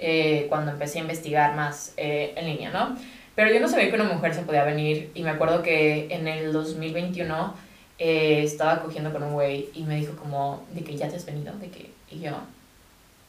eh, 0.04 0.46
cuando 0.48 0.72
empecé 0.72 0.98
a 0.98 1.02
investigar 1.02 1.54
más 1.54 1.94
eh, 1.96 2.32
en 2.36 2.46
línea, 2.46 2.70
¿no? 2.70 2.96
Pero 3.36 3.52
yo 3.52 3.60
no 3.60 3.68
sabía 3.68 3.88
que 3.88 3.94
una 3.94 4.12
mujer 4.12 4.34
se 4.34 4.42
podía 4.42 4.64
venir 4.64 5.12
y 5.14 5.22
me 5.22 5.30
acuerdo 5.30 5.62
que 5.62 6.08
en 6.10 6.26
el 6.26 6.52
2021 6.52 7.54
eh, 8.00 8.42
estaba 8.42 8.82
cogiendo 8.82 9.12
con 9.12 9.22
un 9.22 9.32
güey 9.32 9.68
y 9.74 9.84
me 9.84 9.94
dijo 9.94 10.16
como, 10.16 10.66
de 10.72 10.82
que 10.82 10.96
ya 10.96 11.08
te 11.08 11.14
has 11.14 11.24
venido, 11.24 11.54
de 11.54 11.68
que, 11.68 11.92
y 12.10 12.18
yo, 12.18 12.32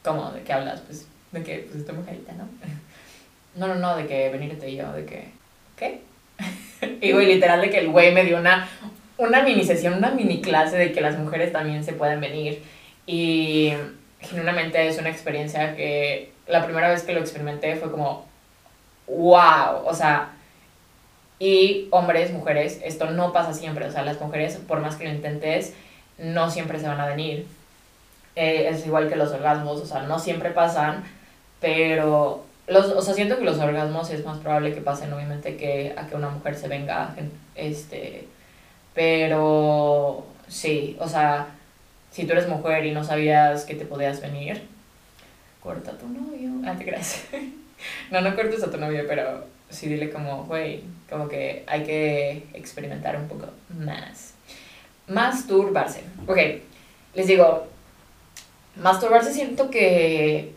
¿cómo? 0.02 0.32
¿De 0.32 0.42
qué 0.42 0.52
hablas? 0.52 0.80
Pues, 0.80 1.06
de 1.34 1.42
que, 1.42 1.58
pues 1.68 1.80
estoy 1.80 1.96
mujerita, 1.96 2.32
¿no? 2.32 2.48
No, 3.56 3.68
no, 3.68 3.76
no, 3.76 3.96
de 3.96 4.08
que 4.08 4.30
venirte 4.30 4.74
yo, 4.74 4.92
de 4.92 5.04
que, 5.04 5.28
¿qué? 5.76 6.00
y 7.00 7.12
güey, 7.12 7.26
literal 7.26 7.60
de 7.60 7.70
que 7.70 7.78
el 7.78 7.88
güey 7.88 8.12
me 8.12 8.24
dio 8.24 8.36
una, 8.36 8.68
una 9.16 9.42
mini 9.44 9.62
sesión, 9.62 9.94
una 9.94 10.10
mini 10.10 10.40
clase 10.40 10.76
de 10.76 10.90
que 10.90 11.00
las 11.00 11.16
mujeres 11.16 11.52
también 11.52 11.84
se 11.84 11.92
pueden 11.92 12.20
venir 12.20 12.60
y 13.06 13.72
genuinamente 14.18 14.88
es 14.88 14.98
una 14.98 15.10
experiencia 15.10 15.76
que 15.76 16.32
la 16.48 16.64
primera 16.64 16.88
vez 16.88 17.04
que 17.04 17.12
lo 17.12 17.20
experimenté 17.20 17.76
fue 17.76 17.92
como, 17.92 18.26
wow, 19.06 19.86
o 19.86 19.94
sea, 19.94 20.32
y 21.38 21.88
hombres, 21.90 22.32
mujeres, 22.32 22.80
esto 22.84 23.10
no 23.10 23.32
pasa 23.32 23.52
siempre, 23.52 23.86
o 23.86 23.92
sea, 23.92 24.02
las 24.02 24.20
mujeres, 24.20 24.56
por 24.56 24.80
más 24.80 24.96
que 24.96 25.04
lo 25.04 25.10
intentes, 25.10 25.74
no 26.18 26.50
siempre 26.50 26.78
se 26.78 26.88
van 26.88 27.00
a 27.00 27.06
venir. 27.06 27.46
Eh, 28.36 28.68
es 28.70 28.86
igual 28.86 29.08
que 29.08 29.16
los 29.16 29.32
orgasmos, 29.32 29.80
o 29.80 29.86
sea, 29.86 30.02
no 30.02 30.18
siempre 30.18 30.50
pasan, 30.50 31.04
pero, 31.60 32.44
los, 32.66 32.86
o 32.86 33.02
sea, 33.02 33.14
siento 33.14 33.38
que 33.38 33.44
los 33.44 33.58
orgasmos 33.58 34.10
es 34.10 34.24
más 34.24 34.38
probable 34.38 34.74
que 34.74 34.80
pasen, 34.80 35.12
obviamente, 35.12 35.56
que 35.56 35.94
a 35.96 36.06
que 36.06 36.16
una 36.16 36.30
mujer 36.30 36.56
se 36.56 36.68
venga, 36.68 37.14
este, 37.54 38.26
Pero 38.94 40.26
sí, 40.48 40.96
o 41.00 41.08
sea, 41.08 41.48
si 42.10 42.26
tú 42.26 42.32
eres 42.32 42.48
mujer 42.48 42.86
y 42.86 42.92
no 42.92 43.02
sabías 43.04 43.64
que 43.64 43.74
te 43.74 43.84
podías 43.84 44.20
venir, 44.20 44.62
corta 45.60 45.92
a 45.92 45.98
tu 45.98 46.06
novio. 46.08 46.50
Ah, 46.64 46.76
te 46.76 46.84
creas. 46.84 47.24
no, 48.10 48.20
no 48.20 48.36
cortes 48.36 48.62
a 48.62 48.70
tu 48.70 48.78
novio, 48.78 49.04
pero 49.08 49.44
sí 49.70 49.88
dile 49.88 50.10
como, 50.10 50.44
güey, 50.44 50.82
como 51.10 51.28
que 51.28 51.64
hay 51.66 51.82
que 51.82 52.46
experimentar 52.52 53.16
un 53.16 53.28
poco 53.28 53.48
más. 53.68 54.34
Masturbarse. 55.08 56.04
Ok, 56.26 56.38
les 57.14 57.26
digo, 57.26 57.66
masturbarse 58.76 59.32
siento 59.32 59.70
que 59.70 60.54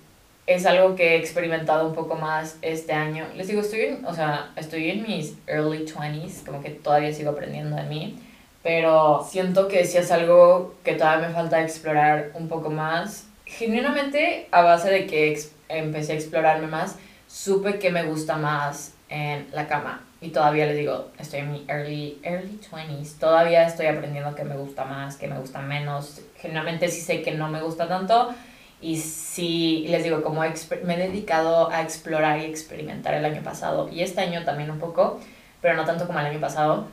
es 0.47 0.65
algo 0.65 0.95
que 0.95 1.15
he 1.15 1.17
experimentado 1.17 1.85
un 1.85 1.93
poco 1.93 2.15
más 2.15 2.57
este 2.61 2.93
año. 2.93 3.27
Les 3.35 3.47
digo, 3.47 3.61
estoy 3.61 3.81
en, 3.81 4.05
o 4.05 4.13
sea, 4.13 4.51
estoy 4.55 4.89
en 4.89 5.03
mis 5.03 5.35
early 5.45 5.85
20s, 5.85 6.45
como 6.45 6.61
que 6.61 6.69
todavía 6.69 7.13
sigo 7.13 7.31
aprendiendo 7.31 7.75
de 7.75 7.83
mí, 7.83 8.17
pero 8.63 9.27
siento 9.29 9.67
que 9.67 9.85
sí 9.85 9.97
es 9.97 10.09
algo 10.09 10.75
que 10.83 10.93
todavía 10.93 11.27
me 11.27 11.33
falta 11.33 11.61
explorar 11.61 12.31
un 12.33 12.47
poco 12.47 12.69
más. 12.69 13.27
Genuinamente, 13.45 14.47
a 14.51 14.61
base 14.61 14.89
de 14.89 15.05
que 15.05 15.37
empecé 15.67 16.13
a 16.13 16.15
explorarme 16.15 16.67
más, 16.67 16.95
supe 17.27 17.77
que 17.77 17.91
me 17.91 18.03
gusta 18.03 18.37
más 18.37 18.93
en 19.09 19.47
la 19.51 19.67
cama. 19.67 20.03
Y 20.21 20.29
todavía 20.29 20.65
les 20.65 20.77
digo, 20.77 21.09
estoy 21.19 21.41
en 21.41 21.51
mi 21.51 21.65
early, 21.67 22.19
early 22.23 22.59
20s. 22.71 23.19
Todavía 23.19 23.67
estoy 23.67 23.87
aprendiendo 23.87 24.33
que 24.33 24.43
me 24.45 24.55
gusta 24.55 24.85
más, 24.85 25.17
que 25.17 25.27
me 25.27 25.37
gusta 25.37 25.61
menos. 25.61 26.21
Generalmente 26.37 26.87
sí 26.87 27.01
sé 27.01 27.21
que 27.21 27.31
no 27.31 27.49
me 27.49 27.61
gusta 27.61 27.87
tanto. 27.87 28.33
Y 28.81 28.97
sí, 28.97 29.85
les 29.89 30.03
digo, 30.03 30.21
como 30.21 30.41
me 30.41 30.93
he 30.93 30.97
dedicado 30.97 31.71
a 31.71 31.81
explorar 31.81 32.39
y 32.39 32.45
experimentar 32.45 33.13
el 33.15 33.25
año 33.25 33.41
pasado. 33.43 33.89
Y 33.89 34.01
este 34.01 34.21
año 34.21 34.43
también 34.43 34.69
un 34.69 34.79
poco, 34.79 35.19
pero 35.61 35.75
no 35.75 35.85
tanto 35.85 36.05
como 36.05 36.19
el 36.19 36.27
año 36.27 36.39
pasado. 36.39 36.87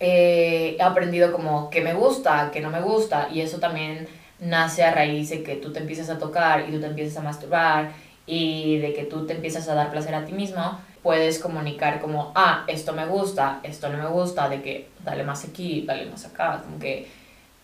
Eh, 0.00 0.76
he 0.78 0.82
aprendido 0.82 1.32
como 1.32 1.70
que 1.70 1.80
me 1.82 1.94
gusta, 1.94 2.50
que 2.52 2.60
no 2.60 2.70
me 2.70 2.80
gusta. 2.80 3.28
Y 3.32 3.40
eso 3.40 3.58
también 3.58 4.08
nace 4.40 4.82
a 4.82 4.92
raíz 4.92 5.30
de 5.30 5.42
que 5.42 5.56
tú 5.56 5.72
te 5.72 5.80
empiezas 5.80 6.10
a 6.10 6.18
tocar 6.18 6.68
y 6.68 6.72
tú 6.72 6.80
te 6.80 6.86
empiezas 6.86 7.18
a 7.18 7.22
masturbar 7.22 7.92
y 8.26 8.78
de 8.78 8.92
que 8.94 9.04
tú 9.04 9.26
te 9.26 9.34
empiezas 9.34 9.68
a 9.68 9.74
dar 9.74 9.90
placer 9.90 10.14
a 10.14 10.24
ti 10.24 10.32
mismo 10.32 10.78
puedes 11.02 11.38
comunicar 11.38 12.00
como, 12.00 12.32
ah, 12.34 12.64
esto 12.66 12.92
me 12.92 13.06
gusta, 13.06 13.60
esto 13.62 13.88
no 13.88 13.98
me 13.98 14.08
gusta, 14.08 14.48
de 14.48 14.62
que 14.62 14.88
dale 15.04 15.22
más 15.22 15.44
aquí, 15.44 15.84
dale 15.86 16.06
más 16.06 16.26
acá, 16.26 16.62
como 16.62 16.78
que 16.78 17.08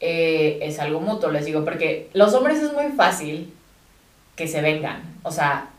eh, 0.00 0.58
es 0.62 0.78
algo 0.78 1.00
mutuo, 1.00 1.30
les 1.30 1.44
digo, 1.44 1.64
porque 1.64 2.10
los 2.12 2.34
hombres 2.34 2.62
es 2.62 2.72
muy 2.72 2.92
fácil 2.92 3.52
que 4.34 4.46
se 4.46 4.60
vengan, 4.60 5.02
o 5.22 5.30
sea, 5.30 5.70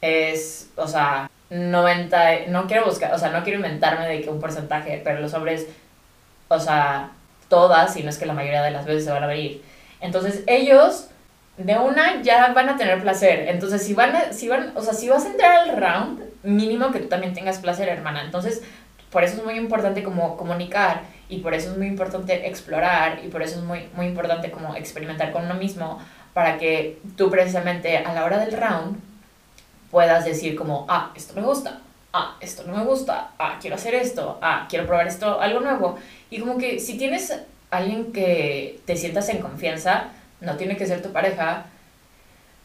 es, 0.00 0.70
o 0.76 0.86
sea, 0.86 1.30
90, 1.50 2.46
no 2.48 2.66
quiero 2.66 2.86
buscar, 2.86 3.12
o 3.14 3.18
sea, 3.18 3.30
no 3.30 3.42
quiero 3.42 3.58
inventarme 3.58 4.06
de 4.06 4.22
que 4.22 4.30
un 4.30 4.40
porcentaje, 4.40 5.00
pero 5.04 5.20
los 5.20 5.34
hombres, 5.34 5.66
o 6.48 6.58
sea, 6.58 7.10
todas, 7.48 7.94
si 7.94 8.02
no 8.02 8.10
es 8.10 8.18
que 8.18 8.26
la 8.26 8.34
mayoría 8.34 8.62
de 8.62 8.70
las 8.70 8.86
veces 8.86 9.04
se 9.04 9.10
van 9.10 9.24
a 9.24 9.28
venir. 9.28 9.62
Entonces 10.00 10.42
ellos 10.46 11.08
de 11.56 11.78
una 11.78 12.22
ya 12.22 12.52
van 12.52 12.68
a 12.68 12.76
tener 12.76 13.00
placer. 13.00 13.48
Entonces, 13.48 13.82
si 13.82 13.94
van 13.94 14.14
a, 14.14 14.32
si 14.32 14.48
van, 14.48 14.72
o 14.74 14.82
sea, 14.82 14.92
si 14.92 15.08
vas 15.08 15.24
a 15.24 15.28
entrar 15.28 15.68
al 15.68 15.76
round, 15.76 16.20
mínimo 16.42 16.90
que 16.90 17.00
tú 17.00 17.08
también 17.08 17.34
tengas 17.34 17.58
placer, 17.58 17.88
hermana. 17.88 18.22
Entonces, 18.24 18.62
por 19.10 19.24
eso 19.24 19.36
es 19.38 19.44
muy 19.44 19.54
importante 19.54 20.02
como 20.02 20.36
comunicar 20.36 21.02
y 21.28 21.38
por 21.38 21.54
eso 21.54 21.70
es 21.70 21.78
muy 21.78 21.86
importante 21.86 22.46
explorar 22.46 23.20
y 23.24 23.28
por 23.28 23.42
eso 23.42 23.58
es 23.58 23.64
muy, 23.64 23.88
muy 23.94 24.06
importante 24.06 24.50
como 24.50 24.74
experimentar 24.74 25.32
con 25.32 25.44
uno 25.44 25.54
mismo 25.54 25.98
para 26.34 26.58
que 26.58 26.98
tú 27.16 27.30
precisamente 27.30 27.98
a 27.98 28.12
la 28.12 28.24
hora 28.24 28.38
del 28.38 28.52
round 28.52 28.98
puedas 29.90 30.24
decir 30.24 30.56
como, 30.56 30.84
ah, 30.88 31.12
esto 31.14 31.34
me 31.34 31.42
gusta, 31.42 31.80
ah, 32.12 32.36
esto 32.40 32.64
no 32.66 32.76
me 32.76 32.84
gusta, 32.84 33.30
ah, 33.38 33.58
quiero 33.60 33.76
hacer 33.76 33.94
esto, 33.94 34.38
ah, 34.42 34.66
quiero 34.68 34.86
probar 34.86 35.06
esto, 35.06 35.40
algo 35.40 35.60
nuevo. 35.60 35.96
Y 36.30 36.40
como 36.40 36.58
que 36.58 36.80
si 36.80 36.98
tienes 36.98 37.32
alguien 37.70 38.12
que 38.12 38.80
te 38.84 38.96
sientas 38.96 39.28
en 39.28 39.38
confianza, 39.38 40.08
no 40.40 40.56
tiene 40.56 40.76
que 40.76 40.86
ser 40.86 41.02
tu 41.02 41.12
pareja, 41.12 41.66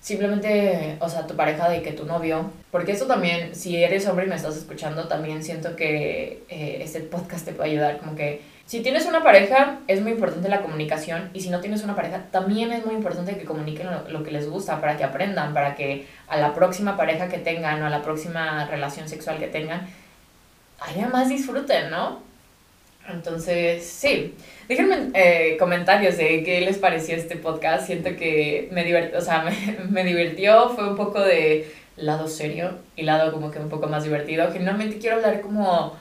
simplemente, 0.01 0.97
o 0.99 1.07
sea, 1.07 1.27
tu 1.27 1.35
pareja 1.35 1.69
de 1.69 1.81
que 1.81 1.93
tu 1.93 2.05
novio, 2.05 2.51
porque 2.71 2.91
eso 2.91 3.05
también, 3.05 3.55
si 3.55 3.81
eres 3.81 4.07
hombre 4.07 4.25
y 4.25 4.29
me 4.29 4.35
estás 4.35 4.57
escuchando, 4.57 5.07
también 5.07 5.43
siento 5.43 5.75
que 5.75 6.43
eh, 6.49 6.79
este 6.81 7.01
podcast 7.01 7.45
te 7.45 7.53
puede 7.53 7.69
ayudar, 7.69 7.99
como 7.99 8.15
que 8.15 8.41
si 8.65 8.81
tienes 8.81 9.05
una 9.05 9.23
pareja, 9.23 9.79
es 9.87 10.01
muy 10.01 10.13
importante 10.13 10.49
la 10.49 10.61
comunicación 10.61 11.29
y 11.33 11.41
si 11.41 11.49
no 11.49 11.59
tienes 11.59 11.83
una 11.83 11.95
pareja, 11.95 12.23
también 12.31 12.71
es 12.71 12.85
muy 12.85 12.95
importante 12.95 13.37
que 13.37 13.45
comuniquen 13.45 13.87
lo, 13.91 14.09
lo 14.09 14.23
que 14.23 14.31
les 14.31 14.49
gusta 14.49 14.81
para 14.81 14.97
que 14.97 15.03
aprendan, 15.03 15.53
para 15.53 15.75
que 15.75 16.07
a 16.27 16.37
la 16.37 16.53
próxima 16.53 16.97
pareja 16.97 17.27
que 17.27 17.37
tengan 17.37 17.81
o 17.83 17.85
a 17.85 17.89
la 17.89 18.01
próxima 18.01 18.65
relación 18.65 19.07
sexual 19.07 19.37
que 19.37 19.47
tengan, 19.47 19.87
haya 20.79 21.07
más 21.09 21.29
disfruten, 21.29 21.91
¿no? 21.91 22.31
Entonces, 23.07 23.85
sí. 23.85 24.35
Déjenme 24.71 25.11
eh, 25.15 25.57
comentarios 25.59 26.15
de 26.15 26.43
qué 26.43 26.61
les 26.61 26.77
pareció 26.77 27.17
este 27.17 27.35
podcast. 27.35 27.87
Siento 27.87 28.15
que 28.15 28.69
me 28.71 28.85
divirtió, 28.85 29.17
o 29.17 29.21
sea, 29.21 29.43
me, 29.43 29.77
me, 29.89 30.05
divirtió, 30.05 30.69
fue 30.69 30.87
un 30.87 30.95
poco 30.95 31.19
de 31.19 31.69
lado 31.97 32.29
serio 32.29 32.77
y 32.95 33.01
lado 33.01 33.33
como 33.33 33.51
que 33.51 33.59
un 33.59 33.67
poco 33.67 33.87
más 33.87 34.05
divertido. 34.05 34.49
Generalmente 34.53 34.97
quiero 34.97 35.17
hablar 35.17 35.41
como 35.41 35.97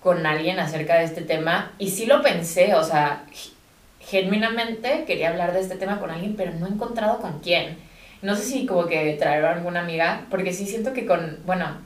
con 0.00 0.26
alguien 0.26 0.60
acerca 0.60 0.98
de 0.98 1.04
este 1.04 1.22
tema 1.22 1.72
y 1.78 1.88
sí 1.88 2.04
lo 2.04 2.20
pensé, 2.20 2.74
o 2.74 2.84
sea, 2.84 3.24
genuinamente 4.00 5.04
quería 5.06 5.30
hablar 5.30 5.54
de 5.54 5.60
este 5.60 5.76
tema 5.76 5.98
con 5.98 6.10
alguien, 6.10 6.36
pero 6.36 6.52
no 6.52 6.66
he 6.66 6.70
encontrado 6.72 7.20
con 7.20 7.40
quién. 7.40 7.78
No 8.20 8.36
sé 8.36 8.42
si 8.42 8.66
como 8.66 8.84
que 8.84 9.14
traer 9.18 9.46
a 9.46 9.54
alguna 9.54 9.80
amiga, 9.80 10.26
porque 10.28 10.52
sí 10.52 10.66
siento 10.66 10.92
que 10.92 11.06
con, 11.06 11.38
bueno, 11.46 11.78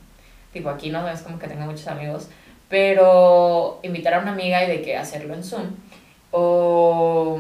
tipo 0.52 0.68
aquí 0.68 0.90
no 0.90 1.08
es 1.08 1.20
como 1.20 1.38
que 1.38 1.46
tengo 1.46 1.64
muchos 1.64 1.86
amigos, 1.86 2.28
pero 2.68 3.78
invitar 3.84 4.14
a 4.14 4.18
una 4.18 4.32
amiga 4.32 4.64
y 4.64 4.68
de 4.68 4.82
que 4.82 4.96
hacerlo 4.96 5.34
en 5.34 5.44
Zoom. 5.44 5.76
O, 6.30 7.38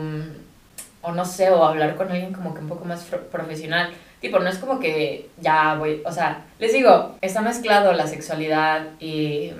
o 1.02 1.12
no 1.12 1.24
sé, 1.24 1.50
o 1.50 1.64
hablar 1.64 1.96
con 1.96 2.10
alguien 2.10 2.32
como 2.32 2.54
que 2.54 2.60
un 2.60 2.68
poco 2.68 2.84
más 2.84 3.02
profesional. 3.30 3.90
Tipo, 4.20 4.38
no 4.40 4.48
es 4.48 4.58
como 4.58 4.80
que 4.80 5.30
ya 5.40 5.74
voy, 5.74 6.02
o 6.04 6.10
sea, 6.10 6.44
les 6.58 6.72
digo, 6.72 7.16
está 7.20 7.40
mezclado 7.40 7.92
la 7.92 8.06
sexualidad 8.06 8.86
y, 8.98 9.52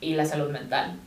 y 0.00 0.14
la 0.14 0.24
salud 0.24 0.50
mental. 0.50 0.98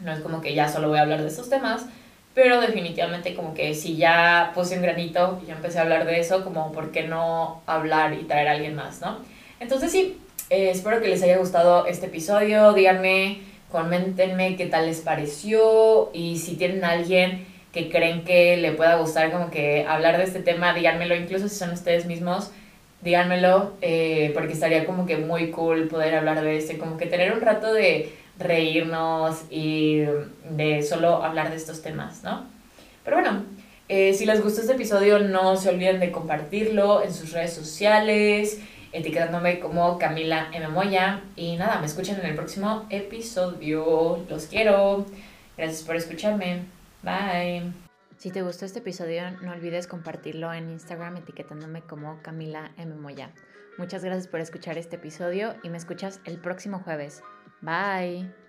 No 0.00 0.12
es 0.12 0.20
como 0.20 0.40
que 0.40 0.54
ya 0.54 0.68
solo 0.68 0.88
voy 0.88 0.98
a 0.98 1.02
hablar 1.02 1.22
de 1.22 1.28
esos 1.28 1.48
temas, 1.48 1.86
pero 2.34 2.60
definitivamente 2.60 3.34
como 3.34 3.54
que 3.54 3.72
si 3.74 3.96
ya 3.96 4.50
puse 4.54 4.76
un 4.76 4.82
granito 4.82 5.40
y 5.42 5.46
ya 5.46 5.54
empecé 5.54 5.78
a 5.78 5.82
hablar 5.82 6.04
de 6.04 6.20
eso, 6.20 6.44
como 6.44 6.72
por 6.72 6.90
qué 6.90 7.04
no 7.04 7.62
hablar 7.66 8.12
y 8.14 8.24
traer 8.24 8.48
a 8.48 8.52
alguien 8.52 8.74
más, 8.74 9.00
¿no? 9.00 9.18
Entonces 9.58 9.90
sí, 9.90 10.20
eh, 10.50 10.70
espero 10.70 11.00
que 11.00 11.08
les 11.08 11.22
haya 11.22 11.38
gustado 11.38 11.86
este 11.86 12.06
episodio. 12.06 12.72
Díganme, 12.72 13.40
coméntenme 13.70 14.56
qué 14.56 14.66
tal 14.66 14.86
les 14.86 15.00
pareció 15.00 16.10
y 16.12 16.38
si 16.38 16.56
tienen 16.56 16.84
alguien 16.84 17.46
que 17.72 17.90
creen 17.90 18.24
que 18.24 18.56
le 18.56 18.72
pueda 18.72 18.96
gustar 18.96 19.30
como 19.30 19.50
que 19.50 19.84
hablar 19.86 20.16
de 20.16 20.24
este 20.24 20.40
tema, 20.40 20.72
díganmelo, 20.72 21.14
incluso 21.14 21.48
si 21.48 21.56
son 21.56 21.72
ustedes 21.72 22.06
mismos, 22.06 22.50
díganmelo, 23.02 23.74
eh, 23.82 24.30
porque 24.34 24.54
estaría 24.54 24.86
como 24.86 25.04
que 25.04 25.18
muy 25.18 25.50
cool 25.50 25.88
poder 25.88 26.14
hablar 26.14 26.42
de 26.42 26.56
este, 26.56 26.78
como 26.78 26.96
que 26.96 27.06
tener 27.06 27.32
un 27.32 27.40
rato 27.40 27.72
de 27.72 28.12
reírnos 28.38 29.42
y 29.50 30.04
de 30.50 30.82
solo 30.82 31.22
hablar 31.22 31.50
de 31.50 31.56
estos 31.56 31.82
temas, 31.82 32.22
¿no? 32.22 32.46
Pero 33.04 33.18
bueno, 33.18 33.44
eh, 33.88 34.14
si 34.14 34.26
les 34.26 34.42
gustó 34.42 34.62
este 34.62 34.72
episodio, 34.72 35.18
no 35.18 35.56
se 35.56 35.68
olviden 35.68 36.00
de 36.00 36.10
compartirlo 36.10 37.02
en 37.04 37.14
sus 37.14 37.32
redes 37.32 37.52
sociales, 37.52 38.58
etiquetándome 38.96 39.60
como 39.60 39.98
Camila 39.98 40.48
M. 40.52 40.68
Moya. 40.68 41.22
Y 41.36 41.56
nada, 41.56 41.78
me 41.80 41.86
escuchan 41.86 42.18
en 42.20 42.26
el 42.26 42.34
próximo 42.34 42.86
episodio. 42.90 44.24
Los 44.28 44.46
quiero. 44.46 45.06
Gracias 45.56 45.82
por 45.82 45.96
escucharme. 45.96 46.64
Bye. 47.02 47.72
Si 48.18 48.30
te 48.30 48.42
gustó 48.42 48.64
este 48.64 48.78
episodio, 48.78 49.30
no 49.42 49.52
olvides 49.52 49.86
compartirlo 49.86 50.52
en 50.52 50.70
Instagram 50.70 51.18
etiquetándome 51.18 51.82
como 51.82 52.20
Camila 52.22 52.72
M. 52.78 52.94
Moya. 52.94 53.30
Muchas 53.78 54.02
gracias 54.02 54.26
por 54.26 54.40
escuchar 54.40 54.78
este 54.78 54.96
episodio 54.96 55.54
y 55.62 55.68
me 55.68 55.76
escuchas 55.76 56.20
el 56.24 56.38
próximo 56.38 56.78
jueves. 56.78 57.22
Bye. 57.60 58.45